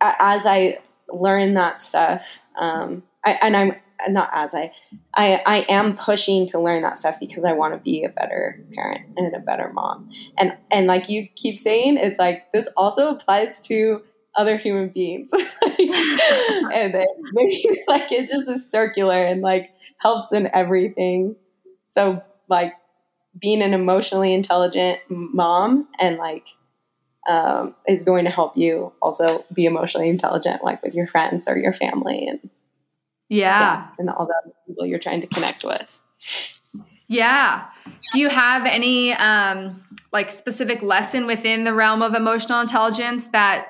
as 0.00 0.46
i 0.46 0.78
learn 1.08 1.54
that 1.54 1.78
stuff 1.78 2.38
um, 2.58 3.02
I, 3.24 3.38
and 3.42 3.56
i'm 3.56 3.74
not 4.08 4.30
as 4.32 4.54
I, 4.54 4.72
I 5.14 5.42
i 5.46 5.56
am 5.68 5.96
pushing 5.96 6.46
to 6.48 6.58
learn 6.58 6.82
that 6.82 6.98
stuff 6.98 7.18
because 7.20 7.44
i 7.44 7.52
want 7.52 7.74
to 7.74 7.80
be 7.80 8.04
a 8.04 8.08
better 8.08 8.64
parent 8.74 9.02
and 9.16 9.34
a 9.34 9.38
better 9.38 9.72
mom. 9.72 10.10
And 10.38 10.56
and 10.70 10.86
like 10.86 11.08
you 11.08 11.28
keep 11.34 11.58
saying 11.58 11.98
it's 11.98 12.18
like 12.18 12.50
this 12.52 12.68
also 12.76 13.08
applies 13.08 13.60
to 13.60 14.02
other 14.34 14.56
human 14.56 14.88
beings. 14.88 15.30
And 16.74 16.94
it, 16.94 17.08
maybe 17.32 17.82
like 17.86 18.10
it 18.12 18.28
just 18.28 18.48
is 18.48 18.70
circular 18.70 19.22
and 19.22 19.42
like 19.42 19.70
helps 20.00 20.32
in 20.32 20.48
everything. 20.54 21.36
So 21.88 22.22
like 22.48 22.72
being 23.38 23.62
an 23.62 23.74
emotionally 23.74 24.32
intelligent 24.32 25.00
mom 25.08 25.88
and 26.00 26.16
like 26.16 26.48
um, 27.28 27.74
is 27.86 28.04
going 28.04 28.24
to 28.24 28.30
help 28.30 28.56
you 28.56 28.92
also 29.02 29.44
be 29.54 29.64
emotionally 29.64 30.08
intelligent, 30.08 30.64
like 30.64 30.82
with 30.82 30.94
your 30.94 31.06
friends 31.06 31.46
or 31.46 31.56
your 31.56 31.72
family 31.72 32.26
and 32.26 32.50
yeah, 33.32 33.60
yeah 33.60 33.88
and 33.98 34.10
all 34.10 34.26
the 34.26 34.52
people 34.66 34.86
you're 34.86 34.98
trying 34.98 35.20
to 35.20 35.26
connect 35.26 35.64
with. 35.64 36.00
Yeah. 37.08 37.66
Do 38.12 38.20
you 38.20 38.28
have 38.28 38.64
any 38.64 39.12
um, 39.14 39.82
like 40.12 40.30
specific 40.30 40.82
lesson 40.82 41.26
within 41.26 41.64
the 41.64 41.74
realm 41.74 42.02
of 42.02 42.14
emotional 42.14 42.60
intelligence 42.60 43.26
that 43.28 43.68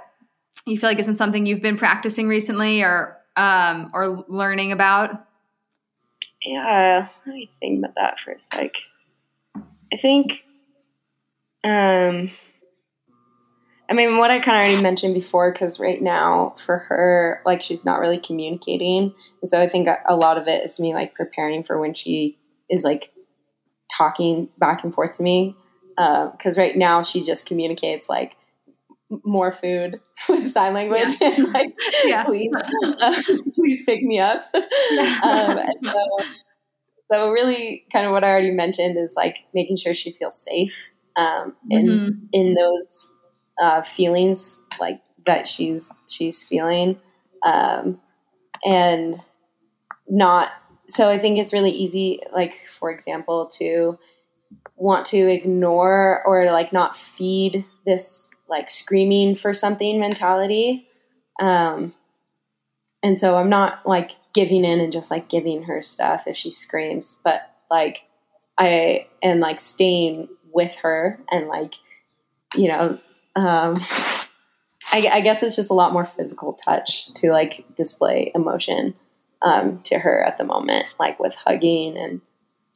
you 0.66 0.78
feel 0.78 0.90
like 0.90 0.98
isn't 0.98 1.14
something 1.14 1.46
you've 1.46 1.62
been 1.62 1.76
practicing 1.76 2.28
recently 2.28 2.82
or 2.82 3.16
um, 3.36 3.90
or 3.94 4.24
learning 4.28 4.72
about? 4.72 5.26
Yeah, 6.44 7.08
let 7.26 7.34
me 7.34 7.50
think 7.60 7.78
about 7.78 7.94
that 7.96 8.20
for 8.20 8.32
a 8.32 8.38
sec. 8.38 8.72
I 9.56 9.96
think, 10.00 10.44
um, 11.64 12.32
I 13.92 13.94
mean, 13.94 14.16
what 14.16 14.30
I 14.30 14.40
kind 14.40 14.56
of 14.56 14.64
already 14.64 14.82
mentioned 14.82 15.12
before, 15.12 15.52
because 15.52 15.78
right 15.78 16.00
now 16.00 16.54
for 16.56 16.78
her, 16.78 17.42
like 17.44 17.60
she's 17.60 17.84
not 17.84 18.00
really 18.00 18.16
communicating, 18.16 19.14
and 19.42 19.50
so 19.50 19.60
I 19.60 19.68
think 19.68 19.86
a 20.08 20.16
lot 20.16 20.38
of 20.38 20.48
it 20.48 20.64
is 20.64 20.80
me 20.80 20.94
like 20.94 21.14
preparing 21.14 21.62
for 21.62 21.78
when 21.78 21.92
she 21.92 22.38
is 22.70 22.84
like 22.84 23.12
talking 23.94 24.48
back 24.56 24.82
and 24.82 24.94
forth 24.94 25.12
to 25.18 25.22
me. 25.22 25.54
Because 25.96 26.56
uh, 26.56 26.60
right 26.60 26.74
now 26.74 27.02
she 27.02 27.20
just 27.20 27.44
communicates 27.44 28.08
like 28.08 28.34
more 29.24 29.52
food 29.52 30.00
with 30.30 30.48
sign 30.48 30.72
language 30.72 31.10
yeah. 31.20 31.28
and 31.28 31.52
like 31.52 31.70
yeah. 32.06 32.24
please 32.24 32.50
uh, 32.84 33.22
please 33.54 33.84
pick 33.84 34.02
me 34.02 34.18
up 34.18 34.48
yeah. 34.90 35.20
um, 35.22 35.58
so 35.82 36.26
so 37.12 37.28
really, 37.30 37.84
kind 37.92 38.06
of 38.06 38.12
what 38.12 38.24
I 38.24 38.28
already 38.28 38.52
mentioned 38.52 38.96
is 38.96 39.14
like 39.16 39.44
making 39.52 39.76
sure 39.76 39.92
she 39.92 40.12
feels 40.12 40.42
safe 40.42 40.92
um, 41.14 41.54
in 41.68 41.86
mm-hmm. 41.86 42.10
in 42.32 42.54
those 42.54 43.12
uh, 43.60 43.82
feelings 43.82 44.62
like 44.80 44.98
that 45.26 45.46
she's 45.46 45.92
she's 46.08 46.44
feeling, 46.44 47.00
um, 47.44 48.00
and 48.64 49.16
not. 50.08 50.50
So 50.86 51.08
I 51.08 51.18
think 51.18 51.38
it's 51.38 51.52
really 51.52 51.70
easy, 51.70 52.20
like 52.32 52.54
for 52.66 52.90
example, 52.90 53.46
to 53.58 53.98
want 54.76 55.06
to 55.06 55.16
ignore 55.16 56.22
or 56.26 56.46
like 56.46 56.72
not 56.72 56.96
feed 56.96 57.64
this 57.86 58.30
like 58.48 58.68
screaming 58.68 59.36
for 59.36 59.54
something 59.54 59.98
mentality. 60.00 60.86
Um, 61.40 61.94
and 63.02 63.18
so 63.18 63.36
I'm 63.36 63.48
not 63.48 63.86
like 63.86 64.12
giving 64.34 64.64
in 64.64 64.80
and 64.80 64.92
just 64.92 65.10
like 65.10 65.28
giving 65.28 65.64
her 65.64 65.82
stuff 65.82 66.24
if 66.26 66.36
she 66.36 66.50
screams, 66.50 67.20
but 67.24 67.42
like 67.70 68.02
I 68.58 69.06
am 69.22 69.40
like 69.40 69.60
staying 69.60 70.28
with 70.52 70.74
her 70.76 71.20
and 71.30 71.48
like, 71.48 71.74
you 72.54 72.68
know, 72.68 72.98
um, 73.36 73.80
I, 74.92 75.08
I, 75.12 75.20
guess 75.20 75.42
it's 75.42 75.56
just 75.56 75.70
a 75.70 75.74
lot 75.74 75.92
more 75.92 76.04
physical 76.04 76.52
touch 76.52 77.12
to 77.14 77.30
like 77.30 77.64
display 77.74 78.30
emotion 78.34 78.94
um, 79.40 79.80
to 79.84 79.98
her 79.98 80.22
at 80.24 80.38
the 80.38 80.44
moment, 80.44 80.86
like 81.00 81.18
with 81.18 81.34
hugging 81.34 81.96
and 81.96 82.20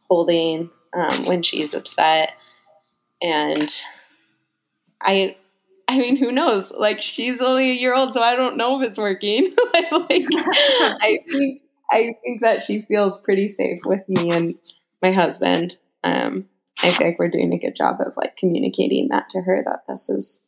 holding 0.09 0.71
um, 0.95 1.27
when 1.27 1.43
she's 1.43 1.75
upset. 1.75 2.33
And 3.21 3.71
I, 5.03 5.37
I 5.89 5.99
mean, 5.99 6.17
who 6.17 6.33
knows? 6.33 6.73
Like, 6.73 7.01
she's 7.01 7.41
only 7.41 7.71
a 7.71 7.75
year 7.75 7.95
old, 7.95 8.15
so 8.15 8.23
I 8.23 8.35
don't 8.35 8.57
know 8.57 8.81
if 8.81 8.89
it's 8.89 8.99
working. 8.99 9.55
like, 9.75 10.27
I 10.31 11.19
think 11.31 11.63
I 11.91 12.15
think 12.23 12.41
that 12.41 12.63
she 12.63 12.83
feels 12.83 13.21
pretty 13.21 13.47
safe 13.47 13.81
with 13.85 14.09
me 14.09 14.31
and 14.33 14.55
my 15.03 15.13
husband. 15.13 15.77
Um, 16.03 16.47
I 16.79 16.91
feel 16.91 17.07
like 17.07 17.19
we're 17.19 17.29
doing 17.29 17.53
a 17.53 17.59
good 17.59 17.77
job 17.77 17.97
of 18.01 18.17
like 18.17 18.37
communicating 18.37 19.09
that 19.09 19.29
to 19.31 19.41
her 19.41 19.63
that 19.65 19.81
this 19.89 20.09
is, 20.11 20.43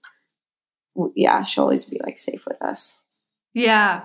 yeah, 1.14 1.44
she'll 1.44 1.64
always 1.64 1.84
be 1.84 2.00
like 2.04 2.18
safe 2.18 2.44
with 2.46 2.62
us. 2.62 3.00
Yeah, 3.54 4.04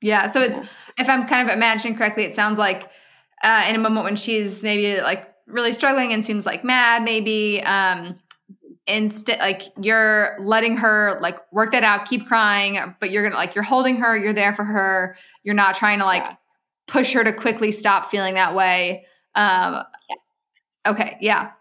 yeah. 0.00 0.26
So 0.26 0.40
it's 0.40 0.58
if 0.98 1.08
I'm 1.08 1.26
kind 1.26 1.48
of 1.48 1.54
imagining 1.54 1.96
correctly, 1.96 2.24
it 2.24 2.34
sounds 2.34 2.58
like 2.58 2.90
uh, 3.42 3.66
in 3.68 3.76
a 3.76 3.78
moment 3.78 4.04
when 4.04 4.16
she's 4.16 4.62
maybe 4.62 5.00
like 5.00 5.28
really 5.46 5.72
struggling 5.72 6.12
and 6.12 6.24
seems 6.24 6.46
like 6.46 6.64
mad, 6.64 7.02
maybe 7.02 7.62
um, 7.62 8.18
instead 8.86 9.38
like 9.38 9.62
you're 9.80 10.36
letting 10.40 10.76
her 10.76 11.18
like 11.20 11.38
work 11.52 11.72
that 11.72 11.84
out 11.84 12.04
keep 12.06 12.26
crying 12.26 12.94
but 13.00 13.10
you're 13.10 13.22
gonna 13.22 13.34
like 13.34 13.54
you're 13.54 13.64
holding 13.64 13.96
her 13.96 14.16
you're 14.16 14.34
there 14.34 14.52
for 14.52 14.64
her 14.64 15.16
you're 15.42 15.54
not 15.54 15.74
trying 15.74 15.98
to 15.98 16.04
like 16.04 16.22
yeah. 16.22 16.34
push 16.86 17.14
her 17.14 17.24
to 17.24 17.32
quickly 17.32 17.70
stop 17.70 18.06
feeling 18.10 18.34
that 18.34 18.54
way 18.54 19.06
um 19.34 19.82
yeah. 20.10 20.90
okay 20.90 21.16
yeah 21.20 21.52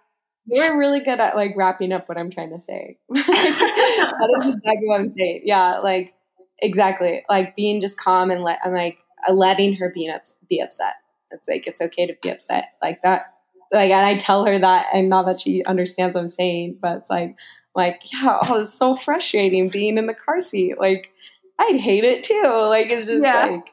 you're 0.45 0.77
really 0.77 0.99
good 0.99 1.19
at 1.19 1.35
like 1.35 1.53
wrapping 1.55 1.91
up 1.91 2.07
what 2.09 2.17
i'm 2.17 2.29
trying 2.29 2.49
to 2.49 2.59
say 2.59 2.97
that 3.09 4.43
is 4.45 4.53
exactly 4.55 4.87
what 4.87 4.99
i'm 4.99 5.09
saying 5.09 5.41
yeah 5.45 5.79
like 5.79 6.13
exactly 6.59 7.23
like 7.29 7.55
being 7.55 7.79
just 7.81 7.99
calm 7.99 8.31
and 8.31 8.43
let 8.43 8.59
i'm 8.63 8.73
like 8.73 8.99
uh, 9.27 9.33
letting 9.33 9.73
her 9.73 9.91
be, 9.93 10.09
up, 10.09 10.23
be 10.49 10.59
upset 10.59 10.95
it's 11.31 11.47
like 11.47 11.67
it's 11.67 11.81
okay 11.81 12.05
to 12.05 12.15
be 12.21 12.29
upset 12.29 12.73
like 12.81 13.01
that 13.01 13.33
like 13.73 13.89
and 13.89 14.05
I 14.05 14.15
tell 14.15 14.45
her 14.45 14.59
that 14.59 14.85
and 14.93 15.09
not 15.09 15.25
that 15.25 15.39
she 15.39 15.63
understands 15.65 16.13
what 16.13 16.21
I'm 16.21 16.29
saying, 16.29 16.77
but 16.79 16.97
it's 16.97 17.09
like 17.09 17.35
like, 17.75 18.01
yeah, 18.13 18.37
oh, 18.43 18.61
it's 18.61 18.73
so 18.73 18.95
frustrating 18.95 19.67
being 19.69 19.97
in 19.97 20.05
the 20.05 20.13
car 20.13 20.39
seat. 20.41 20.77
Like 20.79 21.11
I'd 21.59 21.79
hate 21.79 22.03
it 22.03 22.23
too. 22.23 22.43
Like 22.69 22.91
it's 22.91 23.07
just 23.07 23.23
yeah. 23.23 23.47
like 23.47 23.69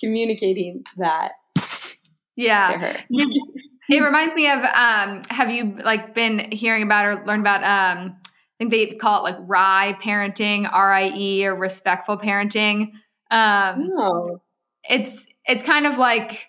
communicating 0.00 0.84
that. 0.96 1.32
Yeah. 2.34 2.96
It 3.88 4.02
reminds 4.02 4.34
me 4.34 4.50
of 4.50 4.58
um 4.58 5.22
have 5.30 5.50
you 5.50 5.76
like 5.84 6.14
been 6.14 6.50
hearing 6.50 6.82
about 6.82 7.04
or 7.04 7.24
learned 7.26 7.40
about 7.40 7.62
um 7.62 8.16
I 8.18 8.64
think 8.64 8.70
they 8.70 8.86
call 8.86 9.26
it 9.26 9.32
like 9.32 9.48
RIE 9.48 9.98
parenting, 10.00 10.68
R 10.70 10.92
I 10.92 11.10
E 11.14 11.46
or 11.46 11.54
respectful 11.54 12.16
parenting. 12.16 12.92
Um 13.30 13.88
no. 13.88 14.40
it's 14.88 15.26
it's 15.46 15.62
kind 15.62 15.86
of 15.86 15.98
like 15.98 16.48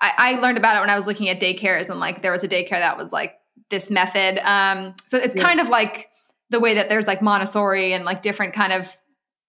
I, 0.00 0.12
I 0.16 0.40
learned 0.40 0.58
about 0.58 0.76
it 0.76 0.80
when 0.80 0.90
I 0.90 0.96
was 0.96 1.06
looking 1.06 1.28
at 1.28 1.40
daycares 1.40 1.90
and 1.90 2.00
like 2.00 2.22
there 2.22 2.32
was 2.32 2.42
a 2.42 2.48
daycare 2.48 2.70
that 2.70 2.96
was 2.96 3.12
like 3.12 3.34
this 3.70 3.90
method. 3.90 4.38
Um, 4.38 4.94
so 5.06 5.18
it's 5.18 5.36
yeah. 5.36 5.42
kind 5.42 5.60
of 5.60 5.68
like 5.68 6.08
the 6.50 6.60
way 6.60 6.74
that 6.74 6.88
there's 6.88 7.06
like 7.06 7.22
Montessori 7.22 7.92
and 7.92 8.04
like 8.04 8.22
different 8.22 8.54
kind 8.54 8.72
of 8.72 8.94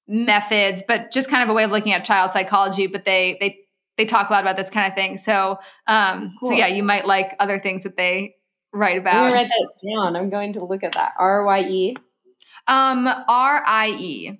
methods, 0.07 0.83
but 0.87 1.11
just 1.11 1.29
kind 1.29 1.43
of 1.43 1.49
a 1.49 1.53
way 1.53 1.63
of 1.63 1.71
looking 1.71 1.93
at 1.93 2.05
child 2.05 2.31
psychology. 2.31 2.87
But 2.87 3.05
they 3.05 3.37
they 3.39 3.59
they 3.97 4.05
talk 4.05 4.29
a 4.29 4.33
lot 4.33 4.43
about 4.43 4.57
this 4.57 4.69
kind 4.69 4.87
of 4.87 4.95
thing. 4.95 5.17
So 5.17 5.59
um 5.87 6.35
cool. 6.39 6.49
so 6.49 6.55
yeah, 6.55 6.67
you 6.67 6.83
might 6.83 7.05
like 7.05 7.35
other 7.39 7.59
things 7.59 7.83
that 7.83 7.97
they 7.97 8.35
write 8.73 8.97
about. 8.97 9.15
I'm 9.15 9.33
write 9.33 9.47
that 9.47 9.69
down. 9.83 10.15
I'm 10.15 10.29
going 10.29 10.53
to 10.53 10.65
look 10.65 10.83
at 10.83 10.93
that. 10.93 11.13
R 11.17 11.43
Y 11.43 11.61
E. 11.61 11.97
Um 12.67 13.07
R 13.07 13.63
I 13.65 13.95
E. 13.97 14.39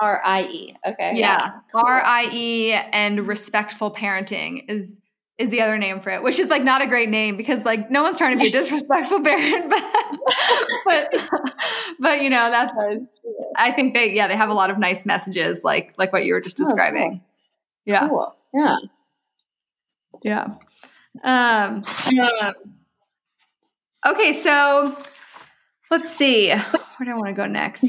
R 0.00 0.20
I 0.24 0.42
E. 0.44 0.76
Okay. 0.86 1.12
Yeah. 1.14 1.60
R 1.74 2.02
I 2.02 2.28
E 2.32 2.72
and 2.72 3.26
respectful 3.26 3.90
parenting 3.92 4.68
is 4.68 4.96
is 5.38 5.50
the 5.50 5.60
other 5.60 5.78
name 5.78 6.00
for 6.00 6.10
it, 6.10 6.22
which 6.22 6.38
is 6.38 6.48
like 6.48 6.62
not 6.62 6.82
a 6.82 6.86
great 6.86 7.08
name 7.08 7.36
because 7.36 7.64
like 7.64 7.90
no 7.90 8.02
one's 8.02 8.18
trying 8.18 8.36
to 8.36 8.40
be 8.40 8.48
a 8.48 8.52
disrespectful 8.60 9.22
parent, 9.22 9.70
but 10.84 11.08
but 11.12 11.54
but 11.98 12.22
you 12.22 12.30
know 12.30 12.50
that's 12.50 12.72
I 13.56 13.72
think 13.72 13.94
they 13.94 14.12
yeah 14.12 14.28
they 14.28 14.36
have 14.36 14.50
a 14.50 14.54
lot 14.54 14.70
of 14.70 14.78
nice 14.78 15.04
messages 15.04 15.62
like 15.64 15.94
like 15.98 16.12
what 16.12 16.24
you 16.24 16.34
were 16.34 16.40
just 16.40 16.56
describing. 16.56 17.02
Oh, 17.02 17.10
cool. 17.10 17.20
Yeah. 17.84 18.08
Cool. 18.08 18.36
Yeah. 18.54 18.76
Yeah. 20.22 20.54
Um, 21.22 21.82
um 22.20 22.54
okay, 24.06 24.32
so 24.32 24.96
let's 25.90 26.10
see. 26.10 26.48
Where 26.48 27.04
do 27.04 27.10
I 27.10 27.14
want 27.14 27.28
to 27.28 27.34
go 27.34 27.46
next? 27.46 27.84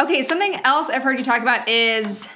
Okay, 0.00 0.22
something 0.22 0.54
else 0.64 0.88
I've 0.88 1.02
heard 1.02 1.18
you 1.18 1.24
talk 1.24 1.42
about 1.42 1.68
is 1.68 2.28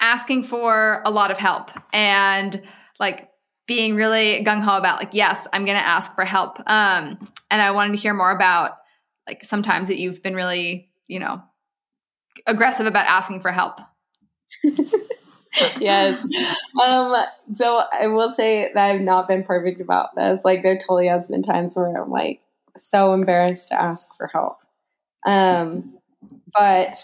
asking 0.00 0.44
for 0.44 1.02
a 1.04 1.10
lot 1.10 1.30
of 1.30 1.38
help 1.38 1.70
and 1.92 2.62
like 2.98 3.28
being 3.66 3.94
really 3.94 4.44
gung 4.44 4.60
ho 4.60 4.76
about 4.76 4.98
like, 4.98 5.14
yes, 5.14 5.46
I'm 5.52 5.64
going 5.64 5.78
to 5.78 5.86
ask 5.86 6.14
for 6.14 6.24
help. 6.24 6.58
Um, 6.66 7.28
and 7.50 7.62
I 7.62 7.70
wanted 7.70 7.92
to 7.92 7.98
hear 7.98 8.12
more 8.14 8.30
about 8.30 8.72
like 9.26 9.44
sometimes 9.44 9.88
that 9.88 9.98
you've 9.98 10.22
been 10.22 10.34
really, 10.34 10.90
you 11.06 11.18
know, 11.18 11.42
aggressive 12.46 12.86
about 12.86 13.06
asking 13.06 13.40
for 13.40 13.52
help. 13.52 13.80
yes. 15.80 16.26
Um, 16.82 17.16
so 17.52 17.82
I 17.92 18.06
will 18.08 18.32
say 18.32 18.70
that 18.72 18.90
I've 18.94 19.00
not 19.00 19.28
been 19.28 19.42
perfect 19.42 19.80
about 19.80 20.14
this. 20.14 20.44
Like 20.44 20.62
there 20.62 20.76
totally 20.76 21.08
has 21.08 21.28
been 21.28 21.42
times 21.42 21.76
where 21.76 22.02
I'm 22.02 22.10
like 22.10 22.40
so 22.76 23.12
embarrassed 23.12 23.68
to 23.68 23.80
ask 23.80 24.14
for 24.16 24.26
help. 24.26 24.58
Um, 25.26 25.98
but 26.52 26.96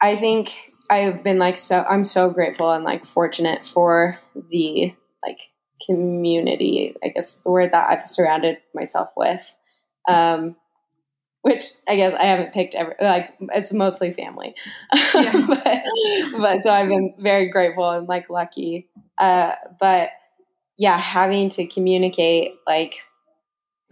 I 0.00 0.16
think 0.16 0.72
I've 0.90 1.22
been 1.22 1.38
like 1.38 1.56
so 1.56 1.84
I'm 1.88 2.04
so 2.04 2.30
grateful 2.30 2.70
and 2.70 2.84
like 2.84 3.04
fortunate 3.04 3.66
for 3.66 4.18
the 4.50 4.94
like 5.24 5.40
community, 5.86 6.94
I 7.02 7.08
guess 7.08 7.40
the 7.40 7.50
word 7.50 7.72
that 7.72 7.90
I've 7.90 8.06
surrounded 8.06 8.58
myself 8.74 9.10
with. 9.16 9.54
Um, 10.08 10.56
which 11.42 11.64
I 11.88 11.96
guess 11.96 12.14
I 12.14 12.24
haven't 12.24 12.52
picked 12.52 12.74
every 12.74 12.94
like 13.00 13.34
it's 13.54 13.72
mostly 13.72 14.12
family. 14.12 14.54
Yeah. 15.14 15.32
but, 15.46 15.82
but, 16.38 16.62
so 16.62 16.72
I've 16.72 16.88
been 16.88 17.14
very 17.18 17.50
grateful 17.50 17.90
and 17.90 18.08
like 18.08 18.30
lucky. 18.30 18.88
Uh, 19.18 19.52
but 19.78 20.10
yeah, 20.78 20.96
having 20.96 21.50
to 21.50 21.66
communicate 21.66 22.54
like 22.66 22.96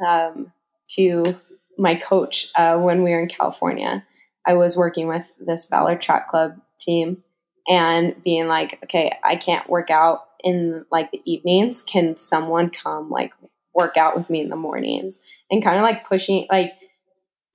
um, 0.07 0.53
to 0.92 1.36
my 1.78 1.94
coach 1.94 2.48
uh, 2.57 2.78
when 2.78 3.03
we 3.03 3.11
were 3.11 3.20
in 3.20 3.28
California. 3.28 4.05
I 4.46 4.55
was 4.55 4.76
working 4.76 5.07
with 5.07 5.32
this 5.38 5.66
Valor 5.68 5.96
Track 5.96 6.28
Club 6.28 6.53
team 6.80 7.22
and 7.68 8.14
being 8.24 8.48
like, 8.48 8.78
okay, 8.84 9.12
I 9.22 9.36
can't 9.36 9.68
work 9.68 9.90
out 9.90 10.20
in 10.42 10.84
like 10.90 11.11
the 11.11 11.20
evenings. 11.24 11.82
Can 11.82 12.16
someone 12.18 12.70
come 12.70 13.11
like 13.11 13.32
work 13.74 13.96
out 13.96 14.16
with 14.16 14.30
me 14.30 14.40
in 14.40 14.48
the 14.48 14.57
mornings? 14.57 15.20
And 15.51 15.62
kind 15.62 15.76
of 15.76 15.82
like 15.82 16.07
pushing, 16.07 16.46
like, 16.51 16.72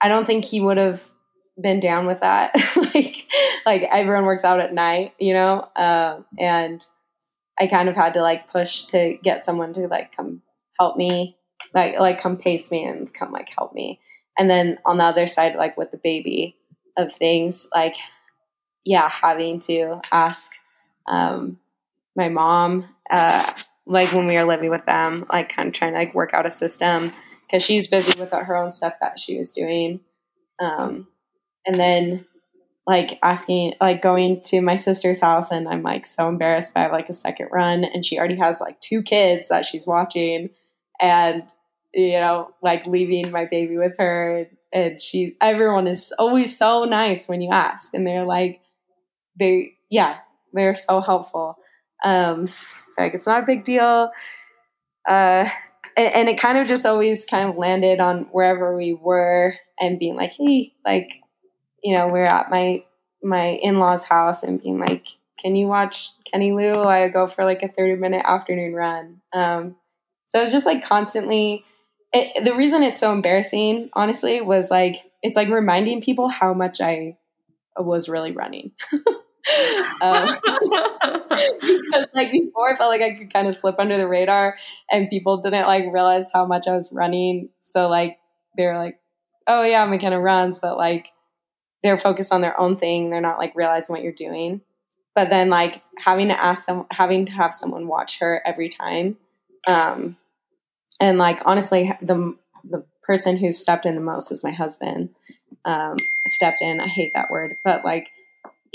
I 0.01 0.07
don't 0.07 0.25
think 0.25 0.45
he 0.45 0.61
would 0.61 0.77
have 0.77 1.03
been 1.61 1.79
down 1.79 2.05
with 2.05 2.19
that. 2.19 2.53
like, 2.93 3.27
like 3.65 3.83
everyone 3.83 4.25
works 4.25 4.43
out 4.43 4.59
at 4.59 4.73
night, 4.73 5.13
you 5.19 5.33
know? 5.33 5.67
Uh, 5.75 6.21
and 6.39 6.85
I 7.59 7.67
kind 7.67 7.89
of 7.89 7.95
had 7.95 8.13
to 8.15 8.21
like 8.21 8.49
push 8.51 8.83
to 8.85 9.17
get 9.23 9.45
someone 9.45 9.73
to 9.73 9.87
like 9.87 10.15
come 10.15 10.41
help 10.79 10.97
me, 10.97 11.37
like, 11.73 11.99
like 11.99 12.19
come 12.19 12.37
pace 12.37 12.71
me 12.71 12.83
and 12.83 13.13
come 13.13 13.31
like 13.31 13.49
help 13.49 13.73
me. 13.73 13.99
And 14.37 14.49
then 14.49 14.79
on 14.85 14.97
the 14.97 15.05
other 15.05 15.27
side, 15.27 15.55
like 15.55 15.77
with 15.77 15.91
the 15.91 15.97
baby 15.97 16.57
of 16.97 17.13
things, 17.13 17.67
like 17.73 17.95
yeah, 18.85 19.09
having 19.09 19.59
to 19.61 19.99
ask 20.11 20.51
um, 21.07 21.57
my 22.15 22.29
mom, 22.29 22.85
uh, 23.09 23.51
like 23.85 24.11
when 24.13 24.27
we 24.27 24.35
were 24.35 24.45
living 24.45 24.69
with 24.69 24.85
them, 24.85 25.25
like 25.31 25.49
kind 25.49 25.67
of 25.67 25.73
trying 25.73 25.93
to 25.93 25.99
like 25.99 26.15
work 26.15 26.33
out 26.33 26.45
a 26.45 26.51
system 26.51 27.11
because 27.45 27.63
she's 27.63 27.87
busy 27.87 28.19
with 28.19 28.31
her 28.31 28.55
own 28.55 28.71
stuff 28.71 28.95
that 29.01 29.19
she 29.19 29.37
was 29.37 29.51
doing. 29.51 29.99
Um, 30.59 31.07
and 31.65 31.79
then 31.79 32.25
like 32.87 33.17
asking, 33.23 33.73
like 33.81 34.01
going 34.01 34.41
to 34.45 34.61
my 34.61 34.75
sister's 34.75 35.19
house, 35.19 35.51
and 35.51 35.67
I'm 35.67 35.83
like 35.83 36.05
so 36.05 36.29
embarrassed. 36.29 36.73
Have 36.75 36.91
like 36.91 37.09
a 37.09 37.13
second 37.13 37.49
run, 37.51 37.83
and 37.83 38.05
she 38.05 38.17
already 38.17 38.37
has 38.37 38.61
like 38.61 38.79
two 38.79 39.01
kids 39.01 39.49
that 39.49 39.65
she's 39.65 39.87
watching, 39.87 40.49
and 40.99 41.43
you 41.93 42.13
know, 42.13 42.51
like 42.61 42.85
leaving 42.85 43.31
my 43.31 43.45
baby 43.45 43.77
with 43.77 43.97
her. 43.97 44.47
And 44.73 44.99
she, 44.99 45.37
everyone 45.39 45.87
is 45.87 46.13
always 46.19 46.57
so 46.57 46.83
nice 46.83 47.29
when 47.29 47.41
you 47.41 47.51
ask, 47.51 47.93
and 47.93 48.05
they're 48.05 48.25
like, 48.25 48.61
they 49.39 49.73
yeah 49.89 50.17
they're 50.53 50.75
so 50.75 51.01
helpful 51.01 51.57
um 52.03 52.47
like 52.97 53.13
it's 53.13 53.27
not 53.27 53.43
a 53.43 53.45
big 53.45 53.63
deal 53.63 54.11
uh 55.07 55.47
and, 55.97 56.29
it 56.29 56.39
kind 56.39 56.57
of 56.57 56.67
just 56.67 56.85
always 56.85 57.25
kind 57.25 57.49
of 57.49 57.57
landed 57.57 57.99
on 57.99 58.27
wherever 58.31 58.75
we 58.75 58.93
were 58.93 59.55
and 59.79 59.99
being 59.99 60.15
like 60.15 60.33
hey 60.33 60.73
like 60.85 61.21
you 61.83 61.95
know 61.95 62.07
we're 62.07 62.25
at 62.25 62.49
my 62.49 62.83
my 63.23 63.47
in-laws 63.61 64.03
house 64.03 64.43
and 64.43 64.61
being 64.61 64.79
like 64.79 65.05
can 65.37 65.55
you 65.55 65.67
watch 65.67 66.11
kenny 66.31 66.51
lou 66.51 66.83
i 66.83 67.07
go 67.07 67.27
for 67.27 67.45
like 67.45 67.63
a 67.63 67.67
30 67.67 67.95
minute 67.95 68.23
afternoon 68.25 68.73
run? 68.73 69.21
Um 69.33 69.75
so 70.29 70.41
it's 70.41 70.51
just 70.51 70.65
like 70.65 70.83
constantly 70.83 71.63
it, 72.13 72.43
the 72.45 72.55
reason 72.55 72.83
it's 72.83 72.99
so 72.99 73.11
embarrassing 73.11 73.89
honestly 73.93 74.41
was 74.41 74.71
like 74.71 74.95
it's 75.21 75.35
like 75.35 75.49
reminding 75.49 76.01
people 76.01 76.29
how 76.29 76.53
much 76.53 76.81
i 76.81 77.17
was 77.77 78.07
really 78.07 78.31
running 78.31 78.71
um, 80.01 80.37
because 80.43 82.07
like 82.13 82.31
before, 82.31 82.73
I 82.73 82.77
felt 82.77 82.89
like 82.89 83.01
I 83.01 83.15
could 83.15 83.31
kind 83.31 83.47
of 83.47 83.55
slip 83.55 83.75
under 83.79 83.97
the 83.97 84.07
radar, 84.07 84.57
and 84.91 85.09
people 85.09 85.37
didn't 85.37 85.65
like 85.65 85.85
realize 85.91 86.29
how 86.33 86.45
much 86.45 86.67
I 86.67 86.75
was 86.75 86.91
running. 86.91 87.49
So 87.61 87.87
like 87.87 88.19
they're 88.57 88.77
like, 88.77 88.99
"Oh 89.47 89.63
yeah, 89.63 89.85
Makenna 89.85 90.21
runs," 90.21 90.59
but 90.59 90.77
like 90.77 91.09
they're 91.83 91.99
focused 91.99 92.33
on 92.33 92.41
their 92.41 92.59
own 92.59 92.77
thing. 92.77 93.09
They're 93.09 93.21
not 93.21 93.37
like 93.37 93.53
realizing 93.55 93.93
what 93.93 94.01
you're 94.03 94.11
doing. 94.11 94.61
But 95.13 95.29
then 95.29 95.49
like 95.49 95.81
having 95.99 96.27
to 96.29 96.39
ask 96.39 96.65
them, 96.65 96.85
having 96.91 97.25
to 97.27 97.31
have 97.31 97.53
someone 97.55 97.87
watch 97.87 98.19
her 98.19 98.41
every 98.45 98.67
time, 98.69 99.17
um, 99.67 100.17
and 100.99 101.17
like 101.17 101.41
honestly, 101.45 101.93
the 102.01 102.35
the 102.63 102.83
person 103.03 103.37
who 103.37 103.51
stepped 103.51 103.85
in 103.85 103.95
the 103.95 104.01
most 104.01 104.31
is 104.31 104.43
my 104.43 104.51
husband. 104.51 105.09
Um, 105.63 105.95
stepped 106.27 106.61
in. 106.61 106.79
I 106.79 106.87
hate 106.87 107.13
that 107.15 107.31
word, 107.31 107.55
but 107.63 107.83
like 107.85 108.11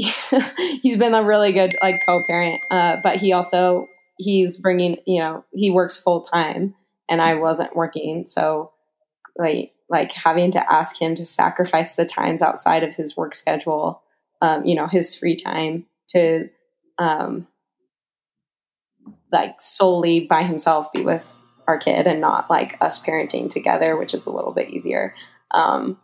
he's 0.83 0.97
been 0.97 1.15
a 1.15 1.25
really 1.25 1.53
good 1.53 1.75
like 1.83 2.03
co-parent 2.05 2.61
uh, 2.71 2.97
but 3.03 3.17
he 3.17 3.33
also 3.33 3.87
he's 4.19 4.57
bringing 4.57 4.97
you 5.07 5.21
know 5.21 5.45
he 5.53 5.71
works 5.71 5.97
full 5.97 6.21
time 6.23 6.75
and 7.09 7.21
i 7.21 7.35
wasn't 7.35 7.77
working. 7.77 8.25
So 8.27 8.73
like 9.37 9.73
like 9.89 10.13
having 10.13 10.53
to 10.53 10.73
ask 10.73 11.01
him 11.01 11.17
to 11.17 11.25
sacrifice 11.25 11.97
the 11.97 12.05
times 12.05 12.43
outside 12.43 12.85
of 12.85 12.95
his 12.95 13.17
work 13.17 13.35
schedule 13.35 14.03
um, 14.41 14.65
you 14.65 14.75
know 14.75 14.87
his 14.87 15.17
free 15.17 15.37
time 15.37 15.87
to 16.09 16.47
um, 16.99 17.47
like 19.33 19.61
solely 19.61 20.27
by 20.27 20.43
himself 20.43 20.93
be 20.93 21.03
with 21.03 21.27
our 21.67 21.79
kid 21.79 22.07
and 22.07 22.21
not 22.21 22.49
like 22.51 22.77
us 22.81 23.01
parenting 23.01 23.49
together 23.49 23.97
which 23.97 24.15
is 24.15 24.27
a 24.27 24.33
little 24.33 24.53
bit 24.53 24.71
easier 24.71 25.15
um, 25.53 25.99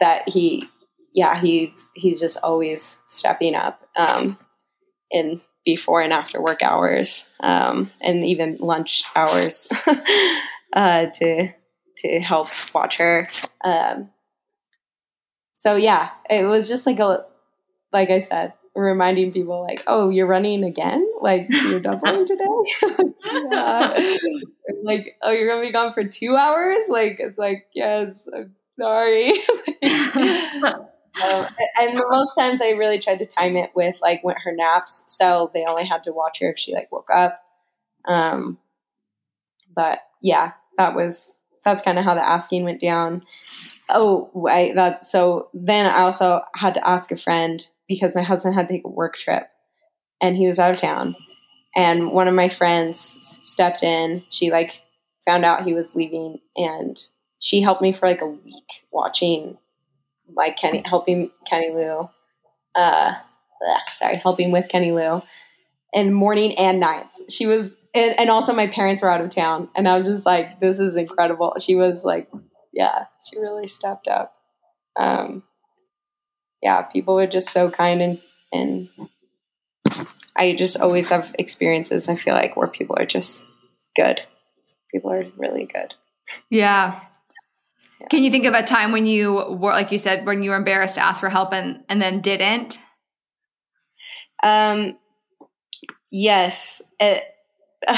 that 0.00 0.28
he 0.28 0.68
yeah, 1.14 1.38
he's 1.40 1.86
he's 1.94 2.20
just 2.20 2.38
always 2.42 2.98
stepping 3.06 3.54
up 3.54 3.86
um, 3.96 4.38
in 5.10 5.40
before 5.64 6.00
and 6.00 6.12
after 6.12 6.40
work 6.40 6.62
hours, 6.62 7.28
um, 7.40 7.90
and 8.02 8.24
even 8.24 8.56
lunch 8.60 9.04
hours 9.14 9.68
uh, 10.72 11.06
to 11.06 11.48
to 11.98 12.20
help 12.20 12.48
watch 12.74 12.96
her. 12.98 13.28
Um, 13.64 14.10
so 15.54 15.76
yeah, 15.76 16.10
it 16.30 16.44
was 16.44 16.68
just 16.68 16.86
like 16.86 17.00
a 17.00 17.24
like 17.92 18.10
I 18.10 18.18
said, 18.18 18.52
reminding 18.74 19.32
people 19.32 19.60
like, 19.62 19.82
oh, 19.86 20.08
you're 20.10 20.26
running 20.26 20.64
again? 20.64 21.06
Like 21.20 21.48
you're 21.50 21.80
doubling 21.80 22.26
today? 22.26 22.44
yeah. 23.50 24.16
Like, 24.84 25.16
oh, 25.22 25.32
you're 25.32 25.48
gonna 25.48 25.66
be 25.66 25.72
gone 25.72 25.92
for 25.92 26.04
two 26.04 26.36
hours? 26.36 26.88
Like 26.88 27.18
it's 27.20 27.38
like, 27.38 27.66
yes, 27.74 28.28
I'm 28.34 28.54
sorry. 28.78 29.32
Um, 31.22 31.44
and 31.78 32.00
most 32.10 32.34
times 32.36 32.60
I 32.62 32.70
really 32.70 32.98
tried 32.98 33.18
to 33.20 33.26
time 33.26 33.56
it 33.56 33.70
with 33.74 33.98
like 34.02 34.22
when 34.22 34.36
her 34.44 34.52
naps, 34.52 35.04
so 35.08 35.50
they 35.54 35.64
only 35.64 35.84
had 35.86 36.02
to 36.04 36.12
watch 36.12 36.40
her 36.40 36.50
if 36.50 36.58
she 36.58 36.74
like 36.74 36.90
woke 36.92 37.08
up. 37.14 37.40
Um, 38.06 38.58
but 39.74 40.00
yeah, 40.22 40.52
that 40.76 40.94
was 40.94 41.34
that's 41.64 41.82
kind 41.82 41.98
of 41.98 42.04
how 42.04 42.14
the 42.14 42.26
asking 42.26 42.64
went 42.64 42.80
down. 42.80 43.24
Oh, 43.90 44.30
I 44.48 44.72
that 44.74 45.04
so 45.04 45.50
then 45.54 45.86
I 45.86 46.00
also 46.02 46.42
had 46.54 46.74
to 46.74 46.88
ask 46.88 47.10
a 47.12 47.16
friend 47.16 47.66
because 47.88 48.14
my 48.14 48.22
husband 48.22 48.54
had 48.54 48.68
to 48.68 48.74
take 48.74 48.84
a 48.84 48.88
work 48.88 49.16
trip. 49.16 49.48
and 50.20 50.36
he 50.36 50.46
was 50.46 50.58
out 50.58 50.72
of 50.72 50.78
town. 50.80 51.16
And 51.76 52.12
one 52.12 52.28
of 52.28 52.34
my 52.34 52.48
friends 52.48 53.18
stepped 53.42 53.82
in. 53.82 54.24
She 54.30 54.50
like 54.50 54.82
found 55.24 55.44
out 55.44 55.64
he 55.64 55.74
was 55.74 55.94
leaving, 55.94 56.40
and 56.56 57.00
she 57.40 57.60
helped 57.60 57.82
me 57.82 57.92
for 57.92 58.08
like 58.08 58.22
a 58.22 58.26
week 58.26 58.86
watching 58.90 59.58
like 60.34 60.56
Kenny 60.56 60.82
helping 60.84 61.30
Kenny 61.46 61.70
Lou. 61.70 62.08
Uh, 62.74 63.14
sorry, 63.92 64.16
helping 64.16 64.52
with 64.52 64.68
Kenny 64.68 64.92
Lou, 64.92 65.22
and 65.94 66.14
morning 66.14 66.56
and 66.58 66.80
nights. 66.80 67.22
She 67.28 67.46
was, 67.46 67.76
and, 67.94 68.18
and 68.18 68.30
also 68.30 68.52
my 68.52 68.68
parents 68.68 69.02
were 69.02 69.10
out 69.10 69.20
of 69.20 69.30
town, 69.30 69.68
and 69.74 69.88
I 69.88 69.96
was 69.96 70.06
just 70.06 70.26
like, 70.26 70.60
this 70.60 70.78
is 70.78 70.96
incredible. 70.96 71.54
She 71.60 71.74
was 71.74 72.04
like, 72.04 72.28
yeah, 72.72 73.06
she 73.28 73.38
really 73.38 73.66
stepped 73.66 74.06
up. 74.06 74.34
Um, 74.96 75.42
yeah, 76.62 76.82
people 76.82 77.14
were 77.14 77.26
just 77.26 77.50
so 77.50 77.70
kind 77.70 78.02
and 78.02 78.20
and 78.52 78.88
I 80.36 80.54
just 80.54 80.78
always 80.80 81.10
have 81.10 81.34
experiences. 81.38 82.08
I 82.08 82.14
feel 82.14 82.34
like 82.34 82.56
where 82.56 82.68
people 82.68 82.96
are 82.98 83.06
just 83.06 83.46
good. 83.96 84.22
People 84.92 85.12
are 85.12 85.24
really 85.36 85.66
good. 85.66 85.94
Yeah. 86.48 87.00
Yeah. 88.00 88.06
Can 88.08 88.22
you 88.22 88.30
think 88.30 88.44
of 88.46 88.54
a 88.54 88.62
time 88.62 88.92
when 88.92 89.06
you 89.06 89.34
were, 89.34 89.70
like 89.70 89.92
you 89.92 89.98
said, 89.98 90.26
when 90.26 90.42
you 90.42 90.50
were 90.50 90.56
embarrassed 90.56 90.96
to 90.96 91.04
ask 91.04 91.20
for 91.20 91.28
help 91.28 91.52
and 91.52 91.84
and 91.88 92.00
then 92.00 92.20
didn't? 92.20 92.78
Um. 94.42 94.96
Yes. 96.10 96.82
It, 97.00 97.24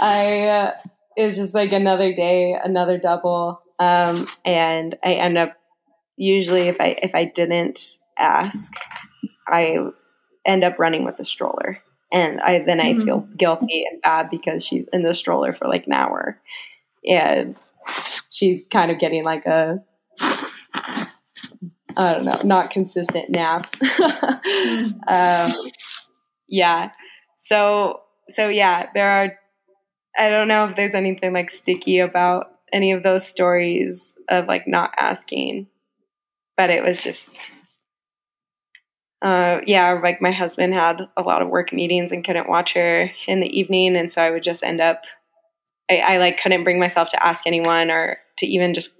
I. 0.00 0.46
Uh, 0.48 0.72
it 1.16 1.24
was 1.24 1.36
just 1.36 1.54
like 1.54 1.72
another 1.72 2.14
day, 2.14 2.54
another 2.54 2.96
double, 2.96 3.60
um, 3.78 4.26
and 4.44 4.96
I 5.04 5.14
end 5.14 5.36
up 5.36 5.56
usually 6.16 6.68
if 6.68 6.80
I 6.80 6.96
if 7.02 7.14
I 7.14 7.24
didn't 7.24 7.98
ask, 8.18 8.72
I 9.48 9.90
end 10.44 10.64
up 10.64 10.78
running 10.78 11.04
with 11.04 11.16
the 11.16 11.24
stroller. 11.24 11.78
And 12.12 12.40
I 12.40 12.60
then 12.60 12.80
I 12.80 12.92
mm-hmm. 12.92 13.04
feel 13.04 13.28
guilty 13.36 13.84
and 13.90 14.02
bad 14.02 14.30
because 14.30 14.64
she's 14.64 14.86
in 14.92 15.02
the 15.02 15.14
stroller 15.14 15.52
for 15.52 15.68
like 15.68 15.86
an 15.86 15.92
hour. 15.92 16.40
And 17.08 17.58
she's 18.30 18.62
kind 18.72 18.90
of 18.90 18.98
getting 18.98 19.24
like 19.24 19.46
a 19.46 19.82
I 20.20 22.14
don't 22.14 22.24
know, 22.24 22.40
not 22.44 22.70
consistent 22.70 23.28
nap. 23.30 23.74
um, 25.08 25.52
yeah. 26.48 26.92
So 27.40 28.00
so 28.28 28.48
yeah, 28.48 28.86
there 28.94 29.10
are 29.10 29.32
I 30.18 30.28
don't 30.28 30.48
know 30.48 30.64
if 30.66 30.76
there's 30.76 30.94
anything 30.94 31.32
like 31.32 31.50
sticky 31.50 31.98
about 31.98 32.52
any 32.72 32.92
of 32.92 33.02
those 33.02 33.26
stories 33.26 34.16
of 34.28 34.46
like 34.46 34.66
not 34.66 34.94
asking 34.96 35.66
but 36.60 36.68
it 36.68 36.84
was 36.84 37.02
just 37.02 37.32
uh, 39.22 39.60
yeah, 39.66 39.98
like 40.02 40.20
my 40.20 40.30
husband 40.30 40.74
had 40.74 41.00
a 41.16 41.22
lot 41.22 41.40
of 41.40 41.48
work 41.48 41.72
meetings 41.72 42.12
and 42.12 42.22
couldn't 42.22 42.50
watch 42.50 42.74
her 42.74 43.10
in 43.26 43.40
the 43.40 43.58
evening, 43.58 43.96
and 43.96 44.12
so 44.12 44.22
I 44.22 44.30
would 44.30 44.42
just 44.42 44.62
end 44.62 44.80
up. 44.80 45.02
I, 45.90 45.96
I, 45.96 46.16
like 46.18 46.40
couldn't 46.40 46.64
bring 46.64 46.78
myself 46.78 47.08
to 47.10 47.26
ask 47.26 47.46
anyone 47.46 47.90
or 47.90 48.18
to 48.38 48.46
even 48.46 48.74
just 48.74 48.94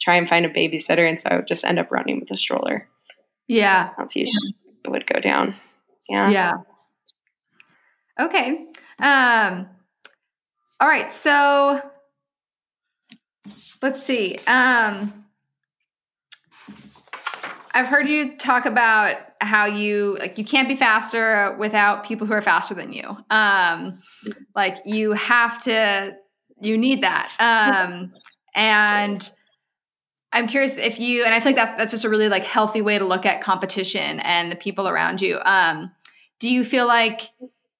try 0.00 0.16
and 0.16 0.28
find 0.28 0.44
a 0.44 0.50
babysitter, 0.50 1.08
and 1.08 1.18
so 1.18 1.28
I 1.30 1.36
would 1.36 1.48
just 1.48 1.64
end 1.64 1.78
up 1.78 1.90
running 1.90 2.20
with 2.20 2.30
a 2.30 2.36
stroller. 2.36 2.88
Yeah, 3.48 3.90
that's 3.96 4.14
usually 4.16 4.54
it 4.84 4.90
would 4.90 5.06
go 5.06 5.20
down. 5.20 5.56
Yeah. 6.08 6.30
Yeah. 6.30 6.52
Okay. 8.20 8.66
Um. 8.98 9.68
All 10.80 10.88
right. 10.88 11.12
So 11.12 11.80
let's 13.82 14.02
see. 14.02 14.38
Um 14.46 15.24
I've 17.74 17.88
heard 17.88 18.08
you 18.08 18.36
talk 18.36 18.66
about 18.66 19.16
how 19.40 19.66
you 19.66 20.16
like 20.20 20.38
you 20.38 20.44
can't 20.44 20.68
be 20.68 20.76
faster 20.76 21.56
without 21.58 22.04
people 22.04 22.24
who 22.26 22.32
are 22.32 22.40
faster 22.40 22.72
than 22.72 22.92
you. 22.92 23.16
Um, 23.30 24.00
like 24.54 24.78
you 24.84 25.12
have 25.12 25.62
to, 25.64 26.16
you 26.60 26.78
need 26.78 27.02
that. 27.02 27.32
Um, 27.38 28.12
and 28.54 29.30
I'm 30.32 30.48
curious 30.48 30.78
if 30.78 30.98
you, 30.98 31.24
and 31.24 31.34
I 31.34 31.40
feel 31.40 31.52
like 31.52 31.56
that's 31.56 31.76
that's 31.76 31.90
just 31.90 32.04
a 32.04 32.08
really 32.08 32.28
like 32.28 32.44
healthy 32.44 32.82
way 32.82 32.98
to 32.98 33.04
look 33.04 33.26
at 33.26 33.40
competition 33.40 34.20
and 34.20 34.50
the 34.50 34.56
people 34.56 34.88
around 34.88 35.20
you. 35.20 35.38
Um, 35.44 35.92
do 36.40 36.52
you 36.52 36.64
feel 36.64 36.86
like 36.86 37.22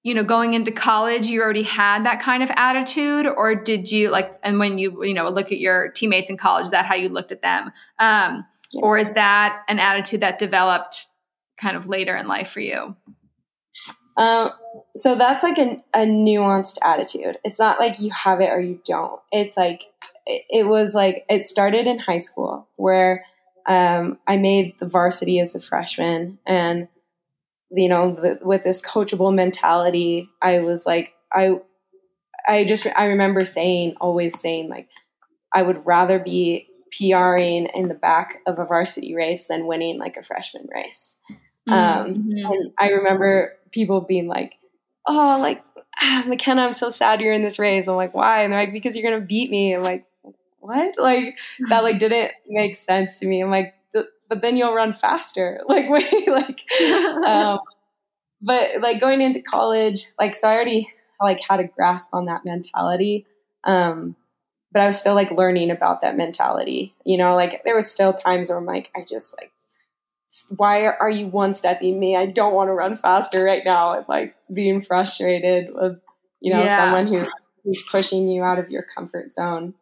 you 0.03 0.15
know 0.15 0.23
going 0.25 0.55
into 0.55 0.71
college 0.71 1.27
you 1.27 1.41
already 1.41 1.63
had 1.63 2.05
that 2.05 2.21
kind 2.21 2.43
of 2.43 2.51
attitude 2.57 3.27
or 3.27 3.55
did 3.55 3.91
you 3.91 4.11
like 4.11 4.35
and 4.43 4.59
when 4.59 4.79
you 4.79 5.03
you 5.03 5.15
know 5.15 5.29
look 5.31 5.51
at 5.51 5.59
your 5.59 5.91
teammates 5.93 6.29
in 6.29 6.37
college 6.37 6.67
is 6.67 6.71
that 6.73 6.85
how 6.85 6.95
you 6.95 7.09
looked 7.09 7.33
at 7.33 7.41
them 7.41 7.73
um, 7.99 8.45
or 8.75 8.99
is 8.99 9.11
that 9.13 9.63
an 9.69 9.79
attitude 9.79 10.21
that 10.21 10.39
developed 10.39 11.07
kind 11.57 11.77
of 11.77 11.87
later 11.87 12.17
in 12.17 12.27
life 12.27 12.49
for 12.49 12.61
you? 12.61 12.97
Um, 14.17 14.51
so 14.97 15.17
that's 15.17 15.43
like 15.43 15.59
a, 15.59 15.83
a 15.93 16.07
nuanced 16.07 16.79
attitude. 16.83 17.39
It's 17.45 17.59
not 17.59 17.81
like 17.81 18.01
you 18.01 18.11
have 18.11 18.41
it 18.41 18.51
or 18.51 18.61
you 18.61 18.81
don't. 18.85 19.21
It's 19.33 19.57
like 19.57 19.85
it, 20.27 20.43
it 20.51 20.67
was 20.67 20.95
like 20.95 21.25
it 21.29 21.45
started 21.45 21.87
in 21.87 21.99
high 21.99 22.19
school 22.19 22.69
where 22.77 23.25
um, 23.67 24.19
I 24.27 24.37
made 24.37 24.75
the 24.79 24.87
varsity 24.87 25.41
as 25.41 25.55
a 25.55 25.61
freshman, 25.61 26.39
and 26.47 26.89
you 27.71 27.89
know, 27.89 28.15
the, 28.15 28.39
with 28.43 28.63
this 28.63 28.81
coachable 28.81 29.35
mentality, 29.35 30.29
I 30.41 30.61
was 30.61 30.87
like, 30.87 31.13
I, 31.33 31.61
I 32.47 32.65
just 32.65 32.87
I 32.95 33.07
remember 33.07 33.45
saying, 33.45 33.95
always 34.01 34.39
saying 34.39 34.69
like, 34.69 34.89
I 35.53 35.63
would 35.63 35.85
rather 35.87 36.19
be 36.19 36.69
PRing 36.93 37.67
in 37.75 37.89
the 37.89 37.95
back 37.95 38.39
of 38.47 38.59
a 38.59 38.65
varsity 38.65 39.15
race 39.15 39.47
than 39.49 39.67
winning 39.67 39.99
like 39.99 40.17
a 40.17 40.23
freshman 40.23 40.67
race. 40.73 41.17
Um, 41.69 42.15
mm-hmm. 42.15 42.53
and 42.53 42.73
I 42.79 42.91
remember 42.91 43.55
people 43.73 44.01
being 44.01 44.29
like, 44.29 44.55
"Oh, 45.07 45.39
like 45.41 45.63
ah, 46.01 46.25
Makenna, 46.27 46.59
I'm 46.59 46.73
so 46.73 46.91
sad 46.91 47.21
you're 47.21 47.33
in 47.33 47.43
this 47.43 47.59
race." 47.59 47.89
I'm 47.89 47.97
like, 47.97 48.15
"Why?" 48.15 48.43
And 48.43 48.53
they're 48.53 48.61
like, 48.61 48.73
"Because 48.73 48.97
you're 48.97 49.11
gonna 49.11 49.25
beat 49.25 49.51
me." 49.51 49.75
I'm 49.75 49.83
like, 49.83 50.05
"What?" 50.61 50.95
Like 50.99 51.37
that 51.69 51.85
like 51.85 51.99
didn't 51.99 52.33
make 52.49 52.77
sense 52.77 53.19
to 53.21 53.27
me. 53.27 53.43
I'm 53.43 53.51
like, 53.51 53.75
"But 53.93 54.43
then 54.43 54.57
you'll 54.57 54.75
run 54.75 54.95
faster." 54.95 55.61
Like 55.69 55.89
wait, 55.89 56.29
like, 56.29 56.63
um, 57.27 57.61
but 58.43 58.81
like 58.81 59.01
going 59.01 59.21
into 59.21 59.41
college, 59.41 60.07
like 60.19 60.37
so 60.37 60.49
I 60.49 60.55
already 60.55 60.89
like 61.21 61.41
had 61.41 61.61
a 61.61 61.65
grasp 61.65 62.11
on 62.13 62.27
that 62.27 62.45
mentality. 62.45 63.27
Um, 63.65 64.17
but 64.75 64.83
I 64.83 64.87
was 64.87 65.01
still 65.01 65.15
like 65.15 65.31
learning 65.31 65.71
about 65.71 66.03
that 66.03 66.17
mentality. 66.17 66.95
You 67.07 67.17
know, 67.17 67.37
like 67.37 67.63
there 67.65 67.77
was 67.77 67.91
still 67.91 68.13
times 68.13 68.51
where 68.51 68.59
I'm 68.59 68.67
like, 68.67 68.91
I 68.95 69.03
just 69.03 69.41
like, 69.41 69.53
why 70.57 70.87
are 70.87 71.11
you 71.11 71.27
one 71.27 71.55
stepping 71.55 71.99
me? 71.99 72.17
I 72.17 72.27
don't 72.27 72.55
want 72.55 72.69
to 72.69 72.73
run 72.73 72.97
faster 72.97 73.43
right 73.43 73.65
now. 73.65 73.95
And 73.95 74.07
like 74.09 74.35
being 74.53 74.81
frustrated 74.81 75.69
with, 75.75 76.01
you 76.41 76.53
know, 76.53 76.63
yeah. 76.63 76.85
someone 76.85 77.07
who's 77.07 77.31
who's 77.65 77.83
pushing 77.83 78.29
you 78.29 78.43
out 78.43 78.59
of 78.59 78.71
your 78.71 78.85
comfort 78.97 79.33
zone. 79.33 79.75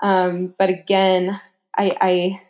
Um, 0.00 0.54
but 0.58 0.68
again, 0.70 1.40
I 1.76 1.96
I 2.00 2.42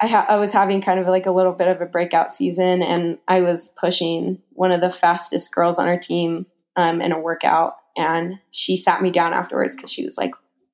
I, 0.00 0.06
ha- 0.08 0.26
I 0.28 0.36
was 0.36 0.52
having 0.52 0.80
kind 0.80 0.98
of 0.98 1.06
like 1.06 1.26
a 1.26 1.30
little 1.30 1.52
bit 1.52 1.68
of 1.68 1.80
a 1.80 1.86
breakout 1.86 2.34
season, 2.34 2.82
and 2.82 3.18
I 3.28 3.40
was 3.40 3.72
pushing 3.80 4.42
one 4.50 4.72
of 4.72 4.80
the 4.80 4.90
fastest 4.90 5.54
girls 5.54 5.78
on 5.78 5.86
our 5.86 5.98
team 5.98 6.46
um, 6.74 7.00
in 7.00 7.12
a 7.12 7.20
workout, 7.20 7.76
and 7.96 8.40
she 8.50 8.76
sat 8.76 9.00
me 9.00 9.12
down 9.12 9.32
afterwards 9.32 9.76
because 9.76 9.92
she 9.92 10.04
was 10.04 10.18
like, 10.18 10.32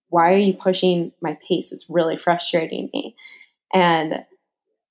why 0.09 0.32
are 0.32 0.39
you 0.39 0.55
pushing 0.55 1.12
my 1.20 1.36
pace? 1.47 1.72
It's 1.72 1.91
really 1.91 2.16
frustrating 2.16 2.89
me. 2.95 3.14
And 3.74 4.24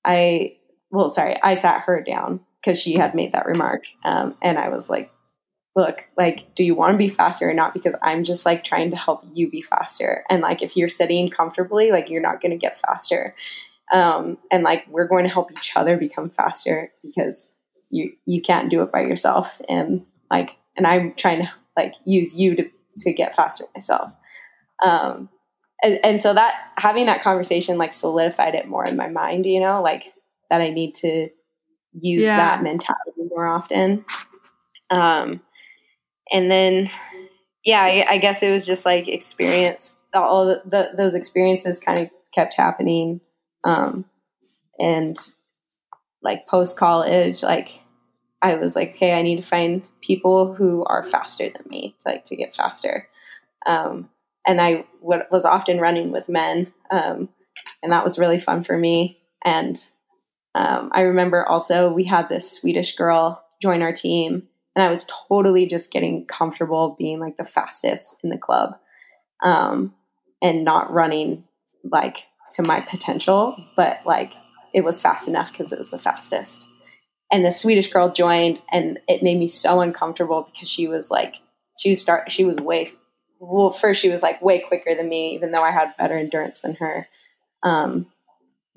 I, 0.04 0.56
well, 0.90 1.10
sorry, 1.10 1.36
I 1.42 1.54
sat 1.54 1.82
her 1.82 2.02
down 2.02 2.40
because 2.60 2.80
she 2.80 2.94
had 2.94 3.14
made 3.14 3.32
that 3.32 3.46
remark. 3.46 3.84
Um, 4.04 4.36
and 4.42 4.58
I 4.58 4.68
was 4.68 4.90
like, 4.90 5.10
look, 5.76 6.08
like, 6.16 6.54
do 6.54 6.64
you 6.64 6.74
want 6.74 6.92
to 6.92 6.98
be 6.98 7.08
faster 7.08 7.48
or 7.48 7.54
not? 7.54 7.72
Because 7.72 7.94
I'm 8.02 8.24
just 8.24 8.44
like 8.44 8.64
trying 8.64 8.90
to 8.90 8.96
help 8.96 9.24
you 9.32 9.48
be 9.48 9.62
faster. 9.62 10.24
And 10.28 10.42
like, 10.42 10.62
if 10.62 10.76
you're 10.76 10.88
sitting 10.88 11.30
comfortably, 11.30 11.92
like, 11.92 12.10
you're 12.10 12.22
not 12.22 12.40
going 12.40 12.50
to 12.50 12.58
get 12.58 12.80
faster. 12.80 13.34
Um, 13.92 14.38
and 14.50 14.64
like, 14.64 14.86
we're 14.88 15.06
going 15.06 15.24
to 15.24 15.30
help 15.30 15.52
each 15.52 15.72
other 15.76 15.96
become 15.96 16.30
faster 16.30 16.90
because 17.02 17.50
you, 17.90 18.12
you 18.26 18.42
can't 18.42 18.70
do 18.70 18.82
it 18.82 18.90
by 18.90 19.02
yourself. 19.02 19.60
And 19.68 20.04
like, 20.30 20.56
and 20.76 20.86
I'm 20.86 21.14
trying 21.14 21.42
to 21.42 21.52
like 21.76 21.94
use 22.04 22.36
you 22.36 22.56
to, 22.56 22.70
to 22.98 23.12
get 23.12 23.36
faster 23.36 23.64
myself. 23.74 24.12
Um, 24.82 25.28
and, 25.82 25.98
and 26.04 26.20
so 26.20 26.34
that 26.34 26.72
having 26.76 27.06
that 27.06 27.22
conversation 27.22 27.78
like 27.78 27.92
solidified 27.92 28.54
it 28.54 28.66
more 28.66 28.84
in 28.84 28.96
my 28.96 29.08
mind, 29.08 29.46
you 29.46 29.60
know, 29.60 29.82
like 29.82 30.12
that 30.50 30.60
I 30.60 30.70
need 30.70 30.94
to 30.96 31.28
use 31.92 32.24
yeah. 32.24 32.36
that 32.36 32.62
mentality 32.62 33.22
more 33.30 33.46
often. 33.46 34.04
Um, 34.90 35.40
and 36.32 36.50
then, 36.50 36.90
yeah, 37.64 37.82
I, 37.82 38.06
I, 38.08 38.18
guess 38.18 38.42
it 38.42 38.50
was 38.50 38.66
just 38.66 38.86
like 38.86 39.08
experience. 39.08 39.98
All 40.14 40.46
the, 40.46 40.62
the, 40.64 40.90
those 40.96 41.14
experiences 41.14 41.80
kind 41.80 42.00
of 42.00 42.10
kept 42.34 42.54
happening. 42.54 43.20
Um, 43.64 44.04
and 44.78 45.16
like 46.22 46.46
post 46.46 46.78
college, 46.78 47.42
like 47.42 47.80
I 48.40 48.54
was 48.54 48.74
like, 48.76 48.94
okay, 48.94 49.18
I 49.18 49.22
need 49.22 49.36
to 49.36 49.42
find 49.42 49.82
people 50.00 50.54
who 50.54 50.84
are 50.84 51.04
faster 51.04 51.50
than 51.50 51.62
me 51.68 51.94
to 52.00 52.08
like 52.10 52.24
to 52.24 52.36
get 52.36 52.56
faster. 52.56 53.08
Um, 53.66 54.08
and 54.48 54.60
I 54.60 54.86
w- 55.02 55.22
was 55.30 55.44
often 55.44 55.78
running 55.78 56.10
with 56.10 56.28
men, 56.28 56.72
um, 56.90 57.28
and 57.82 57.92
that 57.92 58.02
was 58.02 58.18
really 58.18 58.40
fun 58.40 58.64
for 58.64 58.76
me. 58.76 59.20
And 59.44 59.76
um, 60.54 60.90
I 60.92 61.02
remember 61.02 61.46
also 61.46 61.92
we 61.92 62.04
had 62.04 62.28
this 62.28 62.50
Swedish 62.50 62.96
girl 62.96 63.44
join 63.62 63.82
our 63.82 63.92
team, 63.92 64.48
and 64.74 64.82
I 64.82 64.90
was 64.90 65.08
totally 65.28 65.66
just 65.66 65.92
getting 65.92 66.24
comfortable 66.26 66.96
being 66.98 67.20
like 67.20 67.36
the 67.36 67.44
fastest 67.44 68.16
in 68.24 68.30
the 68.30 68.38
club 68.38 68.70
um, 69.44 69.94
and 70.42 70.64
not 70.64 70.92
running 70.92 71.44
like 71.84 72.26
to 72.52 72.62
my 72.62 72.80
potential, 72.80 73.56
but 73.76 74.00
like 74.06 74.32
it 74.74 74.82
was 74.82 74.98
fast 74.98 75.28
enough 75.28 75.52
because 75.52 75.72
it 75.72 75.78
was 75.78 75.90
the 75.90 75.98
fastest. 75.98 76.66
And 77.30 77.44
the 77.44 77.52
Swedish 77.52 77.92
girl 77.92 78.10
joined, 78.10 78.62
and 78.72 78.98
it 79.06 79.22
made 79.22 79.38
me 79.38 79.46
so 79.46 79.82
uncomfortable 79.82 80.48
because 80.50 80.70
she 80.70 80.88
was 80.88 81.10
like, 81.10 81.34
she 81.78 81.90
was 81.90 82.00
start, 82.00 82.30
she 82.30 82.44
was 82.44 82.56
way, 82.56 82.90
well, 83.40 83.70
first 83.70 84.00
she 84.00 84.08
was 84.08 84.22
like 84.22 84.42
way 84.42 84.58
quicker 84.60 84.94
than 84.94 85.08
me, 85.08 85.34
even 85.34 85.52
though 85.52 85.62
I 85.62 85.70
had 85.70 85.96
better 85.96 86.16
endurance 86.16 86.62
than 86.62 86.74
her. 86.76 87.08
Um, 87.62 88.06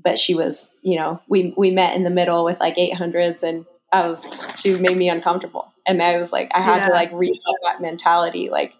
but 0.03 0.17
she 0.17 0.33
was, 0.33 0.73
you 0.81 0.95
know, 0.97 1.21
we 1.27 1.53
we 1.57 1.71
met 1.71 1.95
in 1.95 2.03
the 2.03 2.09
middle 2.09 2.43
with 2.43 2.59
like 2.59 2.75
800s, 2.75 3.43
and 3.43 3.65
I 3.91 4.07
was, 4.07 4.27
she 4.55 4.77
made 4.77 4.97
me 4.97 5.09
uncomfortable, 5.09 5.71
and 5.85 6.01
I 6.01 6.17
was 6.17 6.31
like, 6.31 6.51
I 6.53 6.61
had 6.61 6.77
yeah. 6.77 6.87
to 6.87 6.93
like 6.93 7.11
reset 7.13 7.55
that 7.63 7.81
mentality, 7.81 8.49
like 8.49 8.73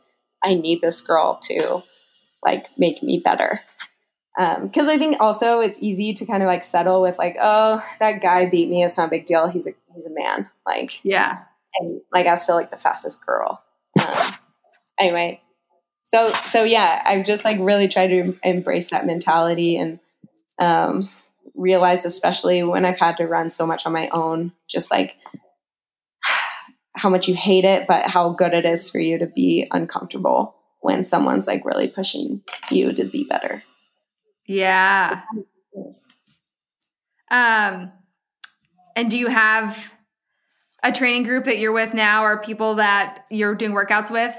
I 0.43 0.55
need 0.55 0.81
this 0.81 1.01
girl 1.01 1.39
to 1.43 1.83
like 2.43 2.65
make 2.77 3.03
me 3.03 3.19
better 3.19 3.61
because 4.37 4.87
um, 4.87 4.89
I 4.89 4.97
think 4.97 5.19
also 5.19 5.59
it's 5.59 5.79
easy 5.81 6.13
to 6.13 6.25
kind 6.25 6.41
of 6.41 6.47
like 6.47 6.63
settle 6.63 7.01
with 7.01 7.17
like, 7.17 7.35
oh, 7.41 7.83
that 7.99 8.21
guy 8.21 8.45
beat 8.45 8.69
me. 8.69 8.83
It's 8.83 8.97
not 8.97 9.07
a 9.07 9.09
big 9.09 9.25
deal. 9.25 9.47
He's 9.47 9.67
a 9.67 9.71
he's 9.93 10.05
a 10.05 10.09
man. 10.09 10.49
Like 10.65 11.03
yeah, 11.03 11.39
and 11.79 12.01
like 12.13 12.27
I 12.27 12.31
was 12.31 12.43
still 12.43 12.55
like 12.55 12.71
the 12.71 12.77
fastest 12.77 13.25
girl. 13.25 13.61
Um, 14.01 14.33
anyway, 14.97 15.41
so 16.11 16.27
so 16.45 16.65
yeah, 16.65 17.01
I've 17.05 17.25
just 17.25 17.45
like 17.45 17.57
really 17.61 17.87
tried 17.87 18.07
to 18.07 18.37
embrace 18.43 18.89
that 18.89 19.05
mentality 19.05 19.77
and 19.77 19.97
um, 20.59 21.09
realized, 21.55 22.05
especially 22.05 22.63
when 22.63 22.83
I've 22.83 22.97
had 22.97 23.15
to 23.17 23.27
run 23.27 23.49
so 23.49 23.65
much 23.65 23.85
on 23.85 23.93
my 23.93 24.09
own, 24.09 24.51
just 24.67 24.91
like 24.91 25.15
how 26.95 27.09
much 27.09 27.29
you 27.29 27.33
hate 27.33 27.63
it, 27.63 27.87
but 27.87 28.07
how 28.07 28.31
good 28.33 28.53
it 28.53 28.65
is 28.65 28.89
for 28.89 28.99
you 28.99 29.19
to 29.19 29.25
be 29.25 29.69
uncomfortable 29.71 30.53
when 30.81 31.05
someone's 31.05 31.47
like 31.47 31.63
really 31.63 31.87
pushing 31.87 32.41
you 32.69 32.91
to 32.91 33.05
be 33.05 33.23
better. 33.23 33.63
Yeah. 34.45 35.21
Um, 37.29 37.93
and 38.97 39.09
do 39.09 39.17
you 39.17 39.27
have 39.27 39.93
a 40.83 40.91
training 40.91 41.23
group 41.23 41.45
that 41.45 41.57
you're 41.57 41.71
with 41.71 41.93
now 41.93 42.25
or 42.25 42.41
people 42.41 42.75
that 42.75 43.25
you're 43.29 43.55
doing 43.55 43.71
workouts 43.71 44.11
with? 44.11 44.35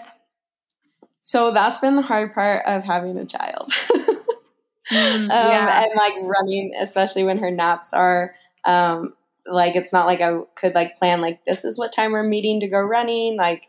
So 1.23 1.53
that's 1.53 1.81
been 1.81 1.97
the 1.97 2.03
hard 2.03 2.35
part 2.35 2.64
of 2.66 2.85
having 2.85 3.16
a 3.16 3.25
child. 3.25 3.70
mm, 4.91 5.31
um. 5.31 5.31
And 5.31 5.91
like 5.97 6.14
running, 6.20 6.75
especially 6.79 7.25
when 7.25 7.39
her 7.39 7.51
naps 7.51 7.93
are 7.93 8.35
um, 8.64 9.14
like, 9.47 9.77
it's 9.77 9.93
not 9.93 10.07
like 10.07 10.20
I 10.20 10.41
could 10.57 10.75
like 10.75 10.99
plan, 10.99 11.20
like, 11.20 11.45
this 11.45 11.64
is 11.64 11.79
what 11.79 11.93
time 11.93 12.12
we're 12.12 12.23
meeting 12.23 12.61
to 12.61 12.68
go 12.68 12.79
running. 12.79 13.37
Like, 13.37 13.62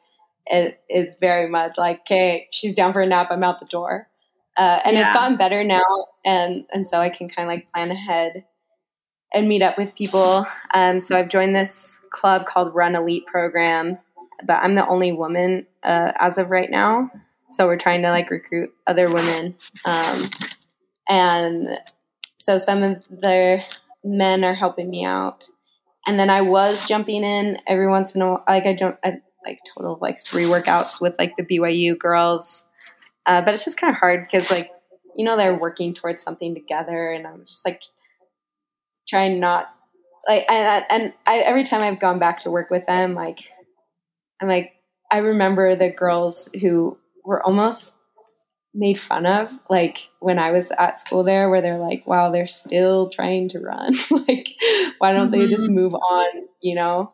it, 0.47 0.82
it's 0.89 1.18
very 1.18 1.47
much 1.47 1.78
like, 1.78 2.01
okay, 2.01 2.47
she's 2.51 2.74
down 2.74 2.91
for 2.91 3.01
a 3.01 3.08
nap, 3.08 3.28
I'm 3.32 3.43
out 3.43 3.60
the 3.60 3.66
door. 3.66 4.08
Uh, 4.56 4.80
and 4.86 4.95
yeah. 4.95 5.04
it's 5.04 5.14
gotten 5.14 5.36
better 5.36 5.64
now, 5.64 6.08
and 6.24 6.66
and 6.72 6.88
so 6.88 6.99
I 6.99 7.10
can 7.10 7.28
kind 7.28 7.47
of 7.47 7.51
like 7.51 7.72
plan 7.74 7.89
ahead 7.89 8.45
and 9.34 9.47
meet 9.47 9.64
up 9.64 9.80
with 9.80 9.95
people. 9.95 10.45
Um, 10.76 10.99
so 10.99 11.18
I've 11.18 11.30
joined 11.30 11.56
this 11.56 11.99
club 12.12 12.45
called 12.45 12.76
Run 12.76 12.95
Elite 12.95 13.26
Program, 13.26 13.97
but 14.45 14.62
I'm 14.62 14.76
the 14.76 14.88
only 14.88 15.12
woman 15.12 15.66
uh, 15.82 16.12
as 16.20 16.38
of 16.38 16.51
right 16.51 16.70
now. 16.70 17.10
So 17.54 17.68
we're 17.68 17.78
trying 17.78 18.01
to 18.04 18.10
like 18.10 18.30
recruit 18.30 18.74
other 18.88 19.10
women, 19.10 19.56
um, 19.86 20.30
and 21.08 21.68
so 22.38 22.58
some 22.58 22.84
of 22.84 23.04
the 23.10 23.64
men 24.04 24.43
are 24.43 24.56
helping 24.56 24.89
me 24.89 25.06
out. 25.06 25.47
And 26.06 26.20
then 26.20 26.30
I 26.30 26.41
was 26.41 26.88
jumping 26.88 27.24
in 27.24 27.60
every 27.66 27.88
once 27.88 28.16
in 28.16 28.22
a 28.22 28.32
while. 28.32 28.43
Like 28.47 28.66
I 28.66 28.74
jump, 28.74 28.99
I, 29.06 29.22
like 29.45 29.60
total 29.74 29.93
of 29.93 30.01
like 30.01 30.26
three 30.26 30.43
workouts 30.43 30.99
with 30.99 31.16
like 31.18 31.38
the 31.38 31.43
BYU 31.43 31.97
girls 31.97 32.68
uh, 33.26 33.41
but 33.41 33.54
it's 33.54 33.66
just 33.66 33.80
kind 33.80 33.93
of 33.93 33.99
hard 33.99 34.22
because, 34.22 34.51
like, 34.51 34.72
you 35.16 35.24
know, 35.24 35.38
they're 35.38 35.58
working 35.58 35.93
towards 35.93 36.24
something 36.24 36.54
together, 36.54 37.12
and 37.12 37.26
I'm 37.26 37.41
just 37.45 37.66
like 37.66 37.84
trying 39.08 39.39
not 39.39 39.70
like 40.28 40.49
and 40.49 40.86
and 40.89 41.14
I, 41.26 41.39
every 41.39 41.64
time 41.64 41.82
I've 41.82 41.99
gone 41.99 42.20
back 42.20 42.39
to 42.39 42.51
work 42.51 42.70
with 42.70 42.86
them, 42.86 43.14
like 43.14 43.51
I'm 44.41 44.47
like 44.47 44.74
I 45.12 45.18
remember 45.20 45.76
the 45.76 45.89
girls 45.89 46.49
who 46.60 46.97
were 47.26 47.43
almost 47.43 47.97
made 48.76 48.99
fun 48.99 49.26
of 49.26 49.51
like 49.69 50.09
when 50.19 50.39
I 50.39 50.51
was 50.51 50.71
at 50.71 50.99
school 50.99 51.24
there 51.24 51.49
where 51.49 51.61
they're 51.61 51.78
like 51.78 52.07
wow 52.07 52.32
they're 52.32 52.47
still 52.47 53.09
trying 53.09 53.49
to 53.49 53.59
run 53.59 53.93
like 54.28 54.49
why 54.97 55.13
don't 55.13 55.32
mm-hmm. 55.32 55.41
they 55.41 55.47
just 55.47 55.65
mm-hmm. 55.65 55.76
move 55.76 55.93
on 55.93 56.47
you 56.59 56.74
know 56.74 57.13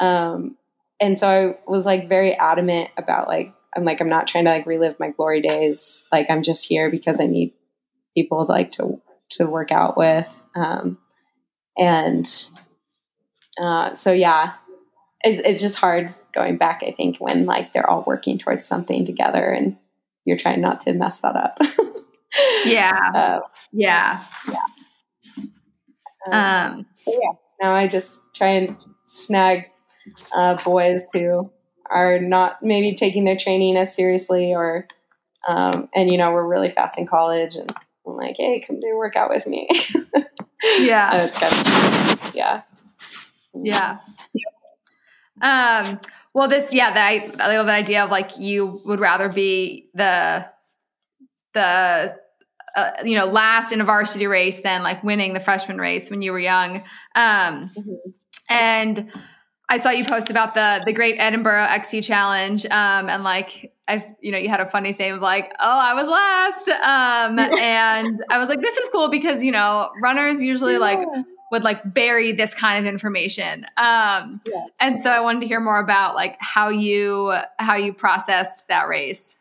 um 0.00 0.56
and 1.00 1.18
so 1.18 1.28
I 1.28 1.70
was 1.70 1.86
like 1.86 2.08
very 2.08 2.34
adamant 2.34 2.90
about 2.96 3.28
like 3.28 3.54
I'm 3.76 3.84
like, 3.84 4.00
I'm 4.00 4.08
not 4.08 4.26
trying 4.26 4.44
to 4.44 4.50
like 4.50 4.66
relive 4.66 4.98
my 4.98 5.10
glory 5.10 5.42
days. 5.42 6.08
Like 6.10 6.30
I'm 6.30 6.42
just 6.42 6.66
here 6.66 6.90
because 6.90 7.20
I 7.20 7.26
need 7.26 7.52
people 8.16 8.44
to 8.44 8.50
like 8.50 8.72
to 8.72 9.00
to 9.32 9.46
work 9.46 9.70
out 9.70 9.96
with. 9.96 10.28
Um, 10.54 10.98
and 11.76 12.26
uh, 13.60 13.94
so 13.94 14.12
yeah, 14.12 14.54
it, 15.22 15.44
it's 15.44 15.60
just 15.60 15.78
hard 15.78 16.14
going 16.36 16.56
back. 16.56 16.82
I 16.86 16.92
think 16.92 17.18
when 17.18 17.46
like 17.46 17.72
they're 17.72 17.88
all 17.88 18.04
working 18.06 18.38
towards 18.38 18.66
something 18.66 19.04
together 19.04 19.50
and 19.50 19.76
you're 20.24 20.36
trying 20.36 20.60
not 20.60 20.80
to 20.80 20.92
mess 20.92 21.20
that 21.20 21.36
up. 21.36 21.58
yeah. 22.64 23.10
Uh, 23.14 23.40
yeah. 23.72 24.22
Yeah. 24.48 25.46
Um, 26.26 26.34
um, 26.34 26.86
so 26.96 27.12
yeah, 27.12 27.32
now 27.60 27.74
I 27.74 27.86
just 27.86 28.20
try 28.34 28.48
and 28.48 28.76
snag 29.06 29.70
uh, 30.32 30.56
boys 30.62 31.08
who 31.12 31.50
are 31.90 32.18
not 32.18 32.62
maybe 32.62 32.94
taking 32.94 33.24
their 33.24 33.36
training 33.36 33.76
as 33.76 33.94
seriously 33.94 34.54
or 34.54 34.86
um, 35.48 35.88
and 35.94 36.10
you 36.10 36.18
know 36.18 36.32
we're 36.32 36.46
really 36.46 36.70
fast 36.70 36.98
in 36.98 37.06
college 37.06 37.56
and 37.56 37.72
I'm 38.06 38.16
like 38.16 38.36
hey 38.36 38.62
come 38.66 38.80
do 38.80 38.86
a 38.88 38.96
workout 38.96 39.30
with 39.30 39.46
me 39.46 39.68
yeah 40.78 41.22
it's 41.22 41.38
kind 41.38 41.52
of 41.52 42.34
yeah 42.34 42.62
yeah 43.54 43.98
um 45.40 46.00
well 46.36 46.48
this 46.48 46.70
yeah 46.70 46.92
that 46.92 47.40
I 47.40 47.56
love 47.56 47.66
the 47.66 47.72
idea 47.72 48.04
of 48.04 48.10
like 48.10 48.38
you 48.38 48.82
would 48.84 49.00
rather 49.00 49.30
be 49.30 49.88
the 49.94 50.46
the 51.54 52.14
uh, 52.76 52.92
you 53.02 53.16
know 53.16 53.24
last 53.24 53.72
in 53.72 53.80
a 53.80 53.84
varsity 53.84 54.26
race 54.26 54.60
than 54.60 54.82
like 54.82 55.02
winning 55.02 55.32
the 55.32 55.40
freshman 55.40 55.78
race 55.78 56.10
when 56.10 56.20
you 56.20 56.32
were 56.32 56.38
young 56.38 56.84
um 57.14 57.70
mm-hmm. 57.74 57.90
and 58.50 59.10
I 59.68 59.78
saw 59.78 59.90
you 59.90 60.04
post 60.04 60.28
about 60.30 60.54
the 60.54 60.82
the 60.84 60.92
Great 60.92 61.16
Edinburgh 61.18 61.64
XC 61.70 62.02
Challenge, 62.02 62.64
um, 62.66 63.08
and 63.08 63.24
like 63.24 63.72
I, 63.88 64.14
you 64.20 64.30
know, 64.30 64.38
you 64.38 64.48
had 64.48 64.60
a 64.60 64.70
funny 64.70 64.92
saying 64.92 65.14
of 65.14 65.20
like, 65.20 65.52
"Oh, 65.58 65.78
I 65.78 65.92
was 65.94 66.06
last," 66.06 66.68
um, 66.68 67.36
and 67.60 68.22
I 68.30 68.38
was 68.38 68.48
like, 68.48 68.60
"This 68.60 68.76
is 68.76 68.88
cool 68.90 69.08
because 69.08 69.42
you 69.42 69.50
know, 69.50 69.90
runners 70.00 70.40
usually 70.40 70.74
yeah. 70.74 70.78
like 70.78 71.08
would 71.50 71.62
like 71.62 71.94
bury 71.94 72.32
this 72.32 72.54
kind 72.54 72.84
of 72.84 72.92
information." 72.92 73.64
Um, 73.76 74.40
yeah. 74.46 74.66
And 74.80 75.00
so 75.00 75.10
I 75.10 75.20
wanted 75.20 75.40
to 75.40 75.46
hear 75.46 75.60
more 75.60 75.78
about 75.78 76.14
like 76.14 76.36
how 76.40 76.68
you 76.68 77.34
how 77.58 77.76
you 77.76 77.92
processed 77.92 78.68
that 78.68 78.88
race. 78.88 79.36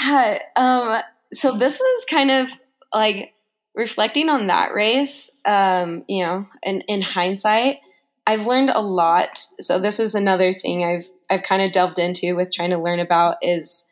Yeah. 0.00 0.38
Um, 0.56 1.02
so 1.32 1.56
this 1.56 1.78
was 1.80 2.04
kind 2.08 2.30
of 2.30 2.50
like 2.92 3.34
reflecting 3.74 4.28
on 4.28 4.48
that 4.48 4.74
race. 4.74 5.30
Um, 5.44 6.04
you 6.08 6.24
know, 6.24 6.46
in 6.62 6.82
in 6.82 7.02
hindsight 7.02 7.78
I've 8.26 8.46
learned 8.46 8.70
a 8.70 8.80
lot. 8.80 9.38
So 9.60 9.78
this 9.78 10.00
is 10.00 10.14
another 10.14 10.52
thing 10.52 10.84
I've 10.84 11.08
I've 11.30 11.42
kind 11.42 11.62
of 11.62 11.72
delved 11.72 11.98
into 11.98 12.34
with 12.34 12.52
trying 12.52 12.72
to 12.72 12.78
learn 12.78 12.98
about 12.98 13.36
is 13.40 13.86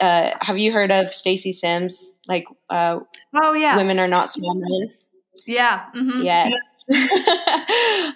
uh, 0.00 0.30
have 0.40 0.58
you 0.58 0.72
heard 0.72 0.92
of 0.92 1.10
Stacy 1.10 1.52
Sims? 1.52 2.18
Like, 2.28 2.44
uh, 2.70 3.00
oh 3.34 3.52
yeah, 3.54 3.76
women 3.76 3.98
are 3.98 4.08
not 4.08 4.30
small 4.30 4.54
men. 4.54 4.94
Yeah. 5.48 5.86
Mm-hmm. 5.96 6.22
Yes. 6.24 6.84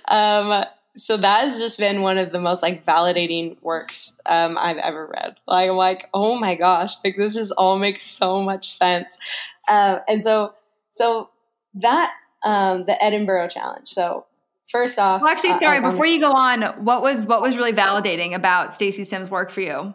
um, 0.09 0.67
so 0.95 1.17
that 1.17 1.41
has 1.41 1.59
just 1.59 1.79
been 1.79 2.03
one 2.03 2.19
of 2.19 2.31
the 2.31 2.39
most 2.39 2.63
like 2.63 2.85
validating 2.85 3.57
works 3.63 4.21
um, 4.27 4.59
I've 4.61 4.77
ever 4.77 5.07
read. 5.07 5.37
Like, 5.47 5.71
I'm 5.71 5.77
like, 5.77 6.11
oh 6.13 6.39
my 6.39 6.55
gosh, 6.55 6.95
like 7.03 7.17
this 7.17 7.33
just 7.33 7.53
all 7.57 7.79
makes 7.79 8.03
so 8.03 8.43
much 8.43 8.69
sense. 8.69 9.19
Uh, 9.67 10.01
and 10.07 10.23
so, 10.23 10.53
so 10.91 11.31
that 11.77 12.13
um, 12.45 12.85
the 12.85 13.03
Edinburgh 13.03 13.49
Challenge. 13.49 13.89
So 13.89 14.27
first 14.71 14.99
off, 14.99 15.23
well, 15.23 15.31
actually, 15.31 15.55
sorry. 15.55 15.79
Uh, 15.79 15.91
before 15.91 16.05
you 16.05 16.21
go 16.21 16.33
on, 16.33 16.85
what 16.85 17.01
was 17.01 17.27
what 17.27 17.41
was 17.41 17.57
really 17.57 17.73
validating 17.73 18.35
about 18.35 18.75
Stacy 18.75 19.05
Sims' 19.05 19.31
work 19.31 19.51
for 19.51 19.63
you? 19.63 19.95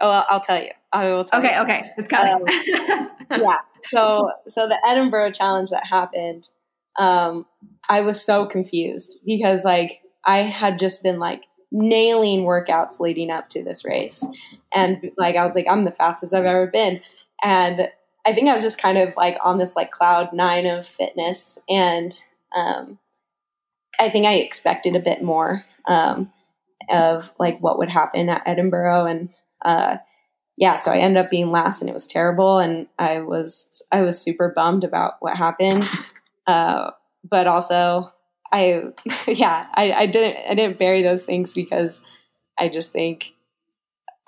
Oh, 0.00 0.24
I'll 0.28 0.40
tell 0.40 0.60
you. 0.60 0.70
I 0.92 1.08
will 1.08 1.24
tell 1.24 1.40
okay, 1.40 1.54
you. 1.54 1.62
okay, 1.62 1.90
it's 1.96 2.08
coming. 2.08 2.34
Um, 2.34 3.10
yeah. 3.30 3.58
So, 3.86 4.30
so 4.46 4.68
the 4.68 4.78
Edinburgh 4.86 5.32
challenge 5.32 5.70
that 5.70 5.86
happened, 5.86 6.48
um, 6.98 7.46
I 7.88 8.00
was 8.00 8.24
so 8.24 8.46
confused 8.46 9.20
because 9.24 9.64
like 9.64 10.02
I 10.24 10.38
had 10.38 10.78
just 10.78 11.02
been 11.02 11.18
like 11.18 11.42
nailing 11.72 12.40
workouts 12.40 12.98
leading 12.98 13.30
up 13.30 13.48
to 13.50 13.62
this 13.62 13.84
race, 13.84 14.26
and 14.74 15.10
like 15.16 15.36
I 15.36 15.46
was 15.46 15.54
like 15.54 15.66
I'm 15.68 15.82
the 15.82 15.92
fastest 15.92 16.34
I've 16.34 16.44
ever 16.44 16.66
been, 16.66 17.00
and 17.42 17.88
I 18.26 18.32
think 18.32 18.48
I 18.48 18.54
was 18.54 18.62
just 18.62 18.80
kind 18.80 18.98
of 18.98 19.14
like 19.16 19.38
on 19.42 19.58
this 19.58 19.76
like 19.76 19.90
cloud 19.90 20.32
nine 20.32 20.66
of 20.66 20.86
fitness 20.86 21.58
and 21.68 22.20
um, 22.54 22.98
I 24.00 24.08
think 24.08 24.26
I 24.26 24.36
expected 24.36 24.96
a 24.96 25.00
bit 25.00 25.22
more 25.22 25.64
um, 25.86 26.32
of 26.88 27.30
like 27.38 27.60
what 27.60 27.78
would 27.78 27.90
happen 27.90 28.28
at 28.30 28.42
Edinburgh, 28.46 29.06
and 29.06 29.28
uh, 29.62 29.98
yeah, 30.60 30.76
so 30.76 30.92
I 30.92 30.98
ended 30.98 31.24
up 31.24 31.30
being 31.30 31.50
last, 31.50 31.80
and 31.80 31.88
it 31.88 31.94
was 31.94 32.06
terrible, 32.06 32.58
and 32.58 32.86
I 32.98 33.20
was 33.20 33.82
I 33.90 34.02
was 34.02 34.20
super 34.20 34.52
bummed 34.54 34.84
about 34.84 35.14
what 35.20 35.34
happened, 35.34 35.88
uh, 36.46 36.90
but 37.28 37.46
also 37.46 38.12
I 38.52 38.82
yeah 39.26 39.64
I, 39.74 39.92
I 39.92 40.06
didn't 40.06 40.36
I 40.50 40.54
didn't 40.54 40.78
bury 40.78 41.02
those 41.02 41.24
things 41.24 41.54
because 41.54 42.02
I 42.58 42.68
just 42.68 42.92
think 42.92 43.30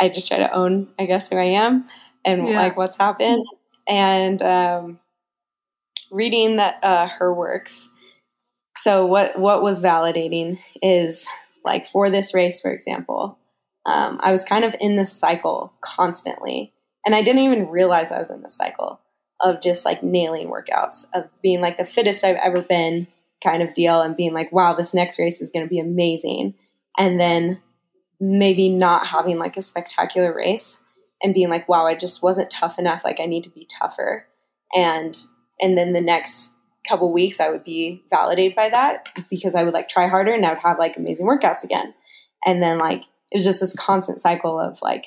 I 0.00 0.08
just 0.08 0.26
try 0.28 0.38
to 0.38 0.52
own 0.52 0.88
I 0.98 1.04
guess 1.04 1.28
who 1.28 1.36
I 1.36 1.44
am 1.44 1.86
and 2.24 2.48
yeah. 2.48 2.56
like 2.56 2.78
what's 2.78 2.96
happened 2.96 3.46
and 3.86 4.40
um, 4.40 5.00
reading 6.10 6.56
that 6.56 6.82
uh, 6.82 7.08
her 7.08 7.32
works. 7.32 7.90
So 8.78 9.04
what 9.04 9.38
what 9.38 9.60
was 9.60 9.82
validating 9.82 10.60
is 10.80 11.28
like 11.62 11.84
for 11.84 12.08
this 12.08 12.32
race, 12.32 12.62
for 12.62 12.70
example, 12.72 13.38
um, 13.86 14.20
I 14.22 14.32
was 14.32 14.44
kind 14.44 14.64
of 14.64 14.74
in 14.80 14.96
this 14.96 15.12
cycle 15.12 15.72
constantly, 15.80 16.72
and 17.04 17.14
I 17.14 17.22
didn't 17.22 17.42
even 17.42 17.68
realize 17.68 18.12
I 18.12 18.18
was 18.18 18.30
in 18.30 18.42
this 18.42 18.56
cycle 18.56 19.00
of 19.40 19.60
just 19.60 19.84
like 19.84 20.02
nailing 20.02 20.48
workouts, 20.48 21.06
of 21.14 21.24
being 21.42 21.60
like 21.60 21.76
the 21.76 21.84
fittest 21.84 22.24
I've 22.24 22.36
ever 22.36 22.62
been, 22.62 23.08
kind 23.42 23.62
of 23.62 23.74
deal, 23.74 24.00
and 24.00 24.16
being 24.16 24.32
like, 24.32 24.52
wow, 24.52 24.74
this 24.74 24.94
next 24.94 25.18
race 25.18 25.40
is 25.40 25.50
going 25.50 25.64
to 25.64 25.70
be 25.70 25.80
amazing, 25.80 26.54
and 26.98 27.20
then 27.20 27.60
maybe 28.20 28.68
not 28.68 29.06
having 29.06 29.36
like 29.38 29.56
a 29.56 29.62
spectacular 29.62 30.32
race 30.32 30.80
and 31.22 31.34
being 31.34 31.48
like, 31.48 31.68
wow, 31.68 31.86
I 31.86 31.96
just 31.96 32.22
wasn't 32.22 32.50
tough 32.50 32.78
enough. 32.78 33.02
Like 33.04 33.18
I 33.18 33.26
need 33.26 33.44
to 33.44 33.50
be 33.50 33.66
tougher. 33.66 34.26
And 34.74 35.18
and 35.60 35.76
then 35.76 35.92
the 35.92 36.00
next 36.00 36.54
couple 36.88 37.12
weeks 37.12 37.40
I 37.40 37.48
would 37.48 37.64
be 37.64 38.02
validated 38.10 38.56
by 38.56 38.68
that 38.68 39.06
because 39.30 39.54
I 39.54 39.62
would 39.62 39.74
like 39.74 39.88
try 39.88 40.08
harder 40.08 40.32
and 40.32 40.44
I 40.44 40.50
would 40.50 40.62
have 40.62 40.78
like 40.78 40.96
amazing 40.96 41.26
workouts 41.26 41.64
again. 41.64 41.94
And 42.44 42.62
then 42.62 42.78
like 42.78 43.04
it 43.32 43.38
was 43.38 43.44
just 43.44 43.60
this 43.60 43.74
constant 43.74 44.20
cycle 44.20 44.60
of 44.60 44.80
like 44.82 45.06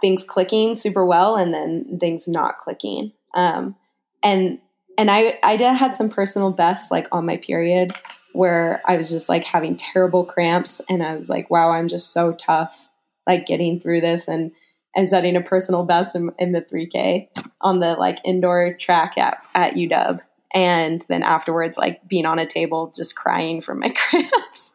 things 0.00 0.24
clicking 0.24 0.76
super 0.76 1.04
well 1.04 1.36
and 1.36 1.52
then 1.52 1.98
things 2.00 2.26
not 2.26 2.58
clicking. 2.58 3.12
Um, 3.34 3.76
and 4.22 4.58
and 4.96 5.10
I 5.10 5.38
I 5.42 5.56
did 5.56 5.74
had 5.74 5.94
some 5.94 6.08
personal 6.08 6.50
bests 6.50 6.90
like 6.90 7.06
on 7.12 7.26
my 7.26 7.36
period 7.36 7.94
where 8.32 8.80
I 8.86 8.96
was 8.96 9.10
just 9.10 9.28
like 9.28 9.44
having 9.44 9.76
terrible 9.76 10.24
cramps 10.24 10.80
and 10.88 11.02
I 11.02 11.14
was 11.14 11.28
like, 11.28 11.50
wow, 11.50 11.70
I'm 11.70 11.88
just 11.88 12.12
so 12.12 12.32
tough 12.32 12.88
like 13.26 13.46
getting 13.46 13.78
through 13.78 14.00
this 14.00 14.26
and 14.26 14.52
and 14.96 15.08
setting 15.08 15.36
a 15.36 15.42
personal 15.42 15.84
best 15.84 16.16
in, 16.16 16.30
in 16.38 16.52
the 16.52 16.62
3K 16.62 17.28
on 17.60 17.80
the 17.80 17.94
like 17.94 18.18
indoor 18.24 18.74
track 18.74 19.16
at, 19.18 19.46
at 19.54 19.74
UW. 19.74 20.20
And 20.54 21.02
then 21.08 21.22
afterwards, 21.22 21.78
like 21.78 22.06
being 22.06 22.26
on 22.26 22.38
a 22.38 22.46
table, 22.46 22.92
just 22.94 23.16
crying 23.16 23.62
from 23.62 23.80
my 23.80 23.88
cramps. 23.96 24.74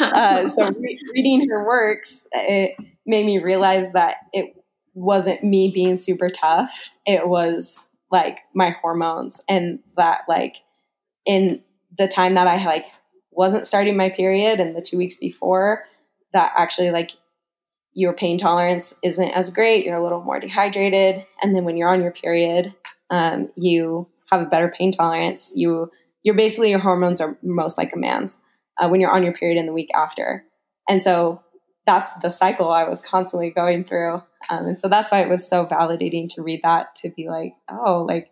Uh, 0.00 0.48
so 0.48 0.68
re- 0.68 0.98
reading 1.14 1.48
her 1.48 1.64
works, 1.64 2.26
it 2.32 2.76
made 3.06 3.26
me 3.26 3.38
realize 3.38 3.92
that 3.92 4.16
it 4.32 4.54
wasn't 4.94 5.44
me 5.44 5.70
being 5.72 5.98
super 5.98 6.28
tough. 6.28 6.90
It 7.06 7.28
was 7.28 7.86
like 8.10 8.40
my 8.54 8.70
hormones 8.80 9.40
and 9.48 9.80
that 9.96 10.20
like 10.28 10.56
in 11.24 11.62
the 11.98 12.08
time 12.08 12.34
that 12.34 12.46
I 12.46 12.64
like 12.64 12.86
wasn't 13.30 13.66
starting 13.66 13.96
my 13.96 14.10
period 14.10 14.60
and 14.60 14.74
the 14.74 14.80
two 14.80 14.96
weeks 14.96 15.16
before 15.16 15.84
that 16.32 16.52
actually 16.56 16.90
like 16.90 17.12
your 17.92 18.12
pain 18.12 18.36
tolerance 18.36 18.94
isn't 19.02 19.30
as 19.30 19.50
great. 19.50 19.84
You're 19.84 19.96
a 19.96 20.02
little 20.02 20.22
more 20.22 20.38
dehydrated. 20.38 21.26
And 21.42 21.56
then 21.56 21.64
when 21.64 21.78
you're 21.78 21.88
on 21.88 22.02
your 22.02 22.12
period, 22.12 22.74
um, 23.10 23.50
you 23.56 24.06
have 24.30 24.42
a 24.42 24.46
better 24.46 24.72
pain 24.76 24.92
tolerance. 24.92 25.54
You, 25.56 25.90
you're 26.22 26.34
basically, 26.34 26.70
your 26.70 26.78
hormones 26.78 27.22
are 27.22 27.38
most 27.42 27.78
like 27.78 27.94
a 27.94 27.98
man's 27.98 28.42
uh, 28.78 28.88
when 28.88 29.00
you're 29.00 29.10
on 29.10 29.22
your 29.22 29.32
period 29.32 29.58
in 29.58 29.66
the 29.66 29.72
week 29.72 29.90
after. 29.94 30.44
And 30.88 31.02
so 31.02 31.42
that's 31.86 32.14
the 32.14 32.30
cycle 32.30 32.70
I 32.70 32.88
was 32.88 33.00
constantly 33.00 33.50
going 33.50 33.84
through. 33.84 34.22
Um, 34.48 34.66
and 34.66 34.78
so 34.78 34.88
that's 34.88 35.10
why 35.10 35.20
it 35.20 35.28
was 35.28 35.46
so 35.46 35.66
validating 35.66 36.28
to 36.34 36.42
read 36.42 36.60
that 36.62 36.94
to 36.96 37.10
be 37.10 37.28
like, 37.28 37.54
oh, 37.68 38.04
like, 38.08 38.30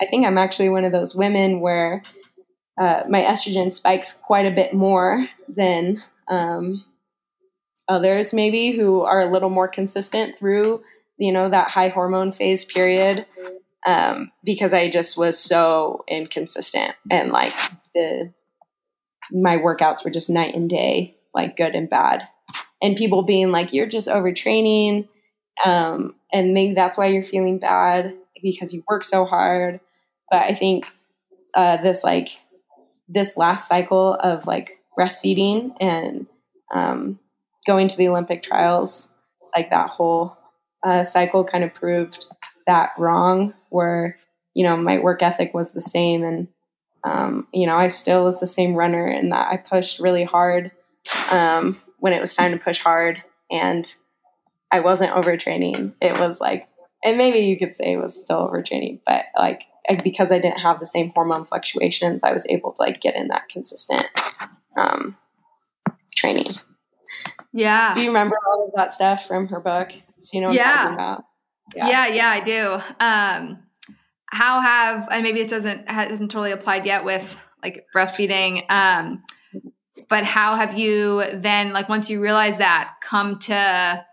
I 0.00 0.06
think 0.06 0.26
I'm 0.26 0.38
actually 0.38 0.68
one 0.68 0.84
of 0.84 0.92
those 0.92 1.14
women 1.14 1.60
where 1.60 2.02
uh, 2.78 3.04
my 3.08 3.22
estrogen 3.22 3.72
spikes 3.72 4.12
quite 4.12 4.46
a 4.46 4.54
bit 4.54 4.74
more 4.74 5.26
than 5.48 6.02
um, 6.28 6.84
others 7.88 8.34
maybe 8.34 8.72
who 8.72 9.02
are 9.02 9.20
a 9.20 9.30
little 9.30 9.48
more 9.48 9.68
consistent 9.68 10.36
through 10.38 10.82
you 11.18 11.32
know 11.32 11.48
that 11.48 11.70
high 11.70 11.88
hormone 11.88 12.32
phase 12.32 12.64
period 12.64 13.26
um, 13.86 14.32
because 14.44 14.72
I 14.72 14.90
just 14.90 15.16
was 15.16 15.38
so 15.38 16.04
inconsistent 16.08 16.94
and 17.10 17.30
like 17.30 17.54
the 17.94 18.32
my 19.32 19.56
workouts 19.56 20.04
were 20.04 20.10
just 20.10 20.30
night 20.30 20.54
and 20.54 20.68
day, 20.70 21.16
like 21.34 21.56
good 21.56 21.74
and 21.74 21.88
bad. 21.90 22.22
And 22.82 22.96
people 22.96 23.22
being 23.22 23.50
like, 23.52 23.72
"You're 23.72 23.86
just 23.86 24.08
overtraining," 24.08 25.08
um, 25.64 26.14
and 26.32 26.54
maybe 26.54 26.74
that's 26.74 26.98
why 26.98 27.06
you're 27.06 27.22
feeling 27.22 27.58
bad 27.58 28.14
because 28.42 28.72
you 28.72 28.84
work 28.88 29.04
so 29.04 29.24
hard. 29.24 29.80
But 30.30 30.42
I 30.42 30.54
think 30.54 30.86
uh, 31.54 31.78
this 31.78 32.04
like 32.04 32.28
this 33.08 33.36
last 33.36 33.68
cycle 33.68 34.14
of 34.14 34.46
like 34.46 34.78
breastfeeding 34.98 35.74
and 35.80 36.26
um, 36.74 37.18
going 37.66 37.88
to 37.88 37.96
the 37.96 38.08
Olympic 38.08 38.42
trials, 38.42 39.08
like 39.56 39.70
that 39.70 39.88
whole 39.88 40.36
uh, 40.84 41.04
cycle 41.04 41.44
kind 41.44 41.64
of 41.64 41.74
proved 41.74 42.26
that 42.66 42.92
wrong, 42.98 43.54
where, 43.70 44.18
you 44.54 44.64
know, 44.64 44.76
my 44.76 44.98
work 44.98 45.22
ethic 45.22 45.54
was 45.54 45.72
the 45.72 45.80
same. 45.80 46.24
And, 46.24 46.48
um, 47.06 47.46
you 47.52 47.66
know, 47.66 47.76
I 47.76 47.88
still 47.88 48.24
was 48.24 48.40
the 48.40 48.46
same 48.46 48.74
runner 48.74 49.06
and 49.06 49.30
that 49.32 49.48
I 49.48 49.56
pushed 49.56 50.00
really 50.00 50.24
hard 50.24 50.72
um, 51.30 51.80
when 51.98 52.12
it 52.12 52.20
was 52.20 52.34
time 52.34 52.50
to 52.50 52.58
push 52.58 52.80
hard. 52.80 53.22
And 53.48 53.94
I 54.72 54.80
wasn't 54.80 55.12
overtraining. 55.12 55.94
It 56.02 56.18
was 56.18 56.40
like, 56.40 56.68
and 57.04 57.16
maybe 57.16 57.38
you 57.38 57.56
could 57.56 57.76
say 57.76 57.92
it 57.92 58.02
was 58.02 58.20
still 58.20 58.48
overtraining, 58.48 59.00
but 59.06 59.26
like, 59.36 59.62
because 60.02 60.32
I 60.32 60.40
didn't 60.40 60.58
have 60.58 60.80
the 60.80 60.86
same 60.86 61.12
hormone 61.14 61.46
fluctuations, 61.46 62.24
I 62.24 62.32
was 62.32 62.44
able 62.48 62.72
to 62.72 62.82
like 62.82 63.00
get 63.00 63.14
in 63.14 63.28
that 63.28 63.48
consistent 63.48 64.06
um, 64.76 65.14
training. 66.16 66.50
Yeah. 67.52 67.94
Do 67.94 68.00
you 68.00 68.08
remember 68.08 68.36
all 68.48 68.66
of 68.66 68.72
that 68.74 68.92
stuff 68.92 69.28
from 69.28 69.46
her 69.48 69.60
book? 69.60 69.90
Do 69.90 70.30
you 70.32 70.40
know 70.40 70.48
what 70.48 70.56
yeah. 70.56 70.70
I'm 70.70 70.76
talking 70.76 70.94
about? 70.94 71.24
Yeah. 71.76 71.88
yeah, 71.88 72.06
yeah, 72.08 72.28
I 72.30 72.40
do. 72.40 72.80
Um, 73.54 73.65
how 74.30 74.60
have 74.60 75.08
and 75.10 75.22
maybe 75.22 75.38
this 75.38 75.48
doesn't 75.48 75.88
hasn't 75.88 76.30
totally 76.30 76.52
applied 76.52 76.86
yet 76.86 77.04
with 77.04 77.40
like 77.62 77.86
breastfeeding. 77.94 78.62
Um, 78.70 79.22
but 80.08 80.24
how 80.24 80.56
have 80.56 80.78
you 80.78 81.22
then 81.34 81.72
like 81.72 81.88
once 81.88 82.10
you 82.10 82.20
realize 82.20 82.58
that 82.58 82.94
come 83.00 83.38
to 83.40 84.04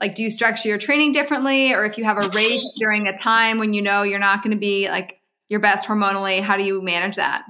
like 0.00 0.14
do 0.14 0.22
you 0.22 0.30
structure 0.30 0.68
your 0.68 0.78
training 0.78 1.12
differently 1.12 1.72
or 1.72 1.84
if 1.84 1.98
you 1.98 2.04
have 2.04 2.18
a 2.18 2.28
race 2.34 2.64
during 2.78 3.06
a 3.06 3.16
time 3.16 3.58
when 3.58 3.74
you 3.74 3.82
know 3.82 4.02
you're 4.02 4.18
not 4.18 4.42
going 4.42 4.54
to 4.54 4.60
be 4.60 4.88
like 4.88 5.20
your 5.48 5.60
best 5.60 5.88
hormonally 5.88 6.40
how 6.40 6.56
do 6.56 6.64
you 6.64 6.82
manage 6.82 7.16
that 7.16 7.44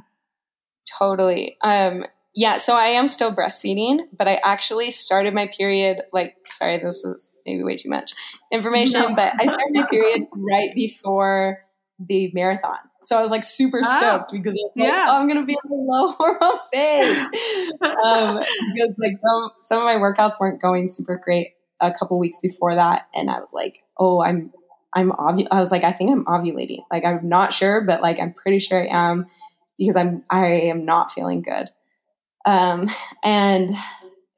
totally 0.98 1.56
um 1.62 2.04
yeah, 2.38 2.58
so 2.58 2.76
I 2.76 2.90
am 2.90 3.08
still 3.08 3.34
breastfeeding, 3.34 3.98
but 4.16 4.28
I 4.28 4.38
actually 4.44 4.92
started 4.92 5.34
my 5.34 5.48
period 5.48 6.02
like 6.12 6.36
sorry, 6.52 6.76
this 6.76 7.04
is 7.04 7.36
maybe 7.44 7.64
way 7.64 7.74
too 7.74 7.88
much 7.88 8.12
information, 8.52 9.00
no. 9.00 9.14
but 9.16 9.32
I 9.40 9.46
started 9.46 9.72
my 9.72 9.86
period 9.90 10.28
right 10.32 10.72
before 10.72 11.58
the 11.98 12.30
marathon. 12.34 12.78
So 13.02 13.16
I 13.16 13.22
was 13.22 13.30
like 13.30 13.44
super 13.44 13.80
oh, 13.84 13.98
stoked 13.98 14.32
because 14.32 14.52
I 14.52 14.54
was 14.54 14.72
like, 14.76 14.88
yeah. 14.88 15.06
oh, 15.08 15.20
I'm 15.20 15.28
gonna 15.28 15.44
be 15.44 15.54
in 15.54 15.70
the 15.70 15.76
low 15.76 16.08
hormone 16.18 16.58
phase. 16.72 17.18
um, 18.04 18.36
because 18.74 18.94
like 18.98 19.16
some 19.16 19.50
some 19.62 19.78
of 19.78 19.84
my 19.84 19.94
workouts 19.94 20.40
weren't 20.40 20.60
going 20.60 20.88
super 20.88 21.20
great 21.22 21.48
a 21.80 21.92
couple 21.92 22.18
weeks 22.18 22.38
before 22.40 22.74
that, 22.74 23.08
and 23.14 23.30
I 23.30 23.38
was 23.38 23.52
like, 23.52 23.82
oh, 23.98 24.22
I'm 24.22 24.52
I'm 24.94 25.12
ovu- 25.12 25.48
I 25.50 25.60
was 25.60 25.70
like, 25.70 25.84
I 25.84 25.92
think 25.92 26.10
I'm 26.10 26.24
ovulating. 26.24 26.82
Like 26.90 27.04
I'm 27.04 27.28
not 27.28 27.52
sure, 27.52 27.80
but 27.82 28.02
like 28.02 28.18
I'm 28.18 28.32
pretty 28.32 28.58
sure 28.58 28.82
I 28.82 28.88
am 28.88 29.26
because 29.78 29.96
I'm 29.96 30.24
I 30.28 30.46
am 30.46 30.84
not 30.84 31.12
feeling 31.12 31.42
good. 31.42 31.70
Um, 32.46 32.90
and 33.22 33.70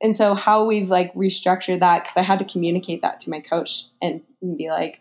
and 0.02 0.16
so 0.16 0.34
how 0.34 0.64
we've 0.64 0.88
like 0.88 1.14
restructured 1.14 1.80
that 1.80 2.02
because 2.02 2.16
I 2.16 2.22
had 2.22 2.38
to 2.40 2.44
communicate 2.44 3.02
that 3.02 3.20
to 3.20 3.30
my 3.30 3.40
coach 3.40 3.84
and 4.02 4.22
be 4.56 4.70
like, 4.70 5.00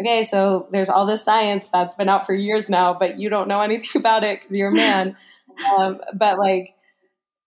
okay, 0.00 0.24
so 0.24 0.68
there's 0.70 0.88
all 0.88 1.06
this 1.06 1.24
science 1.24 1.68
that's 1.68 1.94
been 1.94 2.08
out 2.08 2.26
for 2.26 2.34
years 2.34 2.68
now, 2.68 2.94
but 2.94 3.18
you 3.18 3.28
don't 3.28 3.48
know 3.48 3.60
anything 3.62 4.00
about 4.00 4.24
it 4.24 4.40
because 4.40 4.56
you're 4.56 4.70
a 4.70 4.74
man. 4.74 5.16
um, 5.78 6.00
but 6.14 6.38
like, 6.38 6.74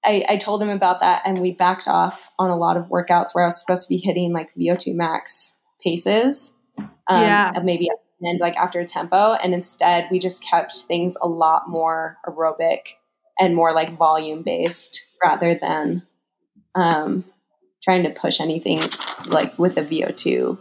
I, 0.04 0.24
I 0.30 0.38
told 0.38 0.64
him 0.64 0.70
about 0.70 1.02
that, 1.02 1.24
and 1.26 1.42
we 1.42 1.52
backed 1.52 1.88
off 1.88 2.30
on 2.40 2.50
a 2.50 2.56
lot 2.56 2.78
of 2.78 2.86
workouts 2.86 3.34
where 3.34 3.44
I 3.44 3.48
was 3.48 3.60
supposed 3.60 3.88
to 3.88 3.94
be 3.94 3.98
hitting 3.98 4.32
like 4.32 4.54
VO2 4.56 4.96
max 4.96 5.58
paces, 5.84 6.54
um, 6.78 7.22
yeah, 7.22 7.52
maybe 7.64 7.90
and 8.22 8.40
like 8.40 8.56
after 8.56 8.80
a 8.80 8.86
tempo, 8.86 9.34
and 9.34 9.54
instead 9.54 10.08
we 10.10 10.20
just 10.20 10.44
kept 10.44 10.86
things 10.88 11.18
a 11.22 11.28
lot 11.28 11.70
more 11.70 12.18
aerobic 12.26 12.94
and 13.40 13.56
more 13.56 13.74
like 13.74 13.92
volume 13.92 14.42
based 14.42 15.10
rather 15.24 15.56
than 15.56 16.04
um, 16.76 17.26
trying 17.84 18.04
to 18.04 18.10
push 18.10 18.40
anything 18.42 18.80
like 19.28 19.58
with 19.58 19.78
a 19.78 19.84
VO2 19.84 20.58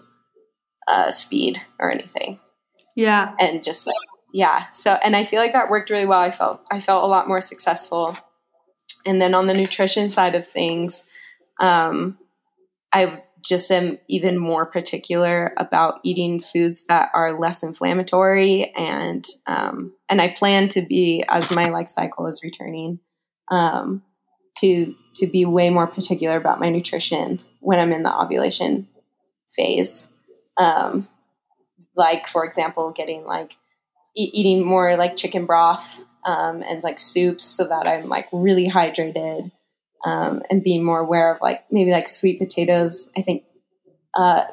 uh, 0.88 1.10
speed 1.10 1.60
or 1.78 1.90
anything. 1.90 2.40
Yeah. 2.96 3.34
And 3.38 3.62
just 3.62 3.86
like, 3.86 3.96
yeah. 4.32 4.70
So, 4.72 4.98
and 5.04 5.14
I 5.14 5.24
feel 5.24 5.40
like 5.40 5.52
that 5.52 5.70
worked 5.70 5.90
really 5.90 6.06
well. 6.06 6.20
I 6.20 6.30
felt, 6.30 6.60
I 6.70 6.80
felt 6.80 7.04
a 7.04 7.06
lot 7.06 7.28
more 7.28 7.40
successful 7.40 8.16
And 9.06 9.20
then 9.22 9.34
on 9.34 9.46
the 9.46 9.54
nutrition 9.54 10.10
side 10.10 10.34
of 10.34 10.46
things, 10.46 11.06
um, 11.60 12.18
I 12.92 13.22
just 13.44 13.70
am 13.70 13.98
even 14.08 14.36
more 14.38 14.66
particular 14.66 15.54
about 15.56 16.00
eating 16.04 16.40
foods 16.40 16.84
that 16.86 17.10
are 17.14 17.38
less 17.38 17.62
inflammatory 17.62 18.72
and 18.76 19.24
um, 19.46 19.94
and 20.08 20.20
I 20.20 20.34
plan 20.34 20.68
to 20.70 20.82
be 20.82 21.24
as 21.28 21.50
my 21.50 21.64
like 21.64 21.88
cycle 21.88 22.26
is 22.26 22.42
returning 22.42 22.98
um, 23.50 24.02
to 24.58 24.94
to 25.16 25.26
be 25.26 25.44
way 25.44 25.70
more 25.70 25.86
particular 25.86 26.36
about 26.36 26.60
my 26.60 26.68
nutrition 26.68 27.40
when 27.60 27.78
I'm 27.78 27.92
in 27.92 28.02
the 28.02 28.14
ovulation 28.14 28.88
phase. 29.54 30.10
Um, 30.58 31.08
like 31.96 32.26
for 32.26 32.44
example, 32.44 32.92
getting 32.92 33.24
like 33.24 33.56
e- 34.16 34.30
eating 34.32 34.64
more 34.64 34.96
like 34.96 35.16
chicken 35.16 35.46
broth 35.46 36.02
um, 36.24 36.62
and 36.62 36.82
like 36.82 36.98
soups 36.98 37.44
so 37.44 37.64
that 37.68 37.86
I'm 37.86 38.08
like 38.08 38.28
really 38.32 38.68
hydrated 38.68 39.50
um, 40.04 40.42
and 40.50 40.62
being 40.62 40.84
more 40.84 41.00
aware 41.00 41.34
of 41.34 41.40
like 41.40 41.64
maybe 41.70 41.90
like 41.90 42.08
sweet 42.08 42.38
potatoes. 42.38 43.10
I 43.16 43.22
think 43.22 43.44
uh, 44.14 44.44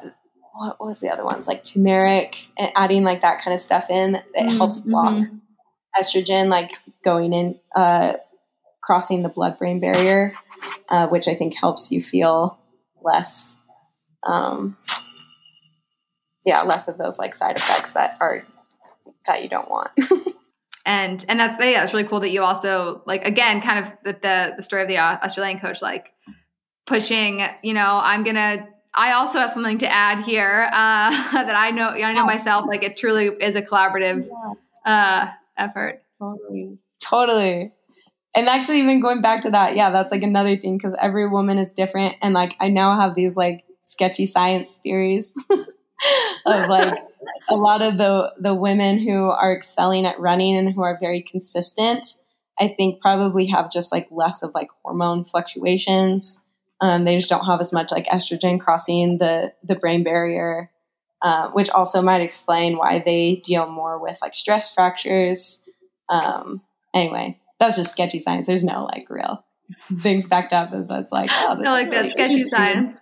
what 0.54 0.80
was 0.80 1.00
the 1.00 1.10
other 1.10 1.24
ones 1.24 1.46
like 1.46 1.62
turmeric 1.62 2.48
and 2.58 2.72
adding 2.74 3.04
like 3.04 3.22
that 3.22 3.42
kind 3.42 3.54
of 3.54 3.60
stuff 3.60 3.90
in. 3.90 4.16
It 4.16 4.24
mm-hmm. 4.34 4.56
helps 4.56 4.80
block 4.80 5.14
mm-hmm. 5.14 5.36
estrogen 6.00 6.48
like 6.48 6.72
going 7.04 7.32
in 7.32 7.58
uh, 7.74 8.14
crossing 8.82 9.22
the 9.22 9.28
blood 9.28 9.58
brain 9.58 9.80
barrier, 9.80 10.32
uh, 10.88 11.08
which 11.08 11.28
I 11.28 11.34
think 11.34 11.54
helps 11.58 11.92
you 11.92 12.02
feel 12.02 12.58
less. 13.02 13.56
Um, 14.26 14.76
yeah, 16.46 16.62
less 16.62 16.88
of 16.88 16.96
those 16.96 17.18
like 17.18 17.34
side 17.34 17.56
effects 17.56 17.92
that 17.92 18.16
are 18.20 18.46
that 19.26 19.42
you 19.42 19.48
don't 19.48 19.68
want. 19.68 19.90
and 20.86 21.24
and 21.28 21.40
that's 21.40 21.58
yeah, 21.58 21.82
it's 21.82 21.92
really 21.92 22.08
cool 22.08 22.20
that 22.20 22.30
you 22.30 22.42
also 22.42 23.02
like 23.06 23.26
again 23.26 23.60
kind 23.60 23.80
of 23.80 23.92
the 24.04 24.12
the, 24.12 24.54
the 24.56 24.62
story 24.62 24.82
of 24.82 24.88
the 24.88 24.98
Australian 24.98 25.58
coach 25.58 25.82
like 25.82 26.12
pushing. 26.86 27.42
You 27.62 27.74
know, 27.74 28.00
I'm 28.02 28.22
gonna. 28.22 28.68
I 28.94 29.12
also 29.12 29.38
have 29.40 29.50
something 29.50 29.78
to 29.78 29.92
add 29.92 30.20
here 30.20 30.70
uh, 30.72 31.10
that 31.32 31.54
I 31.54 31.70
know. 31.70 31.88
I 31.88 32.14
know 32.14 32.24
myself. 32.24 32.66
Like 32.66 32.82
it 32.82 32.96
truly 32.96 33.26
is 33.26 33.56
a 33.56 33.62
collaborative 33.62 34.26
uh, 34.86 35.28
effort. 35.58 36.02
Totally, 36.18 36.78
totally. 37.02 37.72
And 38.34 38.48
actually, 38.48 38.78
even 38.80 39.00
going 39.00 39.22
back 39.22 39.40
to 39.42 39.50
that, 39.50 39.76
yeah, 39.76 39.90
that's 39.90 40.12
like 40.12 40.22
another 40.22 40.56
thing 40.56 40.78
because 40.78 40.94
every 41.00 41.28
woman 41.28 41.58
is 41.58 41.72
different, 41.72 42.16
and 42.22 42.34
like 42.34 42.54
I 42.60 42.68
now 42.68 42.98
have 42.98 43.14
these 43.16 43.36
like 43.36 43.64
sketchy 43.82 44.26
science 44.26 44.76
theories 44.76 45.32
of 46.46 46.68
like 46.68 46.98
a 47.48 47.56
lot 47.56 47.82
of 47.82 47.98
the 47.98 48.32
the 48.38 48.54
women 48.54 48.98
who 48.98 49.24
are 49.30 49.54
excelling 49.54 50.06
at 50.06 50.18
running 50.20 50.56
and 50.56 50.72
who 50.72 50.82
are 50.82 50.98
very 51.00 51.22
consistent 51.22 52.14
i 52.60 52.68
think 52.68 53.00
probably 53.00 53.46
have 53.46 53.70
just 53.70 53.92
like 53.92 54.06
less 54.10 54.42
of 54.42 54.52
like 54.54 54.68
hormone 54.82 55.24
fluctuations. 55.24 56.42
Um, 56.78 57.06
they 57.06 57.16
just 57.16 57.30
don't 57.30 57.46
have 57.46 57.62
as 57.62 57.72
much 57.72 57.90
like 57.90 58.06
estrogen 58.06 58.60
crossing 58.60 59.16
the 59.16 59.54
the 59.64 59.76
brain 59.76 60.04
barrier 60.04 60.70
uh, 61.22 61.48
which 61.52 61.70
also 61.70 62.02
might 62.02 62.20
explain 62.20 62.76
why 62.76 62.98
they 62.98 63.36
deal 63.36 63.66
more 63.66 63.98
with 63.98 64.18
like 64.20 64.34
stress 64.34 64.74
fractures. 64.74 65.62
Um, 66.10 66.60
anyway 66.92 67.40
that's 67.58 67.76
just 67.76 67.90
sketchy 67.90 68.18
science. 68.18 68.46
There's 68.46 68.64
no 68.64 68.84
like 68.84 69.08
real 69.08 69.44
things 69.98 70.26
backed 70.26 70.52
up 70.52 70.70
that's 70.86 71.10
like 71.10 71.28
oh 71.32 71.56
this 71.56 71.66
I 71.66 71.72
like 71.72 71.90
really 71.90 72.08
that 72.08 72.12
sketchy 72.12 72.38
science 72.38 72.94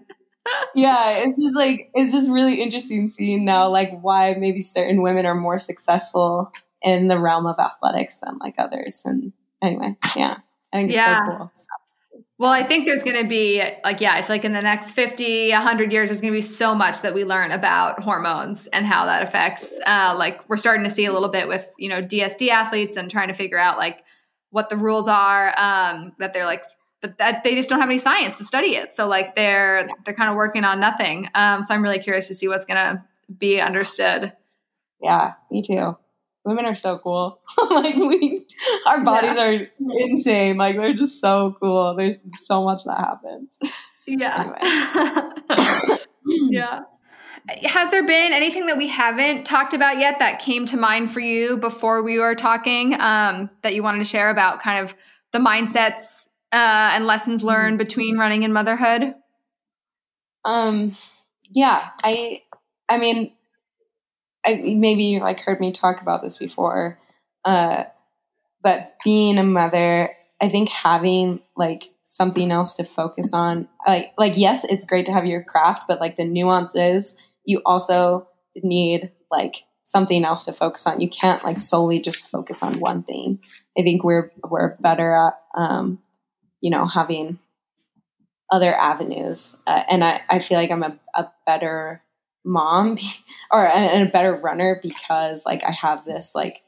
yeah, 0.74 1.24
it's 1.24 1.42
just 1.42 1.56
like 1.56 1.90
it's 1.94 2.12
just 2.12 2.28
really 2.28 2.60
interesting 2.60 3.08
seeing 3.08 3.44
now 3.44 3.68
like 3.68 3.98
why 4.00 4.34
maybe 4.34 4.62
certain 4.62 5.02
women 5.02 5.26
are 5.26 5.34
more 5.34 5.58
successful 5.58 6.52
in 6.82 7.08
the 7.08 7.18
realm 7.18 7.46
of 7.46 7.58
athletics 7.58 8.18
than 8.18 8.38
like 8.38 8.54
others. 8.58 9.02
And 9.04 9.32
anyway, 9.62 9.96
yeah, 10.16 10.36
I 10.72 10.76
think 10.76 10.90
it's 10.90 10.96
yeah. 10.96 11.26
so 11.26 11.36
cool. 11.36 11.52
Well, 12.36 12.50
I 12.50 12.64
think 12.64 12.84
there's 12.84 13.04
going 13.04 13.22
to 13.22 13.28
be 13.28 13.62
like 13.84 14.00
yeah, 14.00 14.14
I 14.14 14.20
feel 14.20 14.34
like 14.34 14.44
in 14.44 14.52
the 14.52 14.60
next 14.60 14.90
50, 14.90 15.50
100 15.50 15.92
years 15.92 16.08
there's 16.08 16.20
going 16.20 16.32
to 16.32 16.36
be 16.36 16.42
so 16.42 16.74
much 16.74 17.02
that 17.02 17.14
we 17.14 17.24
learn 17.24 17.52
about 17.52 18.00
hormones 18.00 18.66
and 18.66 18.84
how 18.84 19.06
that 19.06 19.22
affects 19.22 19.78
uh, 19.86 20.14
like 20.18 20.46
we're 20.48 20.56
starting 20.56 20.84
to 20.84 20.90
see 20.90 21.04
a 21.04 21.12
little 21.12 21.28
bit 21.28 21.46
with, 21.46 21.66
you 21.78 21.88
know, 21.88 22.02
DSD 22.02 22.48
athletes 22.48 22.96
and 22.96 23.10
trying 23.10 23.28
to 23.28 23.34
figure 23.34 23.58
out 23.58 23.78
like 23.78 24.02
what 24.50 24.68
the 24.68 24.76
rules 24.76 25.08
are 25.08 25.54
um, 25.56 26.12
that 26.18 26.32
they're 26.32 26.44
like 26.44 26.64
but 27.04 27.18
that 27.18 27.44
they 27.44 27.54
just 27.54 27.68
don't 27.68 27.80
have 27.80 27.90
any 27.90 27.98
science 27.98 28.38
to 28.38 28.46
study 28.46 28.76
it. 28.76 28.94
So 28.94 29.06
like 29.06 29.36
they're 29.36 29.90
they're 30.06 30.14
kind 30.14 30.30
of 30.30 30.36
working 30.36 30.64
on 30.64 30.80
nothing. 30.80 31.28
Um, 31.34 31.62
so 31.62 31.74
I'm 31.74 31.82
really 31.82 31.98
curious 31.98 32.28
to 32.28 32.34
see 32.34 32.48
what's 32.48 32.64
gonna 32.64 33.04
be 33.38 33.60
understood. 33.60 34.32
Yeah, 35.02 35.34
me 35.50 35.60
too. 35.60 35.98
Women 36.46 36.64
are 36.64 36.74
so 36.74 36.96
cool. 36.96 37.42
like 37.70 37.94
we, 37.94 38.46
our 38.86 39.04
bodies 39.04 39.36
yeah. 39.36 39.44
are 39.44 39.66
insane. 39.78 40.56
Like 40.56 40.78
they're 40.78 40.94
just 40.94 41.20
so 41.20 41.58
cool. 41.60 41.94
There's 41.94 42.16
so 42.38 42.64
much 42.64 42.84
that 42.84 42.96
happens. 42.96 43.58
Yeah. 44.06 44.54
yeah. 46.48 46.80
Has 47.64 47.90
there 47.90 48.06
been 48.06 48.32
anything 48.32 48.64
that 48.66 48.78
we 48.78 48.88
haven't 48.88 49.44
talked 49.44 49.74
about 49.74 49.98
yet 49.98 50.20
that 50.20 50.38
came 50.38 50.64
to 50.66 50.78
mind 50.78 51.10
for 51.10 51.20
you 51.20 51.58
before 51.58 52.02
we 52.02 52.18
were 52.18 52.34
talking 52.34 52.98
um, 52.98 53.50
that 53.60 53.74
you 53.74 53.82
wanted 53.82 53.98
to 53.98 54.04
share 54.04 54.30
about 54.30 54.62
kind 54.62 54.82
of 54.82 54.94
the 55.32 55.38
mindsets 55.38 56.23
uh, 56.54 56.90
and 56.94 57.06
lessons 57.06 57.40
mm-hmm. 57.40 57.48
learned 57.48 57.78
between 57.78 58.16
running 58.16 58.44
and 58.44 58.54
motherhood? 58.54 59.14
Um, 60.44 60.96
yeah, 61.50 61.90
I, 62.04 62.42
I 62.88 62.98
mean, 62.98 63.32
I 64.46 64.74
maybe 64.76 65.04
you 65.04 65.20
like 65.20 65.40
heard 65.40 65.58
me 65.58 65.72
talk 65.72 66.00
about 66.00 66.22
this 66.22 66.36
before, 66.36 66.98
uh, 67.44 67.84
but 68.62 68.94
being 69.04 69.36
a 69.38 69.42
mother, 69.42 70.10
I 70.40 70.48
think 70.48 70.68
having 70.68 71.40
like 71.56 71.90
something 72.04 72.52
else 72.52 72.74
to 72.74 72.84
focus 72.84 73.32
on, 73.32 73.68
like, 73.86 74.12
like 74.16 74.34
yes, 74.36 74.64
it's 74.64 74.84
great 74.84 75.06
to 75.06 75.12
have 75.12 75.26
your 75.26 75.42
craft, 75.42 75.84
but 75.88 76.00
like 76.00 76.16
the 76.16 76.24
nuances, 76.24 77.16
you 77.44 77.62
also 77.66 78.28
need 78.62 79.10
like 79.30 79.64
something 79.84 80.24
else 80.24 80.44
to 80.44 80.52
focus 80.52 80.86
on. 80.86 81.00
You 81.00 81.08
can't 81.08 81.42
like 81.42 81.58
solely 81.58 82.00
just 82.00 82.30
focus 82.30 82.62
on 82.62 82.80
one 82.80 83.02
thing. 83.02 83.40
I 83.78 83.82
think 83.82 84.04
we're 84.04 84.30
we're 84.48 84.76
better 84.76 85.14
at 85.14 85.34
um, 85.56 85.98
you 86.64 86.70
know, 86.70 86.86
having 86.86 87.38
other 88.50 88.74
avenues. 88.74 89.60
Uh, 89.66 89.82
and 89.90 90.02
I, 90.02 90.22
I 90.30 90.38
feel 90.38 90.56
like 90.56 90.70
I'm 90.70 90.82
a, 90.82 90.98
a 91.14 91.26
better 91.44 92.02
mom 92.42 92.96
or 93.52 93.66
a, 93.66 94.02
a 94.02 94.06
better 94.06 94.34
runner 94.34 94.80
because 94.82 95.44
like 95.44 95.62
I 95.62 95.72
have 95.72 96.06
this 96.06 96.34
like 96.34 96.62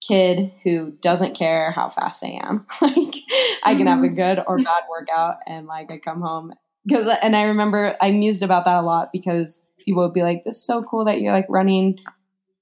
kid 0.00 0.52
who 0.62 0.92
doesn't 1.02 1.34
care 1.34 1.72
how 1.72 1.88
fast 1.88 2.24
I 2.24 2.38
am. 2.40 2.64
like 2.80 3.16
I 3.64 3.74
can 3.74 3.88
have 3.88 3.98
a 3.98 4.02
mm-hmm. 4.02 4.14
good 4.14 4.44
or 4.46 4.58
bad 4.58 4.84
workout 4.88 5.38
and 5.44 5.66
like 5.66 5.90
I 5.90 5.98
come 5.98 6.20
home 6.20 6.52
because 6.86 7.12
and 7.20 7.34
I 7.34 7.42
remember 7.42 7.96
I 8.00 8.12
mused 8.12 8.44
about 8.44 8.64
that 8.66 8.76
a 8.76 8.86
lot 8.86 9.10
because 9.12 9.64
people 9.84 10.04
would 10.04 10.14
be 10.14 10.22
like, 10.22 10.44
This 10.44 10.54
is 10.54 10.64
so 10.64 10.84
cool 10.84 11.06
that 11.06 11.20
you're 11.20 11.32
like 11.32 11.46
running 11.48 11.98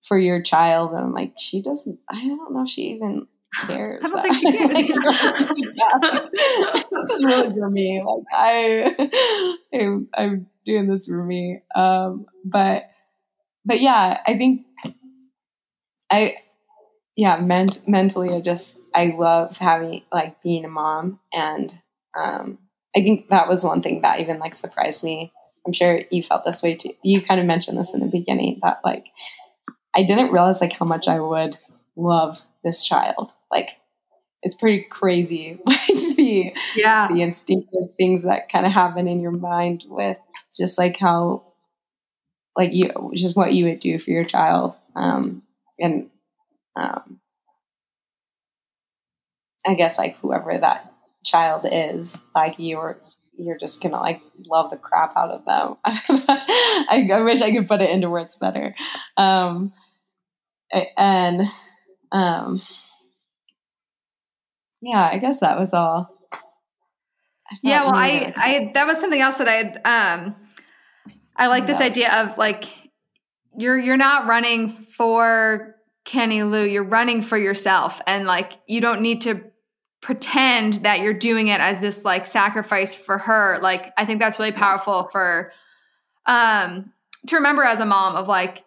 for 0.02 0.18
your 0.18 0.40
child 0.40 0.92
and 0.92 1.00
I'm 1.00 1.12
like, 1.12 1.34
she 1.38 1.60
doesn't 1.60 2.00
I 2.10 2.26
don't 2.26 2.54
know 2.54 2.62
if 2.62 2.70
she 2.70 2.84
even 2.92 3.28
cares? 3.66 4.04
I 4.04 4.08
don't 4.08 4.22
think 4.22 4.36
she 4.36 4.52
cares. 4.52 4.76
this 6.90 7.10
is 7.10 7.24
really 7.24 7.52
for 7.52 7.70
me. 7.70 8.02
Like 8.02 8.24
I, 8.32 9.08
I'm, 9.74 10.08
I'm 10.14 10.46
doing 10.66 10.88
this 10.88 11.06
for 11.06 11.22
me. 11.22 11.62
Um, 11.74 12.26
but, 12.44 12.90
but 13.64 13.80
yeah, 13.80 14.20
I 14.26 14.36
think 14.36 14.66
I, 16.10 16.36
yeah, 17.16 17.36
ment- 17.36 17.86
mentally, 17.86 18.30
I 18.30 18.40
just 18.40 18.78
I 18.94 19.14
love 19.16 19.58
having 19.58 20.02
like 20.12 20.40
being 20.42 20.64
a 20.64 20.68
mom, 20.68 21.18
and 21.32 21.72
um, 22.16 22.58
I 22.96 23.02
think 23.02 23.28
that 23.30 23.48
was 23.48 23.64
one 23.64 23.82
thing 23.82 24.02
that 24.02 24.20
even 24.20 24.38
like 24.38 24.54
surprised 24.54 25.04
me. 25.04 25.32
I'm 25.66 25.72
sure 25.72 26.00
you 26.10 26.22
felt 26.22 26.44
this 26.44 26.62
way 26.62 26.76
too. 26.76 26.92
You 27.02 27.20
kind 27.20 27.40
of 27.40 27.46
mentioned 27.46 27.76
this 27.76 27.92
in 27.92 28.00
the 28.00 28.06
beginning 28.06 28.60
that 28.62 28.80
like 28.84 29.06
I 29.94 30.02
didn't 30.02 30.32
realize 30.32 30.60
like 30.60 30.72
how 30.72 30.86
much 30.86 31.08
I 31.08 31.20
would 31.20 31.58
love 31.96 32.40
this 32.62 32.86
child 32.86 33.32
like 33.50 33.70
it's 34.42 34.54
pretty 34.54 34.84
crazy 34.84 35.58
the 36.16 36.52
yeah. 36.76 37.08
the 37.08 37.22
instinctive 37.22 37.92
things 37.96 38.24
that 38.24 38.50
kind 38.50 38.66
of 38.66 38.72
happen 38.72 39.08
in 39.08 39.20
your 39.20 39.32
mind 39.32 39.84
with 39.88 40.16
just 40.56 40.78
like 40.78 40.96
how 40.96 41.44
like 42.56 42.72
you 42.72 42.90
just 43.14 43.36
what 43.36 43.52
you 43.52 43.64
would 43.66 43.80
do 43.80 43.98
for 43.98 44.10
your 44.10 44.24
child 44.24 44.74
um 44.96 45.42
and 45.78 46.08
um 46.76 47.20
i 49.66 49.74
guess 49.74 49.98
like 49.98 50.16
whoever 50.18 50.56
that 50.56 50.92
child 51.24 51.66
is 51.70 52.22
like 52.34 52.54
you're 52.58 52.98
you're 53.38 53.58
just 53.58 53.82
gonna 53.82 54.00
like 54.00 54.20
love 54.46 54.70
the 54.70 54.76
crap 54.76 55.16
out 55.16 55.30
of 55.30 55.44
them. 55.44 55.76
I, 55.84 57.08
I 57.12 57.20
wish 57.22 57.40
i 57.40 57.52
could 57.52 57.68
put 57.68 57.80
it 57.80 57.90
into 57.90 58.10
words 58.10 58.36
better. 58.36 58.74
Um 59.16 59.72
and 60.96 61.42
um 62.12 62.60
yeah, 64.80 65.08
I 65.12 65.18
guess 65.18 65.40
that 65.40 65.58
was 65.58 65.72
all. 65.72 66.08
Yeah, 67.62 67.84
well, 67.84 67.94
I, 67.94 68.32
I, 68.36 68.70
that 68.74 68.86
was 68.86 69.00
something 69.00 69.20
else 69.20 69.38
that 69.38 69.48
I 69.48 69.54
had, 69.54 69.80
um, 69.84 70.36
I 71.36 71.46
like 71.46 71.66
this 71.66 71.80
idea 71.80 72.12
of 72.12 72.36
like, 72.36 72.64
you're, 73.56 73.78
you're 73.78 73.96
not 73.96 74.26
running 74.26 74.70
for 74.70 75.76
Kenny 76.04 76.42
Lou, 76.42 76.64
you're 76.64 76.84
running 76.84 77.22
for 77.22 77.38
yourself. 77.38 78.00
And 78.06 78.26
like, 78.26 78.52
you 78.66 78.80
don't 78.80 79.00
need 79.00 79.22
to 79.22 79.42
pretend 80.00 80.74
that 80.74 81.00
you're 81.00 81.14
doing 81.14 81.48
it 81.48 81.60
as 81.60 81.80
this 81.80 82.04
like 82.04 82.26
sacrifice 82.26 82.94
for 82.94 83.18
her. 83.18 83.58
Like 83.60 83.92
I 83.96 84.06
think 84.06 84.20
that's 84.20 84.38
really 84.38 84.52
powerful 84.52 85.08
for 85.10 85.52
um 86.26 86.92
to 87.26 87.36
remember 87.36 87.64
as 87.64 87.80
a 87.80 87.86
mom 87.86 88.14
of 88.14 88.28
like 88.28 88.64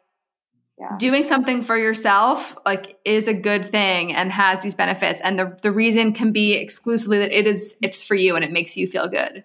yeah. 0.82 0.98
doing 0.98 1.24
something 1.24 1.62
for 1.62 1.78
yourself 1.78 2.58
like 2.66 2.98
is 3.06 3.28
a 3.28 3.34
good 3.34 3.66
thing 3.72 4.14
and 4.14 4.32
has 4.32 4.62
these 4.62 4.74
benefits 4.74 5.22
and 5.22 5.38
the 5.38 5.58
the 5.62 5.72
reason 5.72 6.12
can 6.12 6.32
be 6.32 6.56
exclusively 6.56 7.20
that 7.20 7.32
it 7.32 7.48
is 7.48 7.76
it's 7.82 8.04
for 8.04 8.16
you 8.16 8.36
and 8.36 8.44
it 8.44 8.52
makes 8.52 8.76
you 8.76 8.88
feel 8.88 9.08
good. 9.08 9.44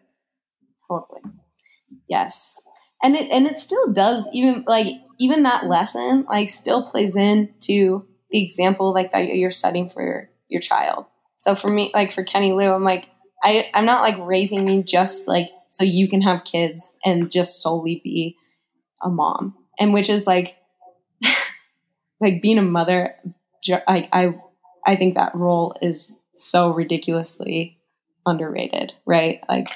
Totally. 0.88 1.20
Yes. 2.08 2.60
And 3.02 3.14
it 3.14 3.30
and 3.30 3.46
it 3.46 3.58
still 3.58 3.92
does 3.92 4.28
even 4.32 4.64
like 4.66 4.88
even 5.20 5.42
that 5.42 5.66
lesson 5.66 6.24
like 6.28 6.48
still 6.48 6.82
plays 6.82 7.14
into 7.14 8.06
the 8.30 8.42
example 8.42 8.92
like 8.92 9.12
that 9.12 9.28
you're 9.28 9.50
setting 9.50 9.88
for 9.88 10.02
your, 10.02 10.30
your 10.48 10.60
child 10.60 11.06
so 11.46 11.54
for 11.54 11.70
me, 11.70 11.92
like 11.94 12.10
for 12.10 12.24
Kenny 12.24 12.52
Lou, 12.52 12.72
I'm 12.72 12.82
like, 12.82 13.08
I, 13.40 13.70
I'm 13.72 13.86
not 13.86 14.02
like 14.02 14.16
raising 14.18 14.64
me 14.64 14.82
just 14.82 15.28
like 15.28 15.48
so 15.70 15.84
you 15.84 16.08
can 16.08 16.20
have 16.22 16.42
kids 16.42 16.96
and 17.04 17.30
just 17.30 17.62
solely 17.62 18.00
be 18.02 18.36
a 19.00 19.08
mom. 19.08 19.54
And 19.78 19.94
which 19.94 20.10
is 20.10 20.26
like, 20.26 20.56
like 22.20 22.42
being 22.42 22.58
a 22.58 22.62
mother, 22.62 23.14
I, 23.68 24.34
I 24.86 24.96
think 24.96 25.14
that 25.14 25.34
role 25.34 25.76
is 25.82 26.12
so 26.34 26.70
ridiculously 26.70 27.76
underrated, 28.24 28.94
right? 29.04 29.42
Like, 29.48 29.68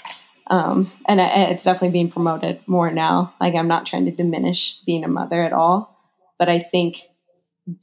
um, 0.49 0.91
and 1.07 1.21
it's 1.21 1.65
definitely 1.65 1.91
being 1.91 2.11
promoted 2.11 2.61
more 2.67 2.91
now. 2.91 3.35
Like, 3.41 3.55
I'm 3.55 3.69
not 3.69 3.87
trying 3.87 4.07
to 4.07 4.11
diminish 4.11 4.81
being 4.87 5.05
a 5.05 5.09
mother 5.09 5.43
at 5.43 5.53
all, 5.53 5.97
but 6.39 6.49
I 6.49 6.59
think 6.61 7.03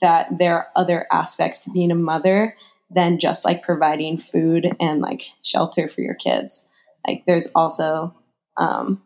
that 0.02 0.38
there 0.38 0.56
are 0.56 0.68
other 0.76 1.08
aspects 1.12 1.62
to 1.62 1.72
being 1.72 1.92
a 1.92 1.96
mother 1.96 2.56
than 2.90 3.20
just 3.20 3.46
like 3.46 3.64
providing 3.64 4.18
food 4.18 4.70
and 4.80 5.02
like 5.02 5.24
shelter 5.44 5.88
for 5.88 6.02
your 6.02 6.16
kids. 6.16 6.68
Like 7.06 7.24
there's 7.26 7.48
also 7.56 8.14
um, 8.58 9.02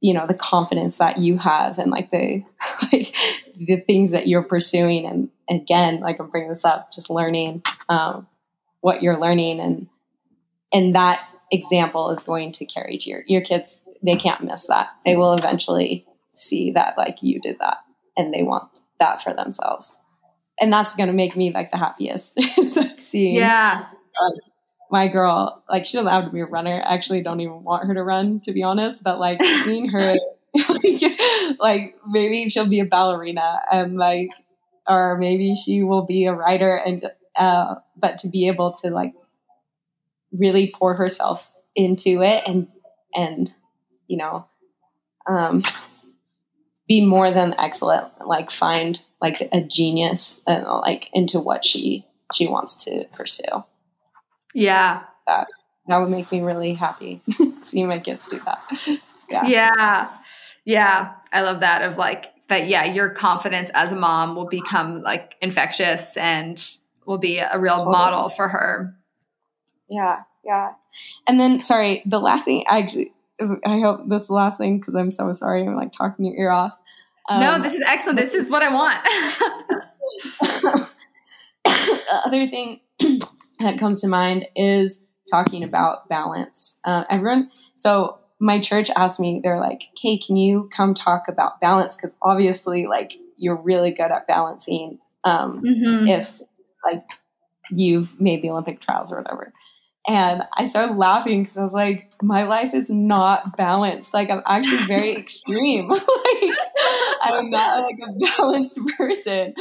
you 0.00 0.12
know 0.12 0.26
the 0.26 0.34
confidence 0.34 0.98
that 0.98 1.18
you 1.18 1.38
have 1.38 1.78
and 1.78 1.90
like 1.90 2.10
the 2.10 2.42
like 2.92 3.16
the 3.56 3.76
things 3.76 4.12
that 4.12 4.26
you're 4.26 4.42
pursuing 4.42 5.06
and 5.06 5.30
again 5.48 6.00
like 6.00 6.18
i'm 6.20 6.28
bringing 6.28 6.48
this 6.48 6.64
up 6.64 6.88
just 6.90 7.10
learning 7.10 7.62
um, 7.88 8.26
what 8.80 9.02
you're 9.02 9.18
learning 9.18 9.60
and 9.60 9.86
and 10.72 10.94
that 10.94 11.20
example 11.52 12.10
is 12.10 12.22
going 12.22 12.52
to 12.52 12.64
carry 12.64 12.96
to 12.96 13.10
your 13.10 13.22
your 13.26 13.40
kids 13.40 13.82
they 14.02 14.16
can't 14.16 14.42
miss 14.42 14.66
that 14.66 14.88
they 15.04 15.16
will 15.16 15.34
eventually 15.34 16.06
see 16.32 16.72
that 16.72 16.96
like 16.98 17.22
you 17.22 17.40
did 17.40 17.58
that 17.60 17.78
and 18.16 18.32
they 18.32 18.42
want 18.42 18.80
that 18.98 19.22
for 19.22 19.32
themselves 19.32 20.00
and 20.60 20.72
that's 20.72 20.94
going 20.94 21.08
to 21.08 21.12
make 21.12 21.36
me 21.36 21.52
like 21.52 21.70
the 21.70 21.78
happiest. 21.78 22.34
it's 22.36 22.76
like 22.76 23.00
seeing 23.00 23.36
yeah. 23.36 23.86
My 24.90 25.08
girl, 25.08 25.64
like 25.68 25.86
she 25.86 25.96
doesn't 25.96 26.12
have 26.12 26.26
to 26.26 26.30
be 26.30 26.40
a 26.40 26.46
runner. 26.46 26.82
I 26.86 26.94
actually 26.94 27.22
don't 27.22 27.40
even 27.40 27.64
want 27.64 27.86
her 27.86 27.94
to 27.94 28.02
run, 28.02 28.38
to 28.40 28.52
be 28.52 28.62
honest. 28.62 29.02
But 29.02 29.18
like 29.18 29.42
seeing 29.42 29.88
her, 29.88 30.14
like, 30.68 31.58
like 31.58 31.94
maybe 32.06 32.48
she'll 32.48 32.66
be 32.66 32.80
a 32.80 32.84
ballerina, 32.84 33.60
and 33.70 33.96
like, 33.96 34.30
or 34.86 35.16
maybe 35.18 35.54
she 35.54 35.82
will 35.82 36.06
be 36.06 36.26
a 36.26 36.32
writer. 36.32 36.76
And 36.76 37.04
uh, 37.36 37.76
but 37.96 38.18
to 38.18 38.28
be 38.28 38.48
able 38.48 38.72
to 38.72 38.90
like 38.90 39.14
really 40.32 40.72
pour 40.74 40.94
herself 40.94 41.50
into 41.74 42.22
it, 42.22 42.42
and 42.46 42.68
and 43.14 43.52
you 44.06 44.16
know, 44.16 44.46
um, 45.26 45.62
be 46.88 47.04
more 47.04 47.30
than 47.30 47.54
excellent 47.58 48.06
like 48.26 48.50
find 48.50 49.00
like 49.20 49.48
a 49.52 49.62
genius 49.62 50.42
and 50.46 50.64
like 50.64 51.08
into 51.12 51.40
what 51.40 51.64
she 51.64 52.06
she 52.32 52.46
wants 52.46 52.84
to 52.84 53.04
pursue. 53.12 53.64
Yeah. 54.54 55.02
That 55.26 55.46
that 55.86 55.98
would 55.98 56.10
make 56.10 56.30
me 56.30 56.40
really 56.40 56.74
happy. 56.74 57.22
Seeing 57.62 57.88
my 57.88 57.98
kids 57.98 58.26
do 58.26 58.40
that. 58.44 59.00
Yeah. 59.30 59.46
Yeah 59.46 60.10
yeah 60.64 61.12
i 61.32 61.40
love 61.40 61.60
that 61.60 61.82
of 61.82 61.96
like 61.96 62.32
that 62.48 62.66
yeah 62.66 62.84
your 62.84 63.10
confidence 63.10 63.70
as 63.74 63.92
a 63.92 63.96
mom 63.96 64.36
will 64.36 64.48
become 64.48 65.02
like 65.02 65.36
infectious 65.40 66.16
and 66.16 66.76
will 67.06 67.18
be 67.18 67.38
a 67.38 67.58
real 67.58 67.78
totally. 67.78 67.92
model 67.92 68.28
for 68.28 68.48
her 68.48 68.94
yeah 69.88 70.20
yeah 70.44 70.72
and 71.26 71.38
then 71.38 71.60
sorry 71.62 72.02
the 72.06 72.20
last 72.20 72.44
thing 72.44 72.64
i 72.68 72.78
actually 72.78 73.12
I 73.66 73.80
hope 73.80 74.08
this 74.08 74.30
last 74.30 74.58
thing 74.58 74.78
because 74.78 74.94
I'm 74.94 75.10
so 75.10 75.32
sorry. 75.32 75.66
I'm 75.66 75.74
like 75.74 75.92
talking 75.92 76.24
your 76.24 76.36
ear 76.36 76.50
off. 76.50 76.76
Um, 77.28 77.40
no, 77.40 77.60
this 77.60 77.74
is 77.74 77.82
excellent. 77.86 78.18
This 78.18 78.34
is 78.34 78.50
what 78.50 78.62
I 78.62 78.72
want. 78.72 79.02
the 80.44 80.88
other 82.26 82.46
thing 82.46 82.80
that 83.60 83.78
comes 83.78 84.00
to 84.02 84.08
mind 84.08 84.46
is 84.54 85.00
talking 85.30 85.64
about 85.64 86.08
balance. 86.08 86.78
Uh, 86.84 87.04
everyone, 87.10 87.50
so 87.76 88.18
my 88.44 88.60
church 88.60 88.90
asked 88.94 89.18
me, 89.18 89.40
they're 89.42 89.58
like, 89.58 89.88
"Hey, 89.98 90.18
can 90.18 90.36
you 90.36 90.68
come 90.70 90.92
talk 90.92 91.28
about 91.28 91.62
balance? 91.62 91.96
Because 91.96 92.14
obviously, 92.20 92.86
like, 92.86 93.14
you're 93.38 93.56
really 93.56 93.90
good 93.90 94.12
at 94.12 94.28
balancing. 94.28 94.98
Um, 95.24 95.62
mm-hmm. 95.62 96.08
If 96.08 96.42
like 96.84 97.04
you've 97.70 98.20
made 98.20 98.42
the 98.42 98.50
Olympic 98.50 98.80
trials 98.80 99.10
or 99.10 99.16
whatever." 99.16 99.50
And 100.06 100.42
I 100.54 100.66
started 100.66 100.96
laughing 100.96 101.42
because 101.42 101.56
I 101.56 101.64
was 101.64 101.72
like, 101.72 102.12
my 102.22 102.42
life 102.42 102.74
is 102.74 102.90
not 102.90 103.56
balanced. 103.56 104.12
Like, 104.12 104.28
I'm 104.28 104.42
actually 104.44 104.84
very 104.84 105.12
extreme. 105.16 105.88
like, 105.88 106.00
I'm 107.22 107.48
not 107.48 107.84
like 107.84 107.96
a 108.06 108.36
balanced 108.36 108.78
person. 108.98 109.54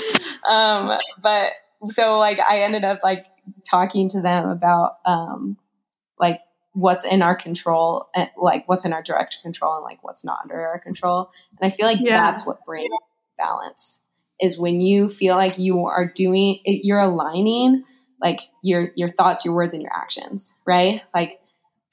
Um, 0.49 0.97
but 1.21 1.53
so, 1.85 2.17
like, 2.17 2.41
I 2.41 2.63
ended 2.63 2.83
up 2.83 2.99
like 3.05 3.25
talking 3.65 4.09
to 4.09 4.21
them 4.21 4.49
about, 4.49 4.97
um, 5.05 5.55
like, 6.19 6.41
what's 6.73 7.05
in 7.05 7.21
our 7.21 7.35
control 7.35 8.09
and 8.15 8.29
like 8.37 8.67
what's 8.67 8.85
in 8.85 8.93
our 8.93 9.03
direct 9.03 9.37
control 9.41 9.75
and 9.75 9.83
like 9.83 10.03
what's 10.03 10.25
not 10.25 10.39
under 10.43 10.59
our 10.59 10.79
control. 10.79 11.31
And 11.59 11.71
I 11.71 11.75
feel 11.75 11.85
like 11.85 11.99
yeah. 12.01 12.19
that's 12.19 12.45
what 12.45 12.65
brings 12.65 12.89
balance 13.37 14.01
is 14.41 14.57
when 14.57 14.81
you 14.81 15.09
feel 15.09 15.35
like 15.35 15.57
you 15.57 15.85
are 15.85 16.05
doing, 16.05 16.59
eh, 16.65 16.79
you're 16.83 16.99
aligning 16.99 17.83
like 18.19 18.41
your 18.61 18.91
your 18.95 19.09
thoughts, 19.09 19.45
your 19.45 19.53
words, 19.53 19.73
and 19.73 19.83
your 19.83 19.93
actions, 19.93 20.55
right? 20.65 21.01
Like 21.13 21.39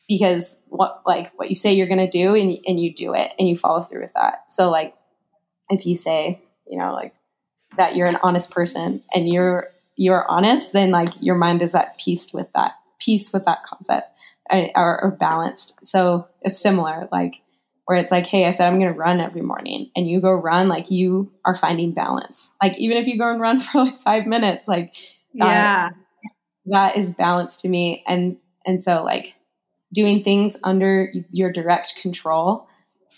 because 0.08 0.58
what 0.68 1.00
like 1.06 1.32
what 1.38 1.48
you 1.48 1.54
say 1.54 1.74
you're 1.74 1.86
gonna 1.86 2.10
do 2.10 2.34
and 2.34 2.56
and 2.66 2.80
you 2.80 2.94
do 2.94 3.14
it 3.14 3.32
and 3.38 3.48
you 3.48 3.56
follow 3.56 3.82
through 3.82 4.02
with 4.02 4.14
that. 4.14 4.44
So 4.52 4.70
like 4.70 4.94
if 5.68 5.86
you 5.86 5.96
say, 5.96 6.42
you 6.66 6.78
know, 6.78 6.92
like 6.92 7.14
that 7.76 7.96
you're 7.96 8.06
an 8.06 8.18
honest 8.22 8.50
person 8.50 9.02
and 9.14 9.28
you're 9.28 9.68
you're 9.96 10.28
honest, 10.30 10.72
then 10.72 10.90
like 10.90 11.12
your 11.20 11.34
mind 11.36 11.62
is 11.62 11.74
at 11.74 11.98
peace 11.98 12.32
with 12.32 12.50
that 12.54 12.72
peace 12.98 13.32
with 13.32 13.44
that 13.44 13.64
concept 13.64 14.09
or, 14.50 15.04
or 15.04 15.10
balanced. 15.10 15.78
So 15.86 16.28
it's 16.42 16.58
similar, 16.58 17.08
like 17.12 17.40
where 17.84 17.98
it's 17.98 18.12
like, 18.12 18.26
hey, 18.26 18.46
I 18.46 18.52
said 18.52 18.68
I'm 18.68 18.78
going 18.78 18.92
to 18.92 18.98
run 18.98 19.20
every 19.20 19.42
morning, 19.42 19.90
and 19.96 20.08
you 20.08 20.20
go 20.20 20.32
run, 20.32 20.68
like 20.68 20.90
you 20.90 21.32
are 21.44 21.56
finding 21.56 21.92
balance. 21.92 22.52
Like 22.62 22.78
even 22.78 22.96
if 22.96 23.06
you 23.06 23.18
go 23.18 23.30
and 23.30 23.40
run 23.40 23.60
for 23.60 23.84
like 23.84 24.00
five 24.00 24.26
minutes, 24.26 24.68
like 24.68 24.94
that, 25.34 25.46
yeah, 25.46 25.90
that 26.66 26.96
is 26.96 27.12
balance 27.12 27.62
to 27.62 27.68
me. 27.68 28.04
And 28.06 28.36
and 28.66 28.82
so 28.82 29.02
like 29.02 29.34
doing 29.92 30.22
things 30.22 30.56
under 30.62 31.12
your 31.30 31.52
direct 31.52 31.96
control. 31.96 32.68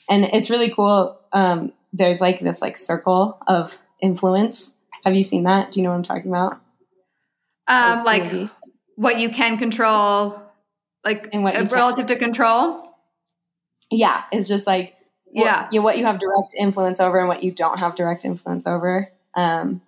And 0.09 0.25
it's 0.25 0.51
really 0.51 0.71
cool 0.71 1.19
um, 1.33 1.73
there's 1.93 2.21
like 2.21 2.41
this 2.41 2.63
like 2.63 2.77
circle 2.77 3.39
of 3.47 3.77
influence. 4.01 4.75
Have 5.05 5.15
you 5.15 5.23
seen 5.23 5.45
that? 5.45 5.71
Do 5.71 5.81
you 5.81 5.85
know 5.85 5.91
what 5.91 5.97
i'm 5.97 6.03
talking 6.03 6.31
about? 6.31 6.61
Um 7.69 8.05
like, 8.05 8.33
like 8.33 8.51
what 8.97 9.19
you 9.19 9.31
can 9.31 9.59
control 9.59 10.42
like 11.05 11.29
and 11.33 11.43
what 11.43 11.71
relative 11.71 12.07
to 12.07 12.17
control? 12.17 12.83
Yeah 13.91 14.25
it's 14.33 14.49
just 14.49 14.67
like 14.67 14.97
yeah. 15.33 15.65
what, 15.65 15.73
you, 15.73 15.83
what 15.83 15.99
you 15.99 16.05
have 16.05 16.19
direct 16.19 16.55
influence 16.59 17.01
over 17.01 17.19
and 17.19 17.29
what 17.29 17.43
you 17.43 17.53
don't 17.53 17.79
have 17.79 17.95
direct 17.95 18.25
influence 18.25 18.67
over. 18.67 19.11
Um 19.35 19.81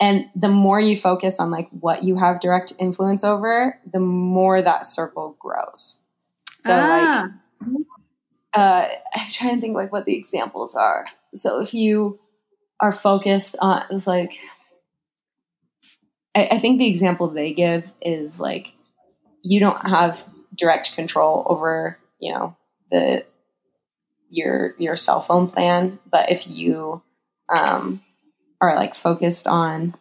and 0.00 0.30
the 0.34 0.48
more 0.48 0.80
you 0.80 0.96
focus 0.96 1.38
on 1.38 1.50
like 1.50 1.68
what 1.70 2.04
you 2.04 2.16
have 2.16 2.40
direct 2.40 2.72
influence 2.78 3.22
over 3.22 3.78
the 3.92 4.00
more 4.00 4.60
that 4.60 4.86
circle 4.86 5.36
grows. 5.38 5.98
So 6.60 6.72
ah. 6.72 7.28
like 7.60 7.76
uh, 8.52 8.88
i'm 9.14 9.30
trying 9.30 9.54
to 9.54 9.60
think 9.60 9.76
like 9.76 9.92
what 9.92 10.06
the 10.06 10.16
examples 10.16 10.74
are. 10.74 11.06
So 11.34 11.60
if 11.60 11.74
you 11.74 12.18
are 12.80 12.92
focused 12.92 13.56
on 13.60 13.84
it's 13.90 14.06
like 14.06 14.38
I, 16.34 16.48
I 16.52 16.58
think 16.58 16.78
the 16.78 16.88
example 16.88 17.28
they 17.28 17.52
give 17.52 17.90
is 18.00 18.40
like 18.40 18.72
you 19.42 19.60
don't 19.60 19.80
have 19.86 20.24
direct 20.54 20.94
control 20.94 21.46
over 21.46 21.98
you 22.18 22.32
know 22.32 22.56
the 22.90 23.24
your 24.28 24.74
your 24.78 24.96
cell 24.96 25.20
phone 25.20 25.48
plan. 25.48 25.98
But 26.10 26.30
if 26.30 26.46
you 26.46 27.02
um 27.48 28.00
are 28.60 28.74
like 28.74 28.94
focused 28.94 29.46
on 29.46 29.94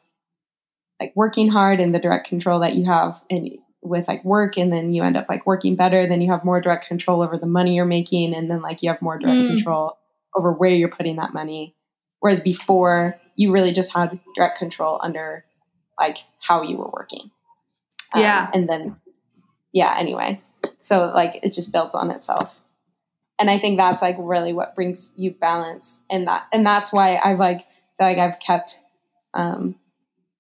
like 1.00 1.14
working 1.16 1.50
hard 1.50 1.80
and 1.80 1.96
the 1.96 2.00
direct 2.00 2.28
control 2.28 2.60
that 2.60 2.76
you 2.76 2.86
have 2.86 3.22
and 3.30 3.50
with 3.82 4.08
like 4.10 4.24
work 4.26 4.58
and 4.58 4.74
then 4.74 4.92
you 4.92 5.04
end 5.04 5.16
up 5.16 5.28
like 5.30 5.46
working 5.46 5.78
better 5.78 6.06
then 6.06 6.20
you 6.20 6.30
have 6.30 6.44
more 6.44 6.60
direct 6.60 6.86
control 6.86 7.24
over 7.24 7.38
the 7.38 7.46
money 7.46 7.76
you're 7.76 7.86
making 7.86 8.36
and 8.36 8.52
then 8.52 8.62
like 8.62 8.84
you 8.84 8.90
have 8.90 9.02
more 9.02 9.18
direct 9.18 9.38
mm. 9.38 9.48
control 9.48 9.98
over 10.36 10.52
where 10.52 10.72
you're 10.72 10.90
putting 10.90 11.18
that 11.18 11.34
money. 11.34 11.76
Whereas 12.20 12.40
before 12.40 13.20
you 13.36 13.52
really 13.52 13.72
just 13.72 13.94
had 13.94 14.20
direct 14.36 14.58
control 14.58 15.00
under 15.02 15.46
like 15.98 16.18
how 16.40 16.62
you 16.62 16.78
were 16.78 16.90
working. 16.92 17.32
Um, 18.14 18.22
yeah. 18.22 18.50
and 18.54 18.68
then 18.68 18.98
yeah, 19.74 19.96
anyway. 19.98 20.42
So 20.80 21.12
like 21.14 21.40
it 21.44 21.54
just 21.54 21.72
builds 21.72 21.96
on 21.96 22.12
itself. 22.12 22.60
And 23.40 23.50
I 23.50 23.58
think 23.58 23.78
that's 23.78 24.02
like 24.02 24.18
really 24.20 24.54
what 24.54 24.76
brings 24.76 25.14
you 25.16 25.32
balance 25.32 26.02
and 26.10 26.28
that 26.28 26.48
and 26.52 26.66
that's 26.66 26.92
why 26.92 27.20
I've 27.24 27.40
like 27.40 27.60
feel 27.98 28.08
like 28.08 28.18
I've 28.18 28.40
kept 28.40 28.82
um 29.34 29.76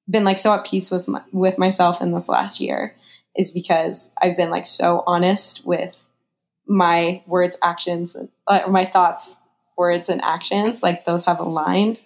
been 0.10 0.24
like 0.24 0.40
so 0.40 0.54
at 0.54 0.66
peace 0.66 0.92
with 0.92 1.08
my, 1.08 1.22
with 1.32 1.58
myself 1.58 2.02
in 2.02 2.12
this 2.12 2.28
last 2.28 2.60
year 2.60 2.94
is 3.36 3.52
because 3.52 4.12
I've 4.22 4.36
been 4.36 4.50
like 4.50 4.66
so 4.66 5.04
honest 5.06 5.66
with 5.66 5.96
my 6.68 7.24
words, 7.26 7.58
actions, 7.64 8.16
uh, 8.48 8.62
my 8.70 8.86
thoughts, 8.86 9.38
words, 9.78 10.10
and 10.10 10.22
actions. 10.22 10.84
Like 10.84 11.06
those 11.06 11.26
have 11.26 11.40
aligned, 11.40 12.02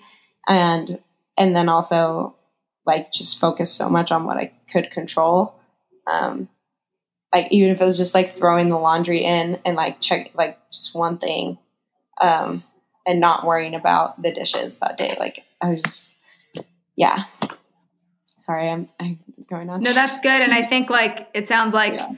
and 0.48 1.02
and 1.38 1.56
then 1.56 1.70
also 1.70 2.36
like 2.86 3.12
just 3.12 3.40
focus 3.40 3.72
so 3.72 3.90
much 3.90 4.12
on 4.12 4.26
what 4.26 4.38
I 4.38 4.52
could 4.72 4.91
control. 4.91 5.56
Um, 6.12 6.50
like 7.34 7.48
even 7.52 7.72
if 7.72 7.82
it 7.82 7.86
was 7.86 7.98
just 7.98 8.14
like 8.14 8.30
throwing 8.30 8.70
the 8.70 8.78
laundry 8.78 9.24
in 9.24 9.60
and 9.66 9.76
like 9.76 10.00
check 10.00 10.32
like 10.36 10.58
just 10.72 10.94
one 10.94 11.18
thing, 11.18 11.58
um, 12.22 12.64
and 13.06 13.20
not 13.20 13.46
worrying 13.46 13.76
about 13.76 14.22
the 14.22 14.32
dishes 14.32 14.78
that 14.80 14.98
day. 14.98 15.16
Like 15.20 15.44
I 15.62 15.72
was 15.72 15.82
just 15.82 16.16
yeah. 16.96 17.24
Sorry, 18.38 18.70
I'm, 18.70 18.90
I'm 19.00 19.20
going 19.48 19.70
on. 19.70 19.82
No, 19.82 19.94
that's 19.94 20.20
good. 20.20 20.42
And 20.42 20.54
I 20.54 20.64
think 20.68 20.90
like 20.90 21.30
it 21.34 21.48
sounds 21.48 21.74
like 21.74 21.94
yeah. 21.94 22.10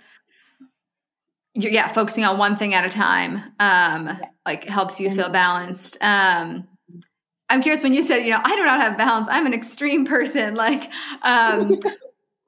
you're 1.54 1.72
yeah, 1.72 1.88
focusing 1.88 2.26
on 2.26 2.38
one 2.38 2.56
thing 2.58 2.74
at 2.74 2.86
a 2.86 2.90
time. 2.90 3.38
Um, 3.60 4.08
yeah. 4.08 4.20
like 4.46 4.66
helps 4.66 5.00
you 5.00 5.10
feel 5.10 5.30
balanced. 5.30 5.98
Um 6.02 6.68
I'm 7.50 7.62
curious 7.62 7.84
when 7.84 7.94
you 7.94 8.02
said, 8.02 8.24
you 8.24 8.32
know, 8.32 8.42
I 8.44 8.56
do 8.56 8.66
not 8.66 8.80
have 8.82 8.98
balance. 8.98 9.28
I'm 9.30 9.46
an 9.46 9.54
extreme 9.54 10.06
person. 10.06 10.56
Like, 10.66 10.90
um, 11.22 11.80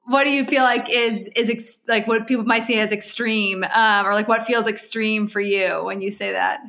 what 0.08 0.24
do 0.24 0.30
you 0.30 0.44
feel 0.44 0.62
like 0.62 0.88
is 0.90 1.28
is 1.36 1.50
ex- 1.50 1.78
like 1.86 2.06
what 2.06 2.26
people 2.26 2.44
might 2.44 2.64
see 2.64 2.78
as 2.78 2.92
extreme, 2.92 3.62
um, 3.64 4.06
or 4.06 4.14
like 4.14 4.26
what 4.26 4.46
feels 4.46 4.66
extreme 4.66 5.28
for 5.28 5.40
you 5.40 5.82
when 5.84 6.00
you 6.00 6.10
say 6.10 6.32
that? 6.32 6.60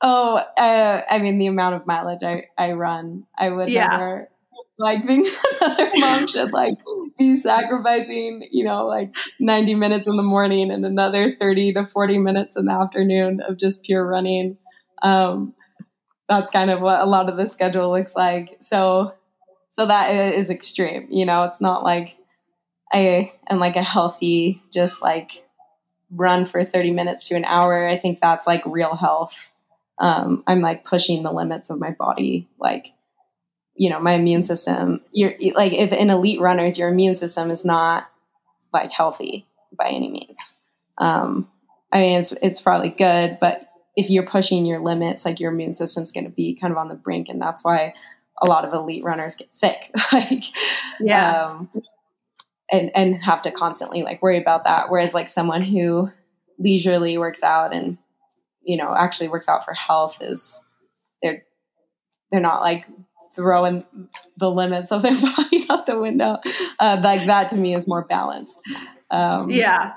Oh, 0.00 0.36
uh, 0.56 1.02
I 1.10 1.18
mean 1.18 1.38
the 1.38 1.46
amount 1.46 1.74
of 1.74 1.86
mileage 1.86 2.22
I, 2.22 2.44
I 2.56 2.72
run. 2.72 3.26
I 3.36 3.50
would 3.50 3.68
yeah. 3.68 3.88
never 3.88 4.28
like 4.78 5.06
think 5.06 5.26
another 5.60 5.90
mom 5.96 6.26
should 6.28 6.52
like 6.52 6.74
be 7.18 7.36
sacrificing, 7.36 8.48
you 8.50 8.64
know, 8.64 8.86
like 8.86 9.14
90 9.40 9.74
minutes 9.74 10.08
in 10.08 10.16
the 10.16 10.22
morning 10.22 10.70
and 10.70 10.86
another 10.86 11.36
30 11.38 11.74
to 11.74 11.84
40 11.84 12.18
minutes 12.18 12.56
in 12.56 12.66
the 12.66 12.72
afternoon 12.72 13.40
of 13.46 13.58
just 13.58 13.82
pure 13.82 14.06
running. 14.06 14.56
Um, 15.02 15.54
that's 16.28 16.50
kind 16.50 16.70
of 16.70 16.80
what 16.80 17.00
a 17.00 17.06
lot 17.06 17.28
of 17.28 17.36
the 17.36 17.46
schedule 17.46 17.90
looks 17.90 18.14
like. 18.14 18.56
So, 18.60 19.14
so 19.70 19.84
that 19.86 20.14
is 20.14 20.48
extreme. 20.48 21.08
You 21.10 21.26
know, 21.26 21.42
it's 21.42 21.60
not 21.60 21.82
like 21.82 22.16
I 22.92 23.32
am 23.48 23.58
like 23.58 23.76
a 23.76 23.82
healthy, 23.82 24.62
just 24.72 25.02
like 25.02 25.46
run 26.10 26.44
for 26.44 26.64
30 26.64 26.90
minutes 26.90 27.28
to 27.28 27.36
an 27.36 27.44
hour. 27.44 27.86
I 27.86 27.96
think 27.96 28.20
that's 28.20 28.46
like 28.46 28.62
real 28.66 28.94
health. 28.94 29.50
Um, 29.98 30.42
I'm 30.46 30.60
like 30.60 30.84
pushing 30.84 31.22
the 31.22 31.32
limits 31.32 31.70
of 31.70 31.78
my 31.78 31.90
body, 31.90 32.48
like 32.58 32.92
you 33.80 33.88
know 33.88 33.98
my 33.98 34.12
immune 34.12 34.42
system 34.42 35.00
you're 35.10 35.32
like 35.54 35.72
if 35.72 35.90
in 35.92 36.10
elite 36.10 36.38
runners 36.38 36.78
your 36.78 36.90
immune 36.90 37.14
system 37.14 37.50
is 37.50 37.64
not 37.64 38.06
like 38.74 38.92
healthy 38.92 39.46
by 39.72 39.86
any 39.86 40.10
means 40.10 40.58
um 40.98 41.48
i 41.90 42.00
mean 42.00 42.20
it's 42.20 42.32
it's 42.42 42.60
probably 42.60 42.90
good 42.90 43.38
but 43.40 43.70
if 43.96 44.10
you're 44.10 44.26
pushing 44.26 44.66
your 44.66 44.80
limits 44.80 45.24
like 45.24 45.40
your 45.40 45.50
immune 45.50 45.72
system's 45.72 46.12
going 46.12 46.26
to 46.26 46.32
be 46.32 46.54
kind 46.54 46.72
of 46.72 46.76
on 46.76 46.88
the 46.88 46.94
brink 46.94 47.30
and 47.30 47.40
that's 47.40 47.64
why 47.64 47.94
a 48.42 48.46
lot 48.46 48.66
of 48.66 48.74
elite 48.74 49.02
runners 49.02 49.34
get 49.34 49.54
sick 49.54 49.90
like 50.12 50.44
yeah 51.00 51.46
um, 51.46 51.70
and 52.70 52.90
and 52.94 53.22
have 53.22 53.42
to 53.42 53.50
constantly 53.50 54.02
like 54.02 54.22
worry 54.22 54.40
about 54.40 54.64
that 54.64 54.90
whereas 54.90 55.14
like 55.14 55.28
someone 55.28 55.62
who 55.62 56.08
leisurely 56.58 57.18
works 57.18 57.42
out 57.42 57.72
and 57.72 57.98
you 58.62 58.76
know 58.76 58.94
actually 58.96 59.28
works 59.28 59.48
out 59.48 59.64
for 59.64 59.74
health 59.74 60.18
is 60.20 60.62
they're 61.22 61.44
they're 62.30 62.40
not 62.40 62.62
like 62.62 62.86
throwing 63.34 63.84
the 64.36 64.50
limits 64.50 64.92
of 64.92 65.02
their 65.02 65.14
body 65.36 65.66
out 65.70 65.86
the 65.86 65.98
window. 65.98 66.38
Uh, 66.78 67.00
like 67.02 67.26
that 67.26 67.48
to 67.50 67.56
me 67.56 67.74
is 67.74 67.86
more 67.86 68.04
balanced. 68.04 68.62
Um, 69.10 69.50
yeah. 69.50 69.94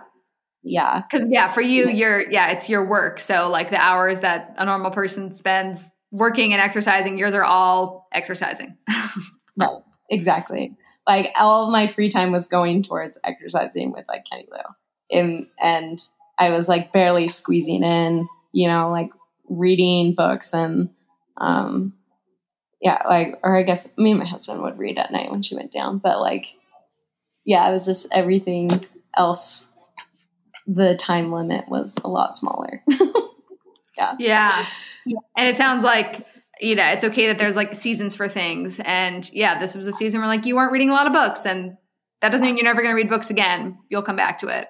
Yeah. 0.64 1.02
Cause 1.12 1.26
yeah, 1.28 1.50
for 1.50 1.62
you, 1.62 1.90
you're, 1.90 2.30
yeah, 2.30 2.52
it's 2.52 2.70
your 2.70 2.88
work. 2.88 3.20
So 3.20 3.50
like 3.50 3.70
the 3.70 3.82
hours 3.82 4.22
that 4.22 4.56
a 4.58 4.66
normal 4.66 4.92
person 4.92 5.34
spends 5.34 5.92
working 6.12 6.54
and 6.54 6.62
exercising, 6.62 7.18
yours 7.18 7.34
are 7.34 7.44
all 7.44 8.08
exercising. 8.14 8.78
right. 9.58 9.82
Exactly. 10.10 10.76
Like 11.08 11.32
all 11.38 11.70
my 11.70 11.88
free 11.88 12.10
time 12.10 12.32
was 12.32 12.48
going 12.48 12.84
towards 12.84 13.18
exercising 13.24 13.92
with 13.92 14.06
like 14.08 14.26
Kenny 14.26 14.48
Lou. 14.52 15.18
And, 15.20 15.48
and 15.62 16.00
I 16.40 16.50
was 16.50 16.70
like 16.70 16.92
barely 16.92 17.28
squeezing 17.28 17.84
in, 17.84 18.28
you 18.52 18.68
know, 18.68 18.90
like 18.90 19.10
reading 19.50 20.16
books 20.16 20.54
and, 20.54 20.90
um, 21.38 21.94
yeah, 22.82 23.02
like, 23.08 23.40
or 23.44 23.58
I 23.58 23.64
guess 23.64 23.90
me 23.98 24.12
and 24.12 24.20
my 24.20 24.26
husband 24.26 24.62
would 24.62 24.78
read 24.78 24.98
at 24.98 25.12
night 25.12 25.32
when 25.32 25.42
she 25.42 25.56
went 25.56 25.72
down, 25.72 26.00
but 26.00 26.20
like, 26.20 26.46
yeah, 27.46 27.68
it 27.70 27.72
was 27.72 27.86
just 27.86 28.08
everything 28.12 28.70
else. 29.16 29.70
The 30.68 30.96
time 30.96 31.32
limit 31.32 31.68
was 31.68 31.98
a 32.04 32.10
lot 32.10 32.36
smaller. 32.36 32.82
yeah. 33.98 34.16
Yeah. 35.06 35.20
And 35.36 35.50
it 35.50 35.58
sounds 35.58 35.84
like, 35.84 36.26
you 36.60 36.76
know, 36.76 36.86
it's 36.86 37.04
okay 37.04 37.28
that 37.28 37.38
there's 37.38 37.56
like 37.56 37.76
seasons 37.76 38.16
for 38.16 38.28
things. 38.28 38.80
And 38.84 39.30
yeah, 39.34 39.60
this 39.60 39.76
was 39.76 39.88
a 39.88 39.94
season 39.94 40.20
where 40.20 40.28
like 40.28 40.46
you 40.46 40.56
weren't 40.56 40.72
reading 40.72 40.90
a 40.90 40.94
lot 40.94 41.08
of 41.08 41.14
books 41.14 41.46
and 41.46 41.78
that 42.22 42.32
doesn't 42.32 42.46
mean 42.46 42.56
you're 42.56 42.64
never 42.64 42.82
going 42.82 42.92
to 42.92 42.96
read 42.96 43.10
books 43.10 43.30
again. 43.30 43.78
You'll 43.90 44.02
come 44.02 44.16
back 44.16 44.38
to 44.40 44.48
it. 44.48 44.68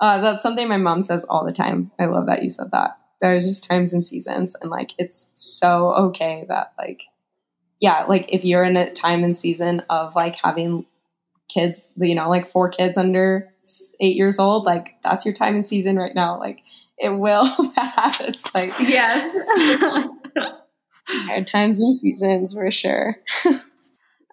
Uh, 0.00 0.18
that's 0.20 0.42
something 0.42 0.68
my 0.68 0.76
mom 0.76 1.02
says 1.02 1.24
all 1.24 1.44
the 1.44 1.52
time. 1.52 1.92
I 1.98 2.06
love 2.06 2.26
that 2.26 2.42
you 2.42 2.50
said 2.50 2.70
that 2.72 2.98
there's 3.24 3.46
just 3.46 3.64
times 3.64 3.94
and 3.94 4.04
seasons 4.04 4.54
and 4.60 4.70
like 4.70 4.90
it's 4.98 5.30
so 5.32 5.94
okay 5.94 6.44
that 6.48 6.74
like 6.78 7.04
yeah 7.80 8.04
like 8.04 8.26
if 8.28 8.44
you're 8.44 8.64
in 8.64 8.76
a 8.76 8.92
time 8.92 9.24
and 9.24 9.34
season 9.34 9.80
of 9.88 10.14
like 10.14 10.36
having 10.36 10.84
kids 11.48 11.86
you 11.96 12.14
know 12.14 12.28
like 12.28 12.46
four 12.46 12.68
kids 12.68 12.98
under 12.98 13.50
eight 14.00 14.16
years 14.16 14.38
old 14.38 14.66
like 14.66 14.96
that's 15.02 15.24
your 15.24 15.32
time 15.32 15.54
and 15.54 15.66
season 15.66 15.96
right 15.96 16.14
now 16.14 16.38
like 16.38 16.60
it 16.98 17.10
will. 17.10 17.48
Pass 17.74 18.20
it's 18.22 18.54
like 18.54 18.72
yes. 18.80 20.08
Hard 21.06 21.46
times 21.46 21.80
and 21.80 21.98
seasons 21.98 22.54
for 22.54 22.70
sure. 22.70 23.16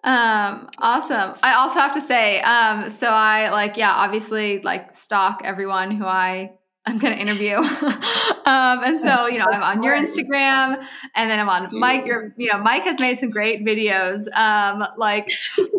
Um 0.04 0.68
awesome. 0.78 1.34
I 1.42 1.54
also 1.54 1.78
have 1.78 1.94
to 1.94 2.00
say 2.00 2.40
um 2.40 2.90
so 2.90 3.08
i 3.08 3.50
like 3.50 3.76
yeah 3.76 3.92
obviously 3.92 4.60
like 4.60 4.94
stalk 4.94 5.42
everyone 5.44 5.92
who 5.92 6.04
i 6.04 6.52
I'm 6.84 6.98
going 6.98 7.14
to 7.14 7.20
interview. 7.20 7.56
um, 8.44 8.82
and 8.82 8.98
so, 8.98 9.26
you 9.28 9.38
know, 9.38 9.44
I'm 9.48 9.62
on 9.62 9.82
your 9.84 9.96
Instagram 9.96 10.84
and 11.14 11.30
then 11.30 11.38
I'm 11.38 11.48
on 11.48 11.68
Mike. 11.72 12.06
Your, 12.06 12.34
you 12.36 12.50
know, 12.50 12.58
Mike 12.58 12.82
has 12.82 12.98
made 12.98 13.18
some 13.18 13.28
great 13.28 13.64
videos, 13.64 14.26
um, 14.34 14.84
like 14.96 15.30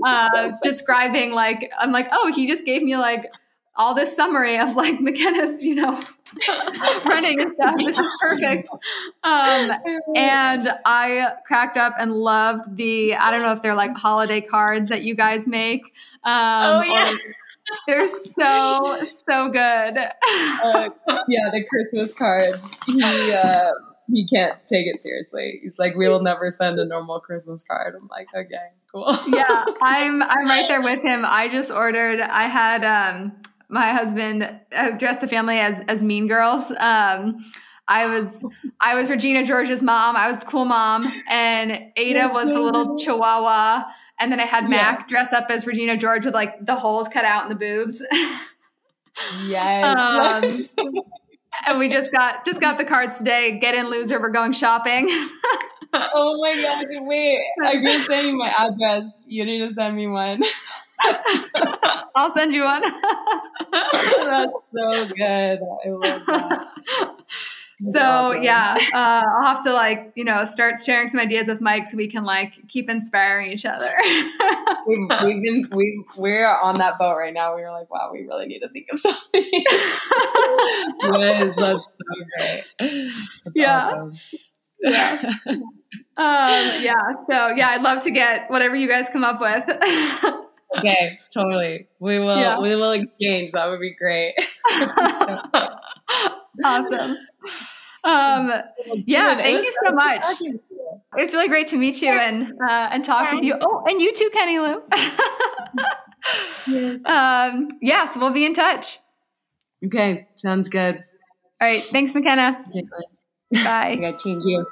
uh, 0.05 0.51
describing, 0.63 1.33
like, 1.33 1.69
I'm 1.77 1.91
like, 1.91 2.07
oh, 2.11 2.31
he 2.33 2.47
just 2.47 2.65
gave 2.65 2.83
me 2.83 2.95
like 2.95 3.25
all 3.75 3.93
this 3.93 4.15
summary 4.15 4.57
of 4.57 4.75
like 4.77 4.99
Makenna's, 4.99 5.65
you 5.65 5.75
know, 5.75 5.99
running 7.05 7.39
stuff. 7.53 7.75
This 7.77 7.99
is 7.99 8.17
perfect. 8.21 8.69
Um, 9.23 9.71
and 10.15 10.67
I 10.85 11.33
cracked 11.45 11.77
up 11.77 11.95
and 11.99 12.13
loved 12.13 12.75
the, 12.75 13.15
I 13.15 13.31
don't 13.31 13.41
know 13.41 13.51
if 13.51 13.61
they're 13.61 13.75
like 13.75 13.95
holiday 13.95 14.41
cards 14.41 14.89
that 14.89 15.03
you 15.03 15.15
guys 15.15 15.47
make. 15.47 15.81
Um, 16.23 16.31
oh, 16.33 16.83
yeah. 16.83 17.17
They're 17.87 18.07
so 18.07 18.99
so 19.05 19.49
good. 19.49 19.97
uh, 19.97 20.89
yeah, 21.27 21.49
the 21.51 21.65
Christmas 21.69 22.13
cards. 22.13 22.59
He 22.85 23.01
uh, 23.01 23.71
he 24.11 24.27
can't 24.27 24.57
take 24.67 24.85
it 24.85 25.01
seriously. 25.01 25.61
He's 25.63 25.79
like, 25.79 25.95
we 25.95 26.07
will 26.07 26.21
never 26.21 26.49
send 26.49 26.79
a 26.79 26.85
normal 26.85 27.19
Christmas 27.19 27.63
card. 27.63 27.93
I'm 27.95 28.07
like, 28.07 28.27
okay, 28.35 28.69
cool. 28.91 29.17
yeah, 29.27 29.65
I'm 29.81 30.21
I'm 30.21 30.45
right 30.45 30.67
there 30.67 30.81
with 30.81 31.01
him. 31.01 31.23
I 31.25 31.47
just 31.47 31.71
ordered. 31.71 32.19
I 32.19 32.47
had 32.47 32.83
um 32.83 33.33
my 33.69 33.91
husband 33.91 34.49
uh, 34.71 34.91
dressed 34.91 35.21
the 35.21 35.27
family 35.27 35.59
as 35.59 35.81
as 35.87 36.03
Mean 36.03 36.27
Girls. 36.27 36.71
Um, 36.71 37.43
I 37.87 38.13
was 38.13 38.45
I 38.79 38.95
was 38.95 39.09
Regina 39.09 39.45
George's 39.45 39.83
mom. 39.83 40.15
I 40.15 40.29
was 40.29 40.39
the 40.39 40.45
cool 40.45 40.65
mom, 40.65 41.11
and 41.27 41.91
Ada 41.95 42.29
was 42.33 42.47
the 42.47 42.59
little 42.59 42.97
Chihuahua 42.97 43.83
and 44.19 44.31
then 44.31 44.39
I 44.39 44.45
had 44.45 44.69
Mac 44.69 45.01
yeah. 45.01 45.05
dress 45.07 45.33
up 45.33 45.47
as 45.49 45.67
Regina 45.67 45.97
George 45.97 46.25
with 46.25 46.33
like 46.33 46.65
the 46.65 46.75
holes 46.75 47.07
cut 47.07 47.25
out 47.25 47.43
in 47.43 47.49
the 47.49 47.55
boobs. 47.55 48.01
yes. 49.45 50.73
Um, 50.83 50.93
and 51.67 51.77
we 51.77 51.87
just 51.87 52.11
got 52.11 52.45
just 52.45 52.59
got 52.59 52.79
the 52.79 52.83
cards 52.83 53.19
today. 53.19 53.59
Get 53.59 53.75
in, 53.75 53.89
loser. 53.89 54.19
We're 54.19 54.29
going 54.29 54.53
shopping. 54.53 55.07
oh 55.93 56.37
my 56.41 56.59
gosh! 56.59 56.85
Wait, 56.89 57.39
I'm 57.63 57.85
gonna 57.85 57.99
send 57.99 58.27
you 58.27 58.37
my 58.37 58.49
address. 58.49 59.21
You 59.27 59.45
need 59.45 59.59
to 59.59 59.71
send 59.71 59.95
me 59.95 60.07
one. 60.07 60.41
I'll 62.15 62.31
send 62.33 62.53
you 62.53 62.63
one. 62.63 62.81
That's 63.71 64.69
so 64.73 65.05
good. 65.13 65.59
I 65.59 65.89
love 65.89 66.25
that. 66.27 66.67
so 67.91 67.99
awesome. 67.99 68.43
yeah, 68.43 68.77
uh, 68.93 69.23
I'll 69.25 69.43
have 69.43 69.63
to 69.63 69.73
like 69.73 70.13
you 70.15 70.23
know 70.23 70.45
start 70.45 70.75
sharing 70.83 71.07
some 71.07 71.19
ideas 71.19 71.47
with 71.47 71.61
Mike 71.61 71.87
so 71.87 71.97
we 71.97 72.07
can 72.07 72.23
like 72.23 72.67
keep 72.67 72.89
inspiring 72.89 73.51
each 73.51 73.65
other. 73.65 73.91
we've, 74.87 75.09
we've, 75.23 75.43
been 75.43 75.67
we 75.71 76.05
we're 76.15 76.47
on 76.47 76.77
that 76.77 76.97
boat 76.97 77.17
right 77.17 77.33
now. 77.33 77.55
We 77.55 77.61
were 77.61 77.71
like, 77.71 77.89
wow, 77.91 78.09
we 78.11 78.21
really 78.21 78.45
need 78.45 78.59
to 78.59 78.69
think 78.69 78.87
of 78.91 78.99
something. 78.99 79.49
yes, 81.19 81.55
that's 81.55 81.97
so 81.97 82.25
great. 82.37 82.63
That's 82.79 83.55
yeah. 83.55 83.79
Awesome. 83.81 84.13
Yeah. 84.81 85.33
um, 85.47 86.81
yeah. 86.81 87.11
So 87.29 87.47
yeah, 87.55 87.69
I'd 87.69 87.81
love 87.81 88.03
to 88.03 88.11
get 88.11 88.49
whatever 88.51 88.75
you 88.75 88.87
guys 88.87 89.09
come 89.09 89.23
up 89.23 89.41
with. 89.41 90.43
Okay, 90.77 91.17
totally. 91.33 91.87
We 91.99 92.19
will 92.19 92.37
yeah. 92.37 92.59
we 92.59 92.75
will 92.75 92.91
exchange. 92.91 93.51
That 93.51 93.69
would 93.69 93.79
be 93.79 93.95
great. 93.95 94.33
awesome. 96.65 97.15
Um, 98.03 98.51
yeah, 99.05 99.35
thank 99.35 99.63
you 99.63 99.73
so 99.85 99.93
much. 99.93 100.23
It's 101.15 101.33
really 101.33 101.47
great 101.47 101.67
to 101.67 101.77
meet 101.77 102.01
you 102.01 102.11
and 102.11 102.53
uh, 102.61 102.89
and 102.91 103.03
talk 103.03 103.31
with 103.31 103.43
you. 103.43 103.55
Oh, 103.59 103.83
and 103.87 104.01
you 104.01 104.13
too, 104.13 104.29
Kenny 104.33 104.59
Lou. 104.59 104.81
yes. 106.67 107.05
Um, 107.05 107.67
yeah, 107.81 108.05
so 108.05 108.19
we'll 108.19 108.31
be 108.31 108.45
in 108.45 108.53
touch. 108.53 108.99
Okay, 109.85 110.27
sounds 110.35 110.69
good. 110.69 111.03
All 111.61 111.67
right, 111.67 111.81
thanks, 111.81 112.13
Makenna. 112.13 112.63
Bye. 113.51 113.93
Okay, 113.93 114.15
thank 114.21 114.43
you. 114.45 114.65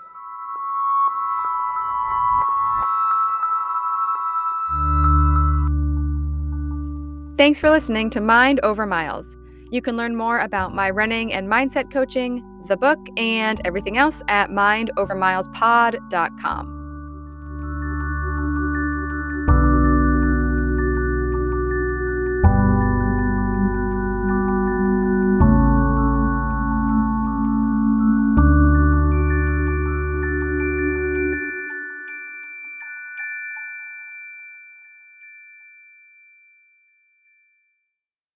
Thanks 7.41 7.57
for 7.59 7.72
listening 7.72 8.11
to 8.11 8.22
Mind 8.22 8.59
Over 8.61 8.85
Miles. 8.85 9.35
You 9.72 9.81
can 9.81 9.97
learn 9.97 10.15
more 10.15 10.38
about 10.38 10.76
my 10.76 10.91
running 10.91 11.34
and 11.34 11.49
mindset 11.49 11.91
coaching, 11.91 12.43
the 12.68 12.77
book, 12.77 12.99
and 13.18 13.59
everything 13.65 13.97
else 13.97 14.22
at 14.27 14.51
mindovermilespod.com. 14.51 16.80